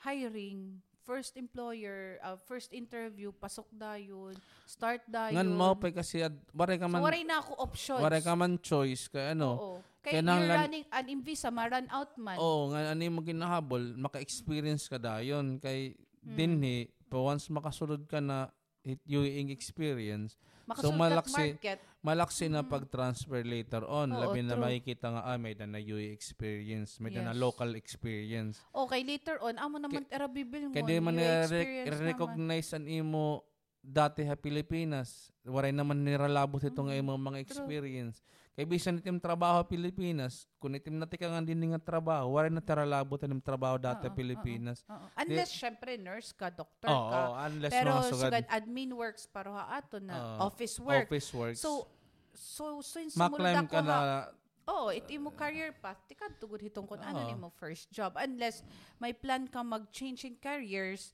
hiring, 0.00 0.80
first 1.00 1.34
employer, 1.34 2.20
uh, 2.20 2.36
first 2.38 2.70
interview, 2.70 3.32
pasok 3.32 3.66
dayon, 3.72 4.36
start 4.64 5.02
dayon. 5.04 5.36
Ngan 5.36 5.50
mo 5.50 5.74
pa 5.74 5.90
kasi 5.90 6.22
ad, 6.22 6.36
waray 6.52 6.78
ka 6.78 6.86
So, 6.86 6.92
man 6.92 7.00
waray 7.02 7.24
na 7.24 7.40
ako 7.40 7.52
options. 7.58 8.00
waray 8.00 8.22
ka 8.22 8.32
man 8.32 8.56
choice 8.60 9.08
kay 9.08 9.34
ano. 9.34 9.48
Oo. 9.50 9.76
Kaya 10.00 10.24
Kailangan- 10.24 10.40
you're 10.40 10.56
running 10.56 10.86
an 10.88 11.20
visa, 11.20 11.48
ma-run 11.52 11.84
out 11.92 12.16
man. 12.16 12.40
Oo, 12.40 12.72
nga 12.72 12.96
ano 12.96 13.02
mo 13.10 13.20
ginahabol, 13.20 13.92
maka-experience 13.98 14.88
ka 14.88 14.96
dayon 14.96 15.60
kay 15.60 15.92
Hmm. 16.24 16.36
dinhi, 16.36 16.88
pa 17.10 17.16
once 17.18 17.48
makasulod 17.48 18.04
ka 18.06 18.20
na 18.20 18.48
it 18.82 19.00
yung 19.04 19.48
experience, 19.48 20.36
Makasultat 20.64 20.96
malaksi- 20.96 21.52
market. 21.58 21.78
malaksi 22.00 22.44
na 22.46 22.62
pag-transfer 22.62 23.42
later 23.42 23.82
on. 23.84 24.08
Oo, 24.08 24.20
labi 24.22 24.40
na 24.40 24.54
true. 24.54 24.62
makikita 24.62 25.06
nga, 25.10 25.22
ah, 25.26 25.36
may 25.36 25.52
na 25.52 25.76
UE 25.76 26.08
experience, 26.10 26.96
may 26.96 27.10
na 27.12 27.34
Yes. 27.34 27.38
local 27.38 27.70
experience. 27.74 28.62
Okay, 28.70 29.02
later 29.02 29.36
on, 29.40 29.58
amo 29.58 29.76
naman 29.76 30.06
tera 30.06 30.24
bibil 30.24 30.70
mo. 30.70 30.72
Kaya 30.72 30.86
di 30.86 30.96
man 30.96 31.12
yung 31.12 31.26
experience 31.42 31.90
naman. 31.92 32.08
recognize 32.08 32.68
an 32.72 32.84
imo 32.86 33.44
dati 33.80 34.22
ha 34.28 34.36
Pilipinas. 34.36 35.32
Waray 35.42 35.72
naman 35.72 36.04
niralabot 36.04 36.60
ito 36.60 36.80
nga 36.84 36.94
imo 36.94 37.16
mga 37.16 37.40
true. 37.40 37.44
experience. 37.44 38.20
Kay 38.52 38.68
bisan 38.68 39.00
itim 39.00 39.16
trabaho 39.16 39.64
Pilipinas, 39.64 40.44
kung 40.60 40.76
itim 40.76 41.00
na 41.00 41.08
ka 41.08 41.16
nga 41.16 41.40
din 41.40 41.72
nga 41.72 41.80
trabaho, 41.80 42.36
waray 42.36 42.52
na 42.52 42.60
tiralabot 42.60 43.16
itim 43.16 43.40
trabaho 43.40 43.80
dati 43.80 44.04
Oo, 44.10 44.12
Pilipinas. 44.12 44.84
Oo. 44.84 45.06
Unless, 45.16 45.50
syempre, 45.56 45.96
nurse 45.96 46.36
ka, 46.36 46.52
doctor 46.52 46.92
Oo, 46.92 47.08
ka. 47.08 47.20
unless 47.48 47.72
Pero 47.72 47.90
mga 47.96 48.04
sugad 48.12 48.30
sugad 48.36 48.46
admin 48.52 48.92
works 48.92 49.24
para 49.24 49.48
ha 49.48 49.64
ato 49.80 49.96
na 49.96 50.12
Oo. 50.12 50.52
office 50.52 50.76
work. 50.76 51.08
office 51.08 51.30
works. 51.32 51.60
So, 51.64 51.88
so, 52.36 52.84
so, 52.84 53.00
Maklim 53.16 53.64
ako 53.64 53.72
ka 53.72 53.80
na, 53.80 53.96
ha, 53.96 54.20
Oo, 54.70 54.94
it 54.94 55.08
imo 55.10 55.34
career 55.34 55.74
path. 55.74 55.98
Tika 56.06 56.30
tugod 56.38 56.62
hitong 56.62 56.86
kung 56.86 57.02
ano 57.02 57.26
ni 57.26 57.34
mo 57.34 57.50
first 57.58 57.90
job. 57.90 58.14
Unless 58.14 58.62
may 59.02 59.10
plan 59.10 59.50
ka 59.50 59.66
mag-change 59.66 60.22
in 60.28 60.38
careers, 60.38 61.10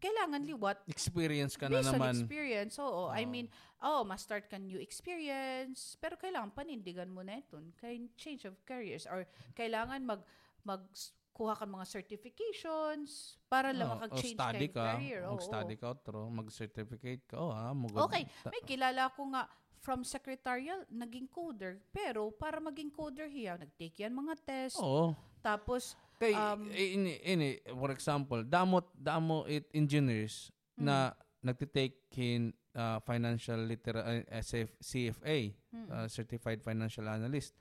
kailangan 0.00 0.42
liwat 0.48 0.82
experience 0.88 1.54
ka 1.54 1.68
na 1.68 1.78
based 1.78 1.92
on 1.92 2.00
naman. 2.00 2.14
experience. 2.16 2.74
Oo, 2.80 3.12
I 3.12 3.22
Oo. 3.22 3.30
mean, 3.30 3.46
oh, 3.84 4.02
ma-start 4.02 4.48
ka 4.48 4.56
new 4.56 4.80
experience, 4.80 5.94
pero 6.00 6.16
kailangan 6.16 6.50
panindigan 6.56 7.12
mo 7.12 7.20
na 7.20 7.38
ito. 7.38 7.60
Kay 7.76 8.08
change 8.16 8.48
of 8.48 8.56
careers 8.64 9.04
or 9.04 9.28
kailangan 9.52 10.02
mag 10.02 10.24
mag 10.64 10.82
kuha 11.30 11.56
ka 11.56 11.64
mga 11.64 11.88
certifications 11.88 13.40
para 13.48 13.72
lang 13.72 13.88
Oo, 13.88 13.94
makag-change 13.96 14.36
o 14.36 14.44
study 14.44 14.66
ka, 14.68 14.84
career. 14.96 15.20
Oo, 15.24 15.32
mag-study 15.38 15.74
ka 15.80 15.86
otro, 15.96 16.28
mag-certificate 16.28 17.22
ka. 17.24 17.36
Oh, 17.40 17.48
ah, 17.48 17.72
mo 17.72 17.88
Okay, 18.08 18.28
may 18.52 18.60
kilala 18.64 19.08
ko 19.16 19.24
nga 19.32 19.48
from 19.80 20.04
secretarial, 20.04 20.84
naging 20.92 21.24
coder. 21.32 21.80
Pero 21.88 22.28
para 22.28 22.60
maging 22.60 22.92
coder 22.92 23.32
hiya, 23.32 23.56
nag-take 23.56 24.04
yan 24.04 24.12
mga 24.12 24.36
test. 24.44 24.76
Oo. 24.76 25.16
Tapos, 25.40 25.96
Kay 26.20 26.36
Um, 26.36 26.68
ini, 26.68 27.16
ini 27.24 27.48
for 27.72 27.88
example, 27.90 28.44
damot 28.44 28.84
damo 28.92 29.48
it 29.48 29.64
engineers 29.72 30.52
Hmm. 30.76 30.84
na 30.84 30.96
nagtitake 31.40 31.96
in 32.20 32.52
uh, 32.72 33.00
financial 33.04 33.56
litera 33.64 34.00
uh, 34.00 34.24
SF, 34.40 34.72
CFA, 34.80 35.52
mm, 35.72 35.88
uh, 35.92 36.06
certified 36.08 36.60
financial 36.60 37.04
analyst. 37.04 37.52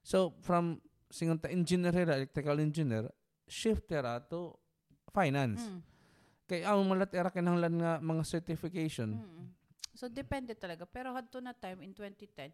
So 0.00 0.32
from 0.40 0.80
singunta 1.08 1.48
engineer 1.48 1.92
electrical 1.92 2.56
engineer, 2.60 3.08
shift 3.48 3.88
hera 3.88 4.20
to 4.28 4.56
finance. 5.12 5.68
mm, 5.68 5.80
Kay 6.48 6.64
ang 6.68 6.84
malat 6.84 7.12
era 7.16 7.28
kinahanglan 7.28 7.80
nga 7.80 7.92
mga 8.00 8.22
certification. 8.24 9.20
mm. 9.20 9.44
So, 9.96 10.12
depende 10.12 10.52
talaga. 10.52 10.84
Pero 10.84 11.16
hadto 11.16 11.40
na 11.40 11.56
time 11.56 11.80
in 11.80 11.96
2010, 11.96 12.52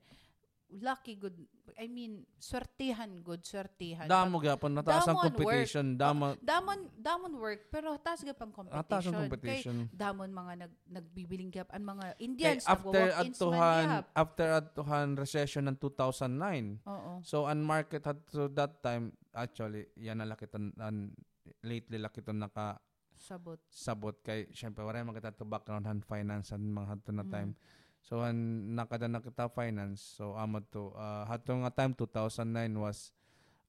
lucky 0.72 1.20
good, 1.20 1.36
I 1.76 1.84
mean, 1.84 2.24
swertihan 2.40 3.20
good, 3.20 3.44
swertihan. 3.44 4.08
Damo 4.08 4.40
gyapon 4.40 4.72
nataas 4.72 5.04
ang 5.04 5.20
competition, 5.20 6.00
damo 6.00 6.32
damon 6.40 6.88
damon 6.96 7.36
work 7.36 7.68
pero 7.68 7.92
taas 8.00 8.24
ga 8.24 8.32
pang 8.32 8.48
competition. 8.48 8.80
nataas 8.80 9.04
ang 9.04 9.12
Kay 9.12 9.22
competition. 9.28 9.76
damon 9.92 10.30
mga 10.32 10.52
nag 10.64 10.72
nagbibiling 10.88 11.50
gap 11.52 11.68
ang 11.76 11.84
mga 11.84 12.06
Kay 12.16 12.24
Indians 12.24 12.64
after 12.64 12.88
nagwo-walk-ins 12.88 13.40
man 13.44 13.52
atuhan 13.52 13.86
after 14.16 14.46
atuhan 14.48 15.08
recession 15.12 15.68
ng 15.68 15.76
2009 15.76 16.88
Oo. 16.88 17.12
So, 17.20 17.44
ang 17.44 17.60
market 17.60 18.02
had 18.02 18.24
to 18.32 18.48
that 18.56 18.80
time, 18.80 19.12
actually, 19.32 19.92
yan 19.94 20.18
na 20.18 20.26
lakitan, 20.26 20.72
an, 20.80 21.12
lately 21.60 22.00
lakitan 22.00 22.40
naka 22.40 22.80
Sabot. 23.12 23.60
sabot 23.70 24.18
kay, 24.18 24.50
syempre, 24.50 24.82
wala 24.82 24.98
man 25.04 25.14
kita 25.14 25.30
to 25.30 25.46
background 25.46 25.86
hand 25.86 26.02
finance 26.02 26.50
and 26.50 26.66
mga 26.66 26.88
hadto 26.90 27.10
na 27.14 27.22
Mm. 27.22 27.54
So, 28.02 28.18
an 28.26 28.34
nakada 28.74 29.06
na 29.06 29.22
kita 29.22 29.46
finance, 29.46 30.18
so 30.18 30.34
amot 30.34 30.66
to, 30.74 30.90
uh, 30.98 31.22
hadto 31.24 31.54
nga 31.62 31.70
time, 31.70 31.94
2009 31.94 32.42
was 32.82 33.14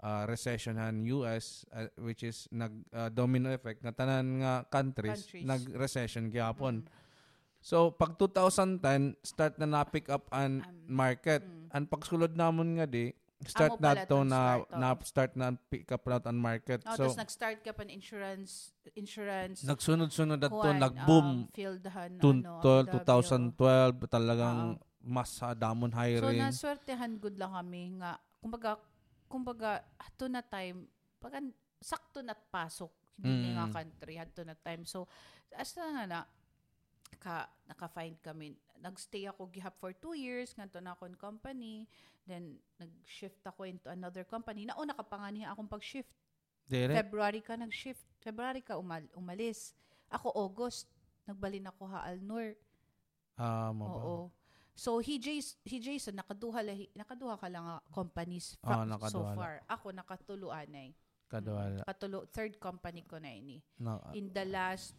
uh, 0.02 0.26
recession 0.26 0.76
han 0.76 1.06
US, 1.14 1.64
uh, 1.70 1.86
which 2.02 2.26
is 2.26 2.50
nag 2.50 2.74
uh, 2.92 3.14
domino 3.14 3.54
effect, 3.54 3.86
nga 3.86 3.94
tanan 3.94 4.42
nga 4.42 4.66
countries, 4.68 5.30
Countries. 5.30 5.46
nag-recession 5.46 6.34
gyapon. 6.34 6.82
Mm. 6.82 6.90
So, 7.64 7.94
pag 7.96 8.20
2010, 8.20 9.16
start 9.24 9.56
na 9.56 9.70
na-pick 9.70 10.12
up 10.12 10.28
an 10.36 10.66
Um, 10.66 10.84
market. 10.90 11.46
mm. 11.48 11.72
Ang 11.72 11.86
pagsulod 11.88 12.36
namon 12.36 12.76
nga 12.76 12.84
di, 12.84 13.16
start 13.48 13.78
na 13.80 13.92
to 14.06 14.18
na, 14.24 14.40
start, 14.64 14.68
na 14.72 14.88
start 15.04 15.32
na 15.36 15.48
pick 15.70 15.88
up 15.92 16.04
na 16.06 16.18
ang 16.24 16.40
market. 16.40 16.80
Oh, 16.88 16.96
so, 16.96 17.08
tapos 17.08 17.18
nag-start 17.20 17.60
ka 17.62 17.72
pa 17.72 17.84
insurance, 17.86 18.72
insurance, 18.94 19.64
nagsunod-sunod 19.64 20.40
na 20.40 20.50
to, 20.50 20.70
nag-boom. 20.76 21.28
um, 21.48 21.52
fieldhan, 21.52 22.12
Tun- 22.20 22.44
ano, 22.44 22.62
12, 22.62 22.88
FW. 22.90 23.52
2012, 23.54 24.08
talagang 24.08 24.60
mas 25.04 25.30
sa 25.36 25.52
damon 25.52 25.92
So, 25.92 26.00
hiring. 26.00 26.40
naswertehan 26.40 27.20
good 27.20 27.36
lang 27.36 27.52
kami 27.52 28.00
nga, 28.00 28.16
kumbaga, 28.40 28.80
kumbaga, 29.28 29.84
hato 30.00 30.26
na 30.32 30.40
time, 30.40 30.88
pag 31.20 31.40
sakto 31.84 32.24
na't 32.24 32.40
pasok, 32.48 32.92
hindi 33.20 33.52
Mm. 33.52 33.56
nga 33.60 33.68
country, 33.84 34.14
hato 34.16 34.42
na 34.48 34.56
time. 34.56 34.88
So, 34.88 35.06
as 35.52 35.76
na 35.76 35.86
nga 35.92 36.04
na, 36.08 36.20
ka, 37.24 37.48
naka-find 37.64 38.20
kami, 38.20 38.60
nagstay 38.78 39.24
ako 39.26 39.48
gihap 39.48 39.80
for 39.80 39.96
two 39.96 40.12
years, 40.12 40.52
nganto 40.54 40.84
na 40.84 40.92
akong 40.92 41.16
company, 41.16 41.88
then 42.28 42.60
nag-shift 42.76 43.40
ako 43.42 43.64
into 43.64 43.88
another 43.88 44.28
company. 44.28 44.68
Nauna 44.68 44.92
ka 44.92 45.08
pa 45.08 45.24
nga 45.24 45.32
niya 45.32 45.56
akong 45.56 45.72
pag-shift. 45.72 46.12
Dire? 46.68 46.92
February 46.92 47.40
ka 47.40 47.56
nag-shift. 47.56 48.04
February 48.20 48.60
ka 48.60 48.76
umal 48.76 49.04
umalis. 49.16 49.72
Ako 50.12 50.36
August, 50.36 50.92
nagbalin 51.24 51.64
ako 51.66 51.88
ha 51.88 52.04
Alnor. 52.04 52.60
Ah, 53.40 53.72
mo 53.72 53.88
ba? 53.88 54.00
Oo. 54.04 54.16
So 54.74 54.98
he 55.00 55.16
Jason, 55.16 55.56
he 55.64 55.78
Jason 55.78 56.18
nakaduha 56.18 56.60
lahi, 56.60 56.90
nakaduha 56.92 57.38
ka 57.38 57.48
lang 57.48 57.64
nga 57.64 57.78
companies 57.94 58.58
Ah, 58.60 58.84
from 58.84 58.84
so 58.84 58.90
nakaduha 58.90 59.30
lang. 59.32 59.38
far. 59.38 59.56
Ako 59.70 59.86
nakatuluan 59.92 60.70
ay. 60.74 60.90
Kadwala. 61.30 61.82
Katulo 61.84 62.30
third 62.30 62.58
company 62.58 63.02
ko 63.02 63.18
na 63.18 63.34
ini. 63.34 63.58
Na, 63.78 63.98
In 64.14 64.30
the 64.30 64.46
last 64.46 64.94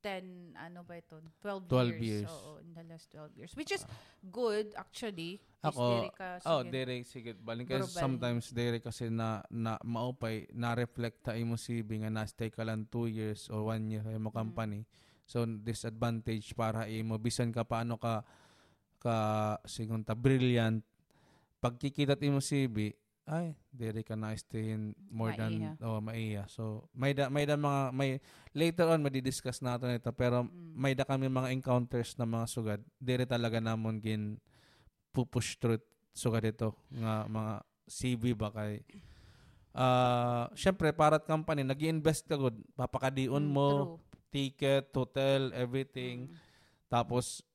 10 0.00 0.56
ano 0.56 0.80
ba 0.82 0.96
ito? 0.96 1.20
12, 1.44 1.68
12 1.68 2.00
years. 2.00 2.24
years. 2.24 2.32
Oo, 2.32 2.58
in 2.64 2.70
the 2.72 2.84
last 2.88 3.06
12 3.12 3.36
years. 3.36 3.52
Which 3.56 3.72
is 3.72 3.84
good 4.32 4.72
actually. 4.76 5.40
Ako, 5.60 5.84
diri 6.00 6.10
ka, 6.16 6.40
oh, 6.48 6.64
dire 6.64 6.96
sige 7.04 7.36
balik 7.36 7.68
kasi 7.68 7.92
sometimes 7.92 8.48
dire 8.48 8.80
kasi 8.80 9.12
na 9.12 9.44
na 9.52 9.76
maupay 9.84 10.48
na 10.56 10.72
reflecta 10.72 11.36
imo 11.36 11.60
CV 11.60 12.00
nga 12.00 12.08
na 12.08 12.24
stay 12.24 12.48
ka 12.48 12.64
lang 12.64 12.88
2 12.88 13.12
years 13.12 13.52
or 13.52 13.68
1 13.68 13.92
year 13.92 14.04
imo 14.08 14.32
Mm. 14.32 14.36
company. 14.40 14.80
So 15.28 15.44
disadvantage 15.44 16.56
para 16.56 16.88
imo 16.88 17.20
bisan 17.20 17.52
ka 17.52 17.62
paano 17.62 18.00
ka 18.00 18.24
ka 19.00 19.16
sigon 19.64 20.00
ta 20.04 20.16
brilliant 20.16 20.80
pagkikita 21.60 22.16
imo 22.24 22.40
CV 22.40 22.96
ay 23.30 23.54
na 24.18 24.34
stay 24.34 24.74
in 24.74 24.90
more 25.06 25.30
Maiya. 25.30 25.78
than 25.78 25.86
oh 25.86 26.02
maiya. 26.02 26.44
So 26.50 26.90
may 26.90 27.14
da 27.14 27.30
may 27.30 27.46
da 27.46 27.54
mga 27.54 27.94
may 27.94 28.18
later 28.50 28.90
on 28.90 29.06
madi-discuss 29.06 29.62
natin 29.62 29.94
ito 29.94 30.10
pero 30.10 30.42
Mm. 30.42 30.74
may 30.74 30.98
da 30.98 31.06
kami 31.06 31.30
mga 31.30 31.54
encounters 31.54 32.18
na 32.18 32.26
mga 32.26 32.46
sugad 32.50 32.80
dire 32.98 33.22
talaga 33.24 33.62
namon 33.62 34.02
gin 34.02 34.42
pupush 35.14 35.54
through 35.56 35.78
sugad 36.10 36.42
ito 36.42 36.74
nga 36.90 37.30
mga 37.30 37.52
CV 37.86 38.34
ba 38.34 38.50
kay 38.50 38.82
ah 39.70 40.50
syempre 40.58 40.90
parat 40.90 41.22
company 41.22 41.62
nag-invest 41.62 42.26
ka 42.26 42.34
gud 42.34 42.58
papakadiun 42.74 43.46
Mm, 43.46 43.54
mo 43.54 43.68
true. 43.70 43.98
ticket 44.34 44.90
hotel 44.90 45.54
everything 45.54 46.26
Mm. 46.26 46.34
tapos 46.90 47.46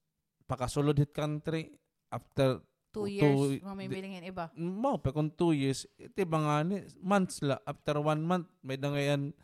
pakasulod 0.48 0.96
hit 0.96 1.12
country 1.12 1.76
after 2.08 2.64
Two 2.96 3.06
two- 3.06 3.12
years, 3.52 3.60
mamimilingin 3.62 4.24
iba. 4.24 4.48
mo 4.56 4.96
pa 4.96 5.12
kung 5.12 5.28
two 5.30 5.52
years 5.52 5.84
iti 5.96 6.24
ba 6.24 6.40
nga 6.40 6.56
ni 6.64 6.80
months 6.98 7.44
la 7.44 7.60
after 7.64 8.00
one 8.00 8.22
month 8.22 8.48
may 8.62 8.76
dangayan 8.76 9.36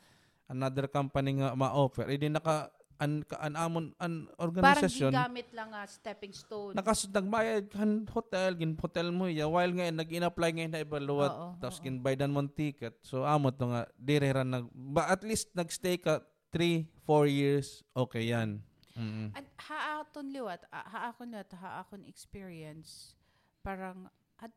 another 0.47 0.87
company 0.87 1.35
nga 1.35 1.51
ma-offer 1.53 2.07
hindi 2.07 2.27
naka 2.27 2.71
an, 2.97 3.25
ka- 3.25 3.39
an 3.39 3.55
amon 3.55 3.91
an 3.97 4.29
Parang 4.29 4.39
organisasyon 4.45 5.09
gigamit 5.09 5.49
lang 5.51 5.69
nga 5.69 5.83
stepping 5.83 6.31
stone. 6.31 6.77
nakasud 6.77 7.09
nagbayad 7.09 7.65
kan 7.67 8.05
hotel 8.07 8.53
gin 8.53 8.77
hotel 8.77 9.09
mo 9.09 9.25
ya 9.25 9.49
while 9.49 9.71
nga 9.71 9.89
nag-in-apply 9.89 10.49
nga 10.53 10.65
na 10.69 10.85
ibaluwat 10.85 11.33
Oo, 11.33 11.47
tapos 11.57 11.77
oo. 11.77 11.83
gin 11.83 11.97
baydan 11.97 12.29
mo 12.29 12.45
ticket 12.45 12.93
so 13.01 13.23
amo 13.23 13.49
to 13.49 13.67
nga 13.67 13.89
dire 13.97 14.29
ra 14.29 14.43
nag 14.43 14.69
ba 14.71 15.09
at 15.09 15.25
least 15.25 15.49
nagstay 15.51 15.97
ka 15.97 16.21
3 16.53 16.85
4 17.03 17.25
years 17.27 17.81
okay 17.91 18.27
yan 18.27 18.61
mm 18.91 19.31
At 19.33 19.47
haakon 19.57 20.29
liwat, 20.29 20.67
ah, 20.67 20.83
haakon 20.83 21.31
liwat, 21.31 21.47
haakon 21.55 22.03
experience, 22.03 23.15
parang, 23.61 24.09
at, 24.37 24.51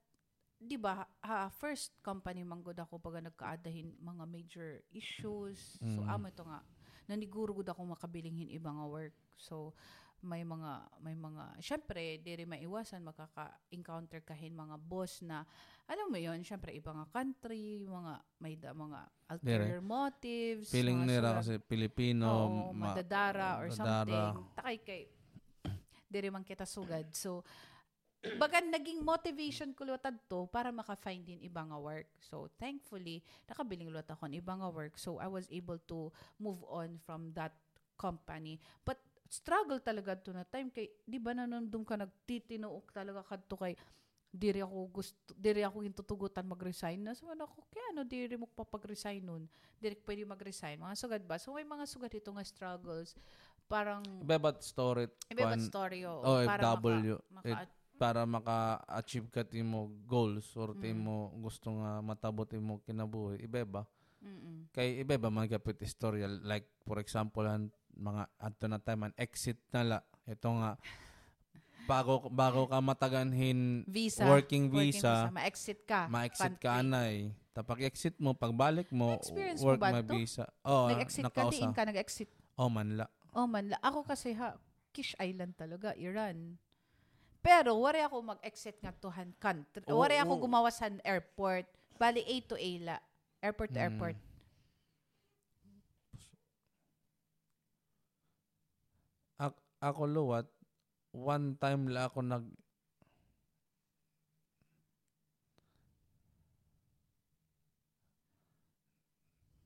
di 0.56 0.76
ba, 0.76 1.04
ha, 1.20 1.48
first 1.52 1.92
company 2.00 2.42
manggod 2.42 2.76
ako 2.76 2.96
pag 2.98 3.20
nagkaadahin 3.20 3.94
mga 4.00 4.24
major 4.26 4.80
issues. 4.90 5.76
So, 5.92 6.00
Mm. 6.00 6.08
amo 6.10 6.26
ito 6.28 6.42
nga, 6.42 6.60
naniguro 7.04 7.52
gud 7.52 7.68
ako 7.68 7.84
makabilinghin 7.84 8.48
iba 8.50 8.72
nga 8.72 8.86
work. 8.88 9.12
So, 9.36 9.76
may 10.24 10.40
mga 10.40 10.88
may 11.04 11.12
mga 11.12 11.60
syempre 11.60 12.16
di 12.16 12.32
rin 12.32 12.48
maiwasan 12.48 13.04
makaka-encounter 13.04 14.24
kahin 14.24 14.56
mga 14.56 14.80
boss 14.80 15.20
na 15.20 15.44
alam 15.84 16.08
mo 16.08 16.16
yon 16.16 16.40
syempre 16.40 16.72
iba 16.72 16.96
nga 16.96 17.04
country 17.12 17.84
mga 17.84 18.24
may 18.40 18.56
da, 18.56 18.72
mga 18.72 19.04
ulterior 19.36 19.84
motives 19.84 20.72
feeling 20.72 21.04
mga 21.04 21.08
nila 21.12 21.28
kasi 21.36 21.60
Pilipino 21.60 22.24
Oo, 22.24 22.72
ma- 22.72 22.96
madadara 22.96 23.60
or 23.60 23.68
madadara. 23.68 23.76
something. 23.76 24.32
Takay 24.56 24.76
kay 24.80 25.02
diri 26.08 26.32
man 26.32 26.40
kita 26.40 26.64
sugad. 26.64 27.04
So 27.12 27.44
bagan 28.40 28.72
naging 28.72 29.04
motivation 29.04 29.76
ko 29.76 29.84
lutad 29.84 30.16
to 30.26 30.48
para 30.48 30.72
maka-find 30.72 31.24
din 31.24 31.40
iba 31.44 31.60
nga 31.60 31.76
work. 31.76 32.08
So 32.20 32.48
thankfully 32.56 33.20
nakabiling 33.44 33.92
luwat 33.92 34.08
ako 34.08 34.28
ng 34.28 34.40
iba 34.40 34.54
nga 34.56 34.68
work. 34.72 34.96
So 34.96 35.20
I 35.20 35.28
was 35.28 35.44
able 35.52 35.78
to 35.92 36.08
move 36.40 36.64
on 36.66 36.96
from 37.04 37.32
that 37.36 37.52
company. 38.00 38.58
But 38.82 38.98
struggle 39.28 39.80
talaga 39.82 40.16
to 40.20 40.30
na 40.32 40.46
time 40.46 40.70
kay 40.70 40.88
di 41.04 41.18
ba 41.18 41.34
nanundum 41.34 41.82
ka 41.82 41.98
nagtitinuok 41.98 42.92
talaga 42.94 43.24
kadto 43.24 43.58
kay 43.58 43.74
diri 44.34 44.58
ako 44.66 44.90
gusto 44.90 45.30
diri 45.38 45.62
ako 45.62 45.86
yung 45.86 45.94
tutugutan 45.94 46.42
mag-resign 46.42 46.98
na 47.06 47.14
so 47.14 47.30
ako 47.30 47.70
kaya 47.70 47.94
ano 47.94 48.02
diri 48.02 48.34
mo 48.34 48.50
papag-resign 48.50 49.22
nun 49.22 49.46
diri 49.78 49.94
pwede 50.02 50.26
mag-resign 50.26 50.82
mga 50.82 50.98
sugad 50.98 51.22
ba 51.22 51.38
so 51.38 51.54
may 51.54 51.62
mga 51.62 51.86
sugad 51.86 52.10
ito 52.10 52.34
nga 52.34 52.42
struggles 52.42 53.14
parang 53.70 54.02
iba 54.02 54.34
ba 54.42 54.50
story 54.58 55.06
iba 55.30 55.46
ba 55.46 55.54
kwan- 55.54 55.62
story 55.62 56.02
o 56.02 56.18
OFW, 56.18 57.14
maka, 57.30 57.46
it- 57.46 57.54
maka, 57.62 57.83
para 57.94 58.26
maka-achieve 58.26 59.30
ka 59.30 59.42
mo 59.62 59.86
goals 60.04 60.50
or 60.58 60.74
Mm. 60.74 60.98
mo 60.98 61.30
gusto 61.38 61.70
nga 61.70 62.02
matabot 62.02 62.50
mo 62.58 62.82
kinabuhi 62.82 63.38
iba 63.46 63.62
ba 63.62 63.82
mm 64.22 64.74
kay 64.74 65.06
iba 65.06 65.14
ba 65.20 65.30
mga 65.30 65.60
kapit 65.60 65.78
istorya. 65.86 66.26
Like 66.26 66.66
for 66.82 66.98
example 66.98 67.46
han 67.46 67.70
mga 67.94 68.26
adto 68.42 68.66
na 68.66 68.82
time 68.82 69.06
an 69.06 69.14
exit 69.14 69.60
na 69.70 69.82
la. 69.86 69.98
Ito 70.26 70.48
nga 70.50 70.74
bago 71.90 72.26
bago 72.32 72.66
ka 72.66 72.80
mataganhin 72.80 73.84
visa. 73.86 74.24
working 74.26 74.72
visa, 74.72 75.28
ma-exit 75.30 75.84
ka. 75.86 76.08
ma-exit 76.10 76.56
ka 76.58 76.80
anay. 76.82 77.30
Tapag 77.54 77.86
exit 77.86 78.18
mo 78.18 78.34
pagbalik 78.34 78.90
mo 78.90 79.14
Na-experience 79.14 79.62
mo 79.62 79.66
work 79.70 79.78
ba 79.78 79.94
ma 79.94 80.02
to? 80.02 80.16
visa. 80.18 80.44
Oh 80.66 80.90
nag-exit 80.90 81.22
ka 81.22 81.30
nakausa. 81.30 81.52
diin 81.54 81.70
ka 81.70 81.82
nag-exit? 81.86 82.30
Oh 82.58 82.66
man 82.66 82.98
la. 82.98 83.06
Oh 83.36 83.46
man 83.46 83.70
la. 83.70 83.78
Ako 83.84 84.02
kasi 84.02 84.34
ha 84.34 84.58
Kish 84.90 85.14
Island 85.22 85.54
talaga 85.54 85.94
Iran 85.94 86.58
pero 87.44 87.76
wari 87.76 88.00
ako 88.00 88.16
mag-exit 88.24 88.80
nga 88.80 88.88
to 88.96 89.12
han 89.12 89.30
country 89.36 89.84
Oo, 89.86 90.00
wari 90.00 90.16
ako 90.16 90.40
oo. 90.40 90.42
gumawa 90.44 90.72
sa 90.72 90.88
airport 91.04 91.68
bali 92.00 92.24
A 92.24 92.36
to 92.48 92.56
A 92.58 92.70
la 92.80 92.96
airport 93.44 93.70
to 93.70 93.78
Mm. 93.78 93.84
airport 93.86 94.16
Ak- 99.38 99.60
ako 99.82 100.02
luwat 100.08 100.46
one 101.12 101.46
time 101.62 101.82
la 101.94 102.08
ako 102.08 102.18
nag 102.24 102.44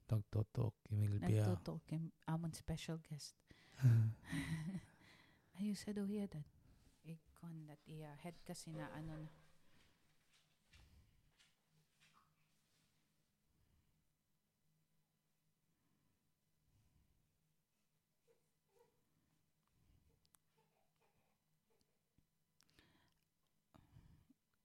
Tagtotok, 0.09 0.73
Emil 0.89 1.21
Bia. 1.21 1.45
nagtutok 1.45 1.85
kay 1.85 2.03
amon 2.27 2.53
special 2.57 2.97
guest 3.05 3.37
Ayun 5.59 5.75
sa 5.77 5.91
daw 5.91 6.07
hiya 6.07 6.31
dad. 6.31 6.47
Ikon 7.39 7.71
that 7.71 7.79
iya 7.87 8.19
head 8.19 8.35
kasi 8.43 8.75
na 8.75 8.91
ano 8.91 9.15
na. 9.15 9.31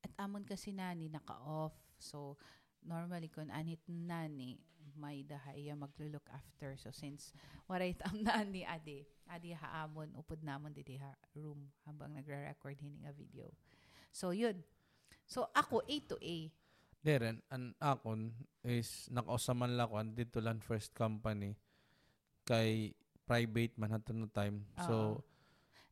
At 0.02 0.10
amon 0.18 0.42
kasi 0.50 0.74
nani 0.74 1.14
naka-off. 1.14 1.78
So, 2.02 2.42
normally 2.82 3.30
kung 3.30 3.54
anit 3.54 3.86
nani, 3.86 4.58
may 4.98 5.26
dahaya 5.26 5.74
maglo-look 5.78 6.26
after. 6.32 6.76
So, 6.78 6.90
since 6.94 7.34
waray 7.70 7.94
tam 7.98 8.22
nani 8.26 8.66
adi, 8.66 9.06
adi 9.30 9.54
haamon, 9.54 10.14
upod 10.18 10.42
namon 10.42 10.74
didi 10.74 10.98
ha 11.02 11.14
room 11.38 11.70
habang 11.86 12.14
nagre-record 12.14 12.78
hini 12.80 13.04
nga 13.04 13.14
video. 13.14 13.50
So, 14.14 14.32
yun. 14.32 14.62
So, 15.26 15.50
ako 15.54 15.82
A 15.88 15.96
to 16.12 16.18
A. 16.20 16.52
Deren, 17.04 17.44
an 17.52 17.76
akon 17.84 18.32
is 18.64 19.12
nakausaman 19.12 19.76
la 19.76 19.92
ko 19.92 20.00
dito 20.08 20.40
lang 20.40 20.64
first 20.64 20.96
company 20.96 21.60
kay 22.48 22.96
private 23.28 23.76
man 23.76 23.92
hato 23.92 24.12
no 24.16 24.28
time. 24.32 24.64
So 24.88 25.24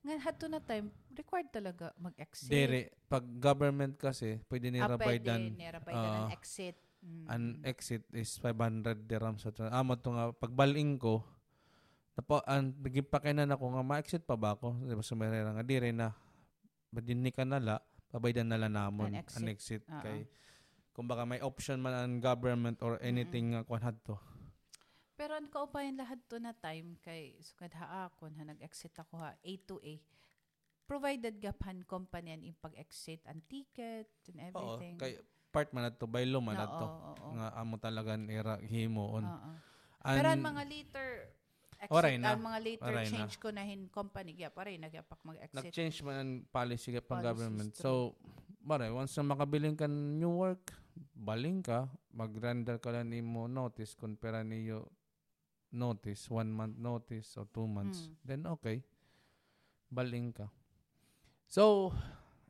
Nga 0.02 0.18
hadto 0.18 0.46
na 0.50 0.58
time 0.58 0.90
required 1.14 1.54
talaga 1.54 1.94
mag-exit. 2.02 2.50
dere 2.50 2.90
pag 3.06 3.22
government 3.38 4.02
kasi 4.02 4.42
pwede 4.50 4.74
ni 4.74 4.82
ah, 4.82 4.98
pwede, 4.98 4.98
rabaydan 4.98 5.42
nira 5.54 5.78
baydan 5.78 6.10
ah, 6.10 6.20
ang 6.26 6.34
exit. 6.34 6.74
Mm. 7.02 7.26
an 7.34 7.44
exit 7.66 8.06
is 8.14 8.38
500 8.38 9.10
dirhams 9.10 9.42
sa 9.42 9.50
amo 9.74 9.98
to 9.98 10.14
nga 10.14 10.30
pagbaling 10.38 11.02
ko 11.02 11.26
Napo, 12.12 12.44
ang 12.44 12.76
nagipakinan 12.78 13.50
ako 13.56 13.72
nga 13.72 13.84
ma-exit 13.88 14.28
pa 14.28 14.36
ba 14.36 14.52
ako? 14.54 14.84
Di 14.84 14.94
ba 14.94 15.02
sumerera 15.02 15.56
nga 15.56 15.64
dire 15.64 15.96
na 15.96 16.12
badin 16.92 17.24
ni 17.24 17.32
kanala 17.32 17.80
pabaydan 18.12 18.52
nala 18.52 18.68
namon 18.68 19.16
An 19.16 19.24
exit. 19.24 19.40
an 19.40 19.48
exit 19.48 19.84
Oo. 19.88 20.04
kay 20.04 20.20
kumbaga 20.92 21.24
may 21.24 21.40
option 21.40 21.80
man 21.80 21.96
ang 21.96 22.14
government 22.20 22.84
or 22.84 23.00
anything 23.00 23.56
nga 23.56 23.64
kuan 23.64 23.80
hadto. 23.80 24.20
Pero 25.16 25.40
ang 25.40 25.48
kaupayan 25.48 25.96
lahat 25.96 26.20
to 26.28 26.36
na 26.44 26.52
time 26.52 27.00
kay 27.00 27.40
sukad 27.40 27.72
ha 27.80 28.12
ako 28.12 28.28
ha 28.28 28.44
nag-exit 28.44 28.92
ako 29.00 29.16
ha 29.24 29.32
A 29.40 29.54
to 29.64 29.80
A. 29.80 29.96
Provided 30.84 31.40
gapan 31.40 31.88
company 31.88 32.36
ang 32.36 32.44
pag-exit 32.60 33.24
ang 33.24 33.40
ticket 33.48 34.12
and 34.28 34.44
Oo, 34.52 34.76
everything. 34.76 35.00
kay 35.00 35.16
part 35.52 35.70
man 35.72 35.86
adto 35.86 36.08
by 36.08 36.24
law 36.24 36.40
man 36.40 36.56
oo, 36.56 36.72
oo. 37.12 37.30
Nga 37.36 37.48
amo 37.54 37.76
talagang 37.78 38.24
ira 38.28 38.56
himuon. 38.58 39.24
Oo. 39.24 39.50
An- 40.02 40.18
Pero 40.18 40.30
ang 40.32 40.42
mga 40.42 40.64
later 40.66 41.08
exit, 41.78 41.92
Oray 41.94 42.16
na. 42.18 42.34
ang 42.34 42.42
mga 42.42 42.60
later 42.64 42.88
Oray 42.88 43.06
na. 43.06 43.12
change 43.12 43.36
ko 43.38 43.48
na 43.50 43.62
hin 43.62 43.86
company 43.90 44.34
kaya 44.34 44.50
pare 44.50 44.74
nagyapak 44.74 45.20
mag-exit. 45.22 45.58
nag-change 45.62 45.98
man 46.02 46.16
ang 46.18 46.32
policy 46.48 46.90
ka 46.92 47.02
pang 47.02 47.22
government. 47.22 47.76
So, 47.76 48.16
bare, 48.60 48.90
once 48.90 49.14
na 49.14 49.28
makabiling 49.28 49.76
ka 49.76 49.86
new 49.86 50.40
work, 50.40 50.74
baling 51.14 51.62
ka, 51.62 51.86
mag-render 52.10 52.78
ka 52.78 52.90
lang 52.90 53.12
mo 53.22 53.46
notice 53.46 53.94
kung 53.94 54.14
pera 54.16 54.42
niyo 54.42 54.90
notice, 55.72 56.28
one 56.28 56.50
month 56.50 56.76
notice 56.76 57.34
or 57.36 57.48
two 57.48 57.66
months, 57.66 58.06
Mm. 58.06 58.16
then 58.22 58.42
okay. 58.50 58.84
Baling 59.88 60.32
ka. 60.32 60.48
So, 61.48 61.92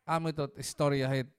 amo 0.03 0.29
ito, 0.29 0.45
istorya 0.55 1.09
hit 1.09 1.29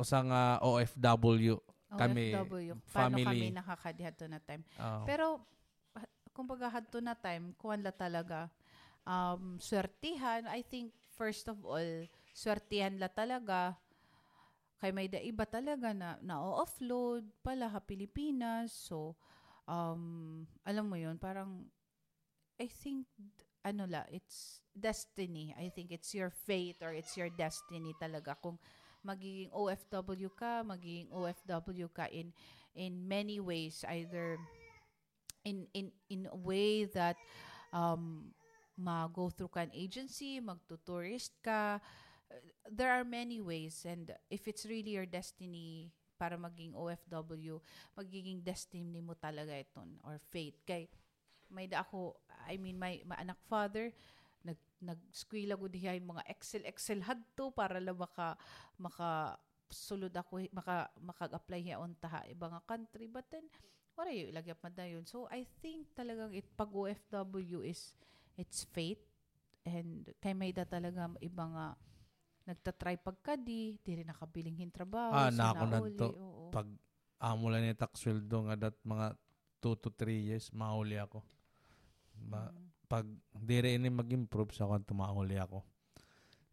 usa 0.00 0.24
nga 0.24 0.42
OFW. 0.64 1.60
kami, 1.92 2.32
OFW. 2.32 2.72
Paano 2.88 3.20
family. 3.20 3.26
kami 3.26 3.46
nakakadihat 3.52 4.14
to 4.16 4.26
na 4.30 4.40
time. 4.40 4.64
Ah, 4.80 5.04
Pero, 5.04 5.44
kumbaga 6.32 6.72
hadto 6.72 7.02
na 7.04 7.12
time, 7.12 7.52
kuwan 7.60 7.84
la 7.84 7.92
talaga, 7.92 8.48
um, 9.04 9.60
swertihan, 9.60 10.46
I 10.48 10.64
think, 10.64 10.94
first 11.18 11.50
of 11.50 11.60
all, 11.66 12.06
swertihan 12.32 12.96
la 12.96 13.10
talaga, 13.12 13.76
kay 14.80 14.94
may 14.96 15.12
da 15.12 15.20
iba 15.20 15.44
talaga 15.44 15.92
na 15.92 16.16
na-offload 16.24 17.28
pala 17.44 17.68
ha 17.68 17.84
Pilipinas. 17.84 18.72
So, 18.72 19.12
um, 19.68 20.46
alam 20.64 20.88
mo 20.88 20.96
yun, 20.96 21.20
parang, 21.20 21.68
I 22.56 22.64
think, 22.70 23.04
ano 23.60 23.84
la, 23.84 24.08
it's 24.08 24.64
destiny. 24.72 25.52
I 25.58 25.68
think 25.68 25.92
it's 25.92 26.16
your 26.16 26.32
fate 26.32 26.80
or 26.80 26.96
it's 26.96 27.12
your 27.18 27.28
destiny 27.28 27.92
talaga. 28.00 28.38
Kung 28.40 28.56
magiging 29.06 29.50
OFW 29.52 30.30
ka, 30.36 30.62
magiging 30.64 31.08
OFW 31.12 31.88
ka 31.92 32.06
in 32.12 32.32
in 32.76 33.08
many 33.08 33.40
ways 33.40 33.84
either 33.88 34.38
in 35.44 35.66
in 35.72 35.90
in 36.08 36.28
a 36.28 36.36
way 36.36 36.84
that 36.84 37.16
um 37.72 38.32
ma-go 38.80 39.28
through 39.28 39.52
ka 39.52 39.60
an 39.64 39.72
agency, 39.76 40.40
magtutourist 40.40 41.36
ka. 41.44 41.80
There 42.70 42.88
are 42.88 43.04
many 43.04 43.42
ways 43.42 43.84
and 43.84 44.14
if 44.30 44.46
it's 44.46 44.64
really 44.64 44.94
your 44.94 45.08
destiny 45.08 45.90
para 46.20 46.36
maging 46.36 46.76
OFW, 46.76 47.58
magiging 47.96 48.44
destiny 48.44 49.00
mo 49.00 49.16
talaga 49.16 49.56
iton 49.56 49.96
or 50.04 50.20
fate. 50.30 50.60
Kay 50.68 50.86
may 51.50 51.66
da 51.66 51.82
ako, 51.82 52.16
I 52.46 52.56
mean, 52.56 52.78
my, 52.78 53.02
my 53.04 53.18
anak 53.18 53.40
father, 53.50 53.90
nag 54.44 54.58
nag-squila 54.80 55.54
ko 55.60 55.68
diha 55.68 55.96
yung 56.00 56.16
mga 56.16 56.24
Excel 56.32 56.64
Excel 56.64 57.04
hadto 57.04 57.52
para 57.52 57.76
lang 57.76 57.96
maka 57.96 58.32
maka 58.80 59.36
sulod 59.68 60.10
ako 60.10 60.48
maka 60.50 60.88
maka-apply 60.98 61.60
hiya 61.62 61.76
on 61.78 61.92
taha 62.00 62.24
iba 62.26 62.48
nga 62.48 62.60
country 62.64 63.06
but 63.06 63.28
then 63.28 63.44
wala 63.94 64.08
yung 64.10 64.32
ilagyap 64.32 64.58
man 64.64 64.72
na 64.74 64.88
yun 64.88 65.04
so 65.04 65.28
I 65.28 65.44
think 65.60 65.92
talagang 65.92 66.32
it 66.32 66.48
pag 66.56 66.72
OFW 66.72 67.60
is 67.62 67.92
it's 68.40 68.64
fate 68.72 69.04
and 69.68 70.08
kay 70.18 70.32
may 70.32 70.50
da 70.50 70.64
talaga 70.64 71.12
iba 71.20 71.44
nga 71.44 71.66
nagtatry 72.48 72.96
pagkadi 72.98 73.78
diri 73.84 74.02
nakabiling 74.02 74.56
hin 74.56 74.72
trabaho 74.72 75.12
Ah, 75.12 75.30
na 75.30 75.52
ako 75.52 75.86
oo. 76.16 76.48
pag 76.48 76.66
amo 77.20 77.52
lang 77.52 77.68
ni 77.68 77.76
tax 77.76 78.00
sweldo 78.00 78.48
nga 78.48 78.56
dat 78.56 78.76
mga 78.80 79.12
2 79.60 79.76
to 79.76 79.92
3 79.92 80.16
years, 80.16 80.48
mahuli 80.56 80.96
ako. 80.96 81.20
Ma- 82.16 82.48
Mm. 82.48 82.69
Pag 82.90 83.06
dire 83.38 83.70
ini 83.70 83.86
mag-improve 83.86 84.50
sa 84.50 84.66
kung 84.66 84.82
tumahuli 84.82 85.38
ako. 85.38 85.62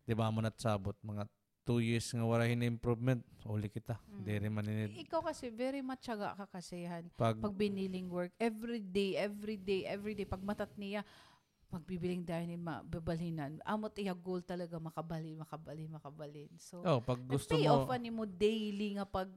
Di 0.06 0.14
ba 0.14 0.30
mo 0.30 0.46
natsabot 0.46 0.94
mga 1.02 1.26
2 1.66 1.82
years 1.84 2.08
nga 2.14 2.24
wala 2.24 2.46
hin 2.48 2.64
improvement, 2.64 3.20
uli 3.44 3.68
kita. 3.68 3.98
Mm. 4.06 4.22
Dire 4.22 4.48
man 4.54 4.70
ini 4.70 5.02
ikaw 5.02 5.26
kasi 5.26 5.50
very 5.50 5.82
matyaga 5.82 6.38
ka 6.38 6.46
kasihan 6.46 7.04
pag 7.18 7.42
pag 7.42 7.58
biniling 7.58 8.08
work 8.08 8.32
every 8.38 8.80
day 8.80 9.18
every 9.18 9.58
day 9.58 9.84
every 9.90 10.14
day 10.14 10.24
pag 10.24 10.46
matat 10.46 10.70
niya 10.78 11.02
pagbibiling 11.68 12.24
dahil 12.24 12.48
ni 12.48 12.56
mababalhinan 12.56 13.60
amot 13.68 13.92
iya 14.00 14.16
goal 14.16 14.40
talaga 14.40 14.80
makabali 14.80 15.36
makabali 15.36 15.84
makabalin 15.92 16.48
so 16.56 16.80
oh, 16.80 17.04
pag 17.04 17.20
gusto 17.28 17.52
pay 17.52 17.68
mo 17.68 17.84
off 17.84 17.92
ani 17.92 18.08
mo 18.08 18.24
daily 18.24 18.96
nga 18.96 19.04
pag 19.04 19.28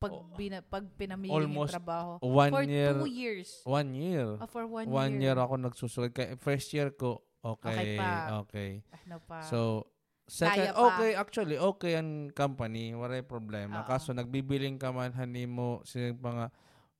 pag, 0.00 0.12
Oh, 0.16 0.24
bina, 0.32 0.64
pag 0.64 0.88
pinamiling 0.96 1.36
almost 1.44 1.70
yung 1.70 1.76
trabaho 1.76 2.10
one 2.24 2.48
for 2.50 2.64
year, 2.64 2.90
two 2.96 3.04
years 3.06 3.48
one 3.68 3.92
year. 3.92 4.40
Ah, 4.40 4.48
for 4.48 4.64
one, 4.64 4.88
One 4.88 5.20
year 5.20 5.36
year, 5.36 5.44
ako 5.44 5.54
nagsusulit. 5.60 6.16
Kaya 6.16 6.40
first 6.40 6.72
year 6.72 6.88
ko, 6.90 7.20
Okay 7.40 7.72
okay, 7.72 7.96
pa. 7.96 8.12
okay. 8.44 8.70
ano 9.04 9.16
pa 9.20 9.40
So, 9.44 9.88
second, 10.24 10.56
Kaya 10.56 10.72
pa. 10.72 10.84
okay, 10.92 11.10
actually, 11.16 11.56
okay 11.56 11.92
ang 11.96 12.32
company, 12.32 12.96
wala 12.96 13.20
problema. 13.20 13.80
Oo. 13.80 13.88
Kaso, 13.88 14.16
nagbibiling 14.16 14.80
ka 14.80 14.88
man, 14.88 15.12
hani 15.12 15.44
mo, 15.44 15.84
siya 15.84 16.16
pa 16.16 16.30
nga, 16.32 16.46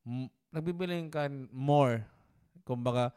m- 0.05 0.29
nagbibiling 0.49 1.09
ka 1.09 1.29
more. 1.53 2.05
Kumbaga, 2.65 3.13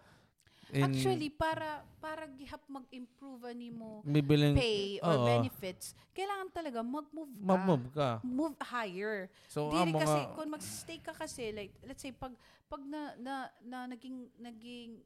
in, 0.74 0.84
actually 0.84 1.30
para 1.30 1.86
para 2.02 2.26
gihap 2.34 2.60
mag-improve 2.68 3.46
ani 3.46 3.70
mo 3.70 4.02
bibiling, 4.04 4.58
pay 4.58 4.98
or 5.00 5.16
oo. 5.16 5.26
benefits 5.26 5.94
kailangan 6.12 6.50
talaga 6.50 6.82
mag-move 6.82 7.34
ka 7.38 7.46
mag-move 7.46 7.88
ka. 7.94 8.10
move 8.26 8.58
higher 8.60 9.30
So, 9.48 9.70
ang 9.70 9.94
kasi 9.94 10.20
mga, 10.26 10.34
kung 10.34 10.50
mag-stay 10.50 10.98
ka 11.00 11.14
kasi 11.14 11.54
like 11.54 11.74
let's 11.86 12.02
say 12.02 12.12
pag 12.12 12.34
pag 12.66 12.82
na 12.84 13.14
na, 13.22 13.36
na 13.62 13.78
naging 13.88 14.28
naging 14.36 15.00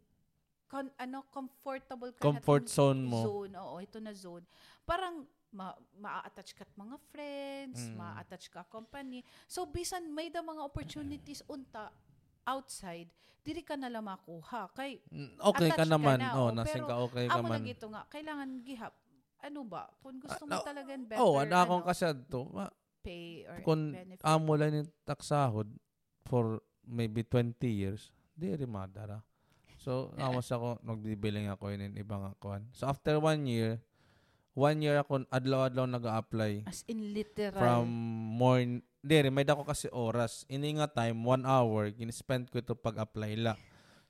con, 0.66 0.88
ano 0.96 1.24
comfortable 1.30 2.12
ka 2.16 2.24
comfort 2.32 2.64
na 2.66 2.72
zone 2.72 3.02
mo, 3.04 3.20
zone 3.24 3.54
oo 3.56 3.76
ito 3.78 4.00
na 4.00 4.12
zone 4.12 4.44
parang 4.84 5.24
ma, 5.48 5.72
ma-attach 5.96 6.52
ka 6.52 6.64
mga 6.76 6.98
friends 7.08 7.88
Mm. 7.88 7.96
ma-attach 7.96 8.52
ka 8.52 8.68
company 8.68 9.24
so 9.48 9.64
bisan 9.64 10.12
may 10.12 10.28
da 10.28 10.44
mga 10.44 10.60
opportunities 10.60 11.40
unta 11.48 11.88
outside 12.48 13.12
dili 13.44 13.62
ka 13.62 13.76
na 13.76 13.88
lang 13.88 14.04
makuha 14.04 14.72
kay 14.74 15.00
Mm, 15.08 15.36
okay 15.40 15.70
ka 15.70 15.76
attached 15.78 15.88
ka 15.88 15.94
naman. 15.94 16.18
na, 16.20 16.30
oh, 16.34 16.48
oh, 16.48 16.52
nasing 16.52 16.84
ka 16.84 16.96
okay 17.00 17.26
ka 17.28 17.40
man. 17.40 17.60
na 17.60 17.68
gito 17.68 17.86
nga 17.88 18.04
kailangan 18.08 18.50
gihap 18.62 18.94
ano 19.38 19.60
ba 19.64 19.86
kung 20.02 20.18
gusto 20.18 20.44
Ah, 20.44 20.50
mo 20.50 20.56
no, 20.58 20.66
talaga 20.66 20.92
better 20.98 21.22
Oh, 21.22 21.38
ana 21.38 21.62
akong 21.62 21.84
ano, 21.86 21.88
kasad 21.88 22.18
to. 22.26 22.50
Ma, 22.50 22.66
pay 23.00 23.46
or 23.46 23.62
kung 23.62 23.94
benefit 23.94 24.26
amo 24.26 24.52
lang 24.58 24.72
ni 24.74 24.82
taksahod 25.06 25.70
for 26.26 26.60
maybe 26.84 27.22
20 27.22 27.54
years, 27.64 28.10
di 28.34 28.50
rin 28.50 28.68
madara. 28.68 29.22
So, 29.78 30.12
amos 30.20 30.48
ako, 30.48 30.82
nagbibiling 30.82 31.48
ako 31.48 31.72
yun 31.72 31.86
in 31.86 31.94
ibang 31.96 32.26
akuan. 32.26 32.66
So, 32.74 32.88
after 32.88 33.20
one 33.20 33.46
year, 33.46 33.80
one 34.52 34.82
year 34.82 34.98
ako, 34.98 35.24
adlaw-adlaw 35.30 35.86
nag-a-apply 35.88 36.66
as 36.66 36.82
in 36.90 37.14
literal 37.14 37.56
from 37.56 37.86
morning, 38.36 38.82
rin, 39.06 39.34
may 39.34 39.46
dako 39.46 39.68
kasi 39.68 39.92
oras. 39.94 40.48
Ini 40.50 40.82
nga 40.82 40.88
time, 40.90 41.18
one 41.22 41.44
hour, 41.46 41.94
ginispend 41.94 42.50
ko 42.50 42.58
ito 42.58 42.74
pag-apply 42.74 43.34
la. 43.38 43.54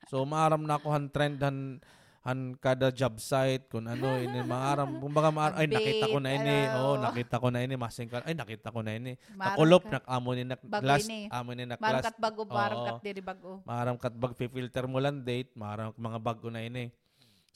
So, 0.08 0.24
maaram 0.24 0.64
na 0.64 0.80
ako 0.80 0.88
han 0.88 1.06
trend, 1.12 1.42
han, 1.44 1.82
han 2.24 2.56
kada 2.56 2.88
job 2.88 3.20
site, 3.20 3.68
kung 3.68 3.84
ano, 3.84 4.16
ini, 4.16 4.40
maaram, 4.52 4.96
kumbaga, 4.96 5.28
maaram, 5.28 5.56
ay, 5.60 5.68
nakita 5.68 6.06
ko 6.08 6.18
na 6.22 6.30
ini, 6.32 6.56
oh, 6.80 6.96
ano. 6.96 7.04
nakita 7.10 7.36
ko 7.36 7.48
na 7.52 7.60
ini, 7.60 7.74
masing 7.76 8.08
ay, 8.24 8.34
nakita 8.34 8.72
ko 8.72 8.80
na 8.80 8.92
ini. 8.96 9.12
Ka- 9.36 9.60
nak 10.00 10.04
amo 10.08 10.30
ni 10.32 10.44
nak 10.46 10.60
last, 10.80 11.08
amo 11.10 11.50
ni 11.52 11.64
nak 11.68 11.80
last. 11.80 12.14
kat 12.14 12.18
bago, 12.18 12.42
Oo. 12.48 12.86
kat 12.88 13.00
diri 13.04 13.20
bago. 13.20 13.60
Maram 13.68 13.96
kat 14.00 14.14
bag 14.16 14.32
filter 14.34 14.84
mo 14.88 14.98
lang 15.02 15.20
date, 15.20 15.52
maram 15.58 15.92
mga 15.96 16.18
bago 16.22 16.48
na 16.48 16.64
ini. 16.64 16.88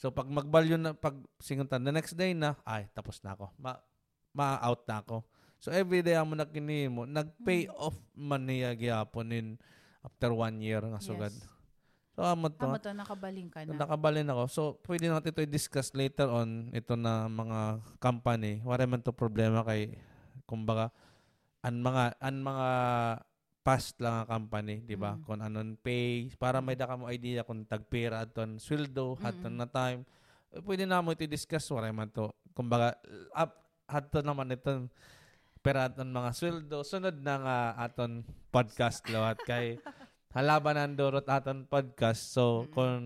So 0.02 0.10
pag 0.10 0.26
magbalyo 0.26 0.74
na 0.82 0.98
pag 0.98 1.14
singuntan 1.38 1.86
the 1.86 1.94
next 1.94 2.18
day 2.18 2.34
na, 2.34 2.58
ay 2.66 2.90
tapos 2.90 3.22
na 3.22 3.38
ako. 3.38 3.54
Ma 3.54 3.78
ma-out 4.34 4.82
na 4.82 4.98
ako. 4.98 5.22
So 5.62 5.70
every 5.70 6.02
day 6.02 6.18
amo 6.18 6.34
nakini 6.34 6.90
mo, 6.90 7.06
nag-pay 7.06 7.70
Mm. 7.70 7.78
off 7.78 7.94
man 8.18 8.50
niya 8.50 8.74
gyapon 8.74 9.30
in 9.30 9.46
after 10.02 10.34
one 10.34 10.58
year 10.58 10.82
nga 10.82 10.98
sugad. 10.98 11.30
Yes. 11.30 11.46
So 12.18 12.26
amo 12.26 12.50
to. 12.50 12.66
Amo 12.66 12.82
to 12.82 12.90
nakabaling 12.90 13.46
ka 13.46 13.62
na. 13.62 13.78
Nakabalin 13.78 14.26
ako. 14.26 14.44
So, 14.50 14.62
pwede 14.90 15.06
natin 15.06 15.30
ito 15.30 15.46
i-discuss 15.46 15.94
later 15.94 16.26
on 16.26 16.74
ito 16.74 16.98
na 16.98 17.30
mga 17.30 17.78
company. 18.02 18.58
Wala 18.66 18.90
man 18.90 19.06
to 19.06 19.14
problema 19.14 19.62
kay, 19.62 19.94
kumbaga, 20.50 20.90
an 21.62 21.78
mga, 21.78 22.18
an 22.18 22.36
mga 22.42 22.68
past 23.62 23.94
lang 24.02 24.26
ang 24.26 24.28
company, 24.42 24.82
di 24.82 24.98
ba? 24.98 25.14
Mm. 25.14 25.22
Kung 25.22 25.40
anon 25.46 25.78
pay, 25.78 26.26
para 26.42 26.58
may 26.58 26.74
da 26.74 26.90
ka 26.90 26.98
mo 26.98 27.06
idea 27.06 27.46
kung 27.46 27.62
tagpira 27.62 28.26
aton 28.26 28.58
sweldo, 28.58 29.14
haton 29.22 29.54
Mm-mm. 29.54 29.62
na 29.62 29.70
time. 29.70 30.02
Pwede 30.66 30.90
na 30.90 30.98
mo 30.98 31.14
iti-discuss 31.14 31.70
wala 31.70 31.86
man 31.94 32.10
to. 32.10 32.34
Kumbaga, 32.50 32.98
up, 33.30 33.54
hato 33.86 34.18
naman 34.26 34.50
itong 34.52 34.90
pera 35.62 35.86
aton 35.86 36.10
mga 36.10 36.30
sweldo. 36.34 36.82
Sunod 36.82 37.16
na 37.16 37.34
nga 37.38 37.56
aton 37.80 38.20
podcast 38.50 39.06
lawat 39.06 39.38
kay 39.40 39.78
halaban 40.34 40.74
ang 40.76 40.92
durot 40.92 41.24
aton 41.24 41.64
podcast. 41.64 42.28
So, 42.28 42.66
Mm-mm. 42.66 42.74
kung 42.74 43.00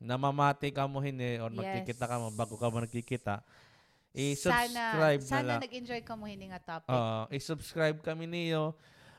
namamati 0.00 0.72
ka 0.72 0.88
mo 0.88 0.98
hini 0.98 1.36
or 1.36 1.50
Yes. 1.50 1.60
nagkikita 1.60 2.04
ka 2.04 2.16
mo 2.16 2.32
bago 2.32 2.56
ka 2.56 2.66
mo 2.66 2.80
nagkikita, 2.80 3.44
sana, 3.44 4.16
i-subscribe 4.16 5.20
na 5.20 5.26
sana 5.28 5.52
nag-enjoy 5.60 6.00
ka 6.00 6.14
mo 6.14 6.24
hindi 6.24 6.48
nga 6.48 6.58
topic. 6.58 6.88
Oo, 6.88 7.28
i-subscribe 7.28 7.98
kami 8.00 8.24
niyo. 8.24 8.72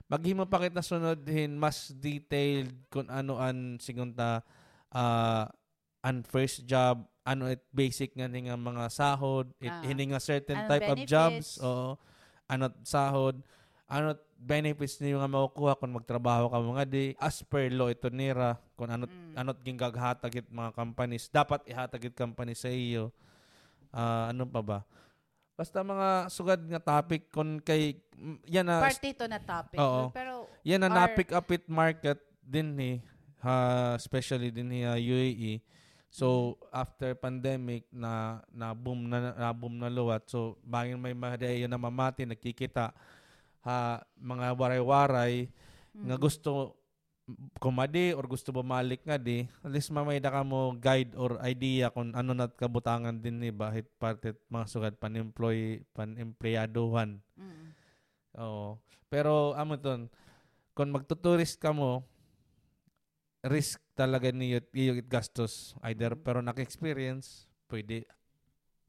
Maghimo 0.09 0.43
pa 0.43 0.57
kita 0.57 0.81
sunodhin 0.81 1.53
mas 1.53 1.93
detailed 1.93 2.73
kung 2.89 3.05
ano 3.05 3.37
an 3.37 3.77
sigunta 3.77 4.41
uh, 4.89 5.45
an 6.01 6.25
first 6.25 6.65
job, 6.65 7.05
ano 7.21 7.45
it 7.45 7.61
basic 7.69 8.17
nga 8.17 8.25
ni 8.25 8.49
nga 8.49 8.57
mga 8.57 8.89
sahod, 8.89 9.53
it 9.59 9.69
Ah. 9.69 9.85
hini 9.85 10.09
nga 10.09 10.17
certain 10.17 10.57
Anong 10.57 10.71
type 10.73 10.89
of 10.89 10.97
jobs, 11.05 11.53
benefits? 11.53 11.61
oo. 11.61 11.93
Ano 12.49 12.73
sahod, 12.81 13.37
ano 13.85 14.17
benefits 14.35 14.97
niyo 14.97 15.21
nga 15.21 15.29
makukuha 15.29 15.77
kung 15.77 15.93
magtrabaho 15.93 16.49
ka 16.49 16.57
mga 16.57 16.83
di 16.85 17.03
as 17.19 17.41
per 17.43 17.69
law 17.69 17.91
ito 17.91 18.07
nira 18.07 18.55
kung 18.73 18.87
ano 18.87 19.05
Mm. 19.05 19.35
ano 19.35 19.51
gingaghatag 19.53 20.39
it 20.39 20.47
mga 20.47 20.71
companies 20.71 21.27
dapat 21.27 21.59
ihatag 21.67 22.07
it 22.07 22.15
company 22.15 22.55
sa 22.55 22.69
iyo 22.69 23.11
Ah, 23.89 24.29
ano 24.29 24.45
pa 24.45 24.61
ba 24.61 24.79
basta 25.57 25.81
mga 25.81 26.29
sugad 26.29 26.61
nga 26.63 26.79
topic 26.79 27.27
kung 27.33 27.59
kay 27.59 27.99
yan 28.47 28.63
na 28.63 28.79
Parte 28.79 29.11
ito 29.11 29.25
na 29.27 29.41
topic. 29.43 29.75
Oo. 29.75 30.07
Pero, 30.15 30.47
yan 30.63 30.79
na 30.79 30.87
Or- 30.87 30.95
na-pick 31.03 31.35
up 31.35 31.49
it 31.51 31.67
market 31.67 32.15
din 32.39 32.77
ni 32.77 32.91
ha, 33.43 33.91
especially 33.99 34.55
din 34.55 34.71
ni 34.71 34.79
ah, 34.87 34.95
UAE. 34.95 35.59
So 36.09 36.57
after 36.73 37.13
pandemic 37.13 37.85
na 37.93 38.41
na 38.49 38.73
boom 38.73 39.09
na 39.09 39.33
na 39.37 39.49
boom 39.53 39.77
na 39.77 39.93
luwat. 39.93 40.25
So 40.29 40.57
bangin 40.65 40.97
may 40.97 41.13
mga 41.13 41.69
na 41.69 41.77
mamati 41.77 42.25
nakikita 42.25 42.91
ha 43.61 44.01
mga 44.17 44.57
waray-waray 44.57 45.47
nga 45.93 46.15
mm, 46.17 46.21
gusto 46.21 46.73
kumadi 47.61 48.17
or 48.17 48.25
gusto 48.25 48.49
bumalik 48.49 49.05
nga 49.05 49.21
di 49.21 49.45
at 49.61 49.69
least 49.69 49.93
mamay 49.93 50.17
da 50.17 50.33
ka 50.33 50.41
mo 50.41 50.73
guide 50.73 51.13
or 51.13 51.37
idea 51.45 51.93
kung 51.93 52.09
ano 52.17 52.33
nat 52.33 52.57
kabutangan 52.57 53.21
din 53.21 53.37
ni 53.37 53.53
bahit 53.53 53.85
parte 54.01 54.33
mga 54.49 54.65
sugad 54.65 54.93
pan-employee 54.97 55.85
pan-empleyaduhan 55.93 57.21
mm, 57.37 57.69
Oo. 58.37 58.77
Pero 59.09 59.57
amo 59.57 59.75
ton, 59.81 60.05
kung 60.77 60.93
magtuturist 60.93 61.57
ka 61.57 61.73
mo, 61.73 62.05
risk 63.41 63.79
talaga 63.93 64.29
niyo 64.29 64.59
iyo 64.71 64.99
gastos 65.01 65.75
either 65.85 66.13
Mm. 66.13 66.21
pero 66.21 66.39
naka-experience 66.39 67.47
pwede 67.67 68.03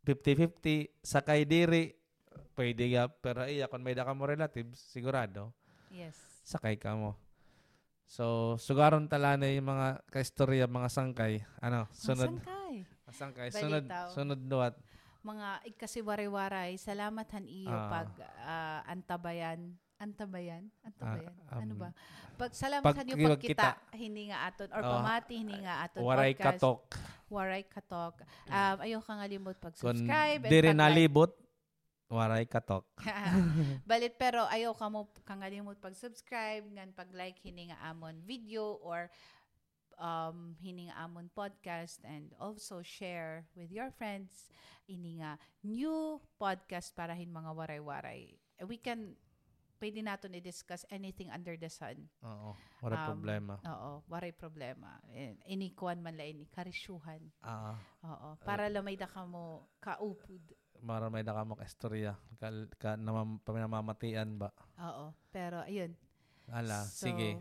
50-50 0.02 0.90
sakay 1.02 1.44
diri 1.44 1.94
pwede 2.54 2.84
ga 2.88 3.06
pero 3.08 3.44
iya 3.44 3.66
kung 3.66 3.80
may 3.80 3.92
da 3.92 4.02
ka 4.02 4.10
mo 4.10 4.24
relatives 4.24 4.80
sigurado 4.80 5.52
yes. 5.88 6.16
sakay 6.42 6.74
ka 6.74 6.94
mo 6.94 7.14
so 8.06 8.56
sugaron 8.56 9.06
tala 9.06 9.36
na 9.36 9.46
yung 9.46 9.68
mga 9.68 10.02
kaistorya 10.08 10.66
mga 10.66 10.88
sangkay 10.88 11.44
ano 11.58 11.86
sunod 11.92 12.26
Ang 12.26 12.40
sangkay. 12.40 12.74
sangkay 13.10 13.48
sunod 13.50 13.84
Balitaw. 13.86 14.06
sunod 14.10 14.40
duwat 14.40 14.74
Mga 15.20 15.48
ik- 15.68 15.76
kasi 15.76 16.00
waray-waray, 16.00 16.80
salamat 16.80 17.28
han 17.28 17.44
iyo 17.44 17.68
Ah. 17.68 17.92
pag 17.92 18.08
ah, 18.40 18.80
antabayan. 18.88 19.76
Antabayan? 20.00 20.64
Antabayan? 20.80 21.36
Ah, 21.52 21.60
ano 21.60 21.76
um, 21.76 21.80
ba? 21.84 21.88
Pag 22.40 22.56
salamat 22.56 22.88
pag- 22.88 22.98
han 23.04 23.12
iyo 23.12 23.16
pag 23.20 23.36
kita. 23.36 23.68
kita, 23.76 23.96
hindi 24.00 24.32
nga 24.32 24.48
aton 24.48 24.68
or 24.72 24.80
Oh, 24.80 24.92
pamati 24.96 25.34
hindi 25.36 25.56
nga 25.60 25.84
aton 25.84 26.00
waray 26.00 26.32
podcast. 26.32 26.56
katok 26.56 26.80
Waray 27.30 27.62
katok. 27.62 28.14
Um, 28.50 28.76
ayaw 28.82 29.00
ka 29.06 29.12
nga 29.14 29.26
limot 29.30 29.54
kung 29.54 29.64
pag-subscribe. 29.70 30.40
and 30.42 30.50
diri 30.50 30.72
pag-like. 30.72 30.82
nalibot 30.82 31.32
waray 32.10 32.42
katok 32.42 32.82
Balit 33.88 34.18
pero 34.18 34.42
ayaw 34.50 34.74
ka 34.74 34.90
mo 34.90 35.06
kangalimot 35.22 35.78
pag-subscribe 35.78 36.66
ngan 36.66 36.90
pag-like 36.90 37.38
hini 37.38 37.70
nga 37.70 37.78
amon 37.86 38.18
video 38.26 38.82
or 38.82 39.06
um 39.94 40.58
hini 40.58 40.90
nga 40.90 41.06
amon 41.06 41.30
podcast 41.30 42.02
and 42.02 42.34
also 42.42 42.82
share 42.82 43.46
with 43.54 43.70
your 43.70 43.94
friends 43.94 44.50
ini 44.90 45.22
nga 45.22 45.38
new 45.62 46.18
podcast 46.34 46.90
para 46.98 47.14
hin 47.14 47.30
mga 47.30 47.54
waray-waray. 47.54 48.34
We 48.66 48.74
can 48.82 49.14
pwede 49.80 50.04
naton 50.04 50.36
i-discuss 50.36 50.84
anything 50.92 51.32
under 51.32 51.56
the 51.56 51.66
sun. 51.66 52.04
Oo, 52.20 52.52
wala 52.84 52.94
Um, 53.00 53.06
problema. 53.08 53.54
Oo, 53.64 54.04
waray 54.06 54.30
problema. 54.30 55.00
Eh, 55.08 55.40
Ini 55.48 55.72
kuan 55.72 56.04
man 56.04 56.14
la 56.14 56.28
ini 56.28 56.44
karisyuhan. 56.46 57.24
Ah, 57.40 57.80
Oo, 58.04 58.36
para 58.44 58.68
lamay 58.68 58.94
da 58.94 59.08
ka 59.08 59.24
mo 59.24 59.64
kaupod. 59.80 60.44
mara 60.80 61.08
may 61.08 61.20
da 61.20 61.32
ka 61.32 61.44
mo 61.44 61.56
istorya 61.60 62.16
ka, 62.36 62.48
ka 62.76 62.90
namam, 62.96 63.40
pamamatian 63.40 64.36
ba? 64.36 64.52
Oo, 64.78 65.12
pero 65.32 65.64
ayun, 65.64 65.96
Ala, 66.50 66.82
So, 66.84 67.06
sige. 67.08 67.40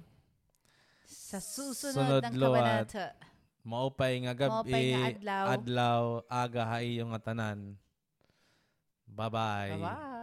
Sa 1.10 1.42
susunod 1.42 2.22
Sunod 2.22 2.24
ng 2.24 2.36
kabanata. 2.38 3.06
Maupay 3.66 4.14
nga 4.24 4.34
gabi, 4.38 4.54
Maupay 4.70 4.86
nga 4.94 5.02
adlaw. 5.10 5.46
adlaw, 5.52 6.02
aga 6.30 6.64
hay 6.78 7.02
yung 7.02 7.12
tanan. 7.20 7.74
Bye-bye. 9.10 9.74
Bye-bye. 9.76 10.19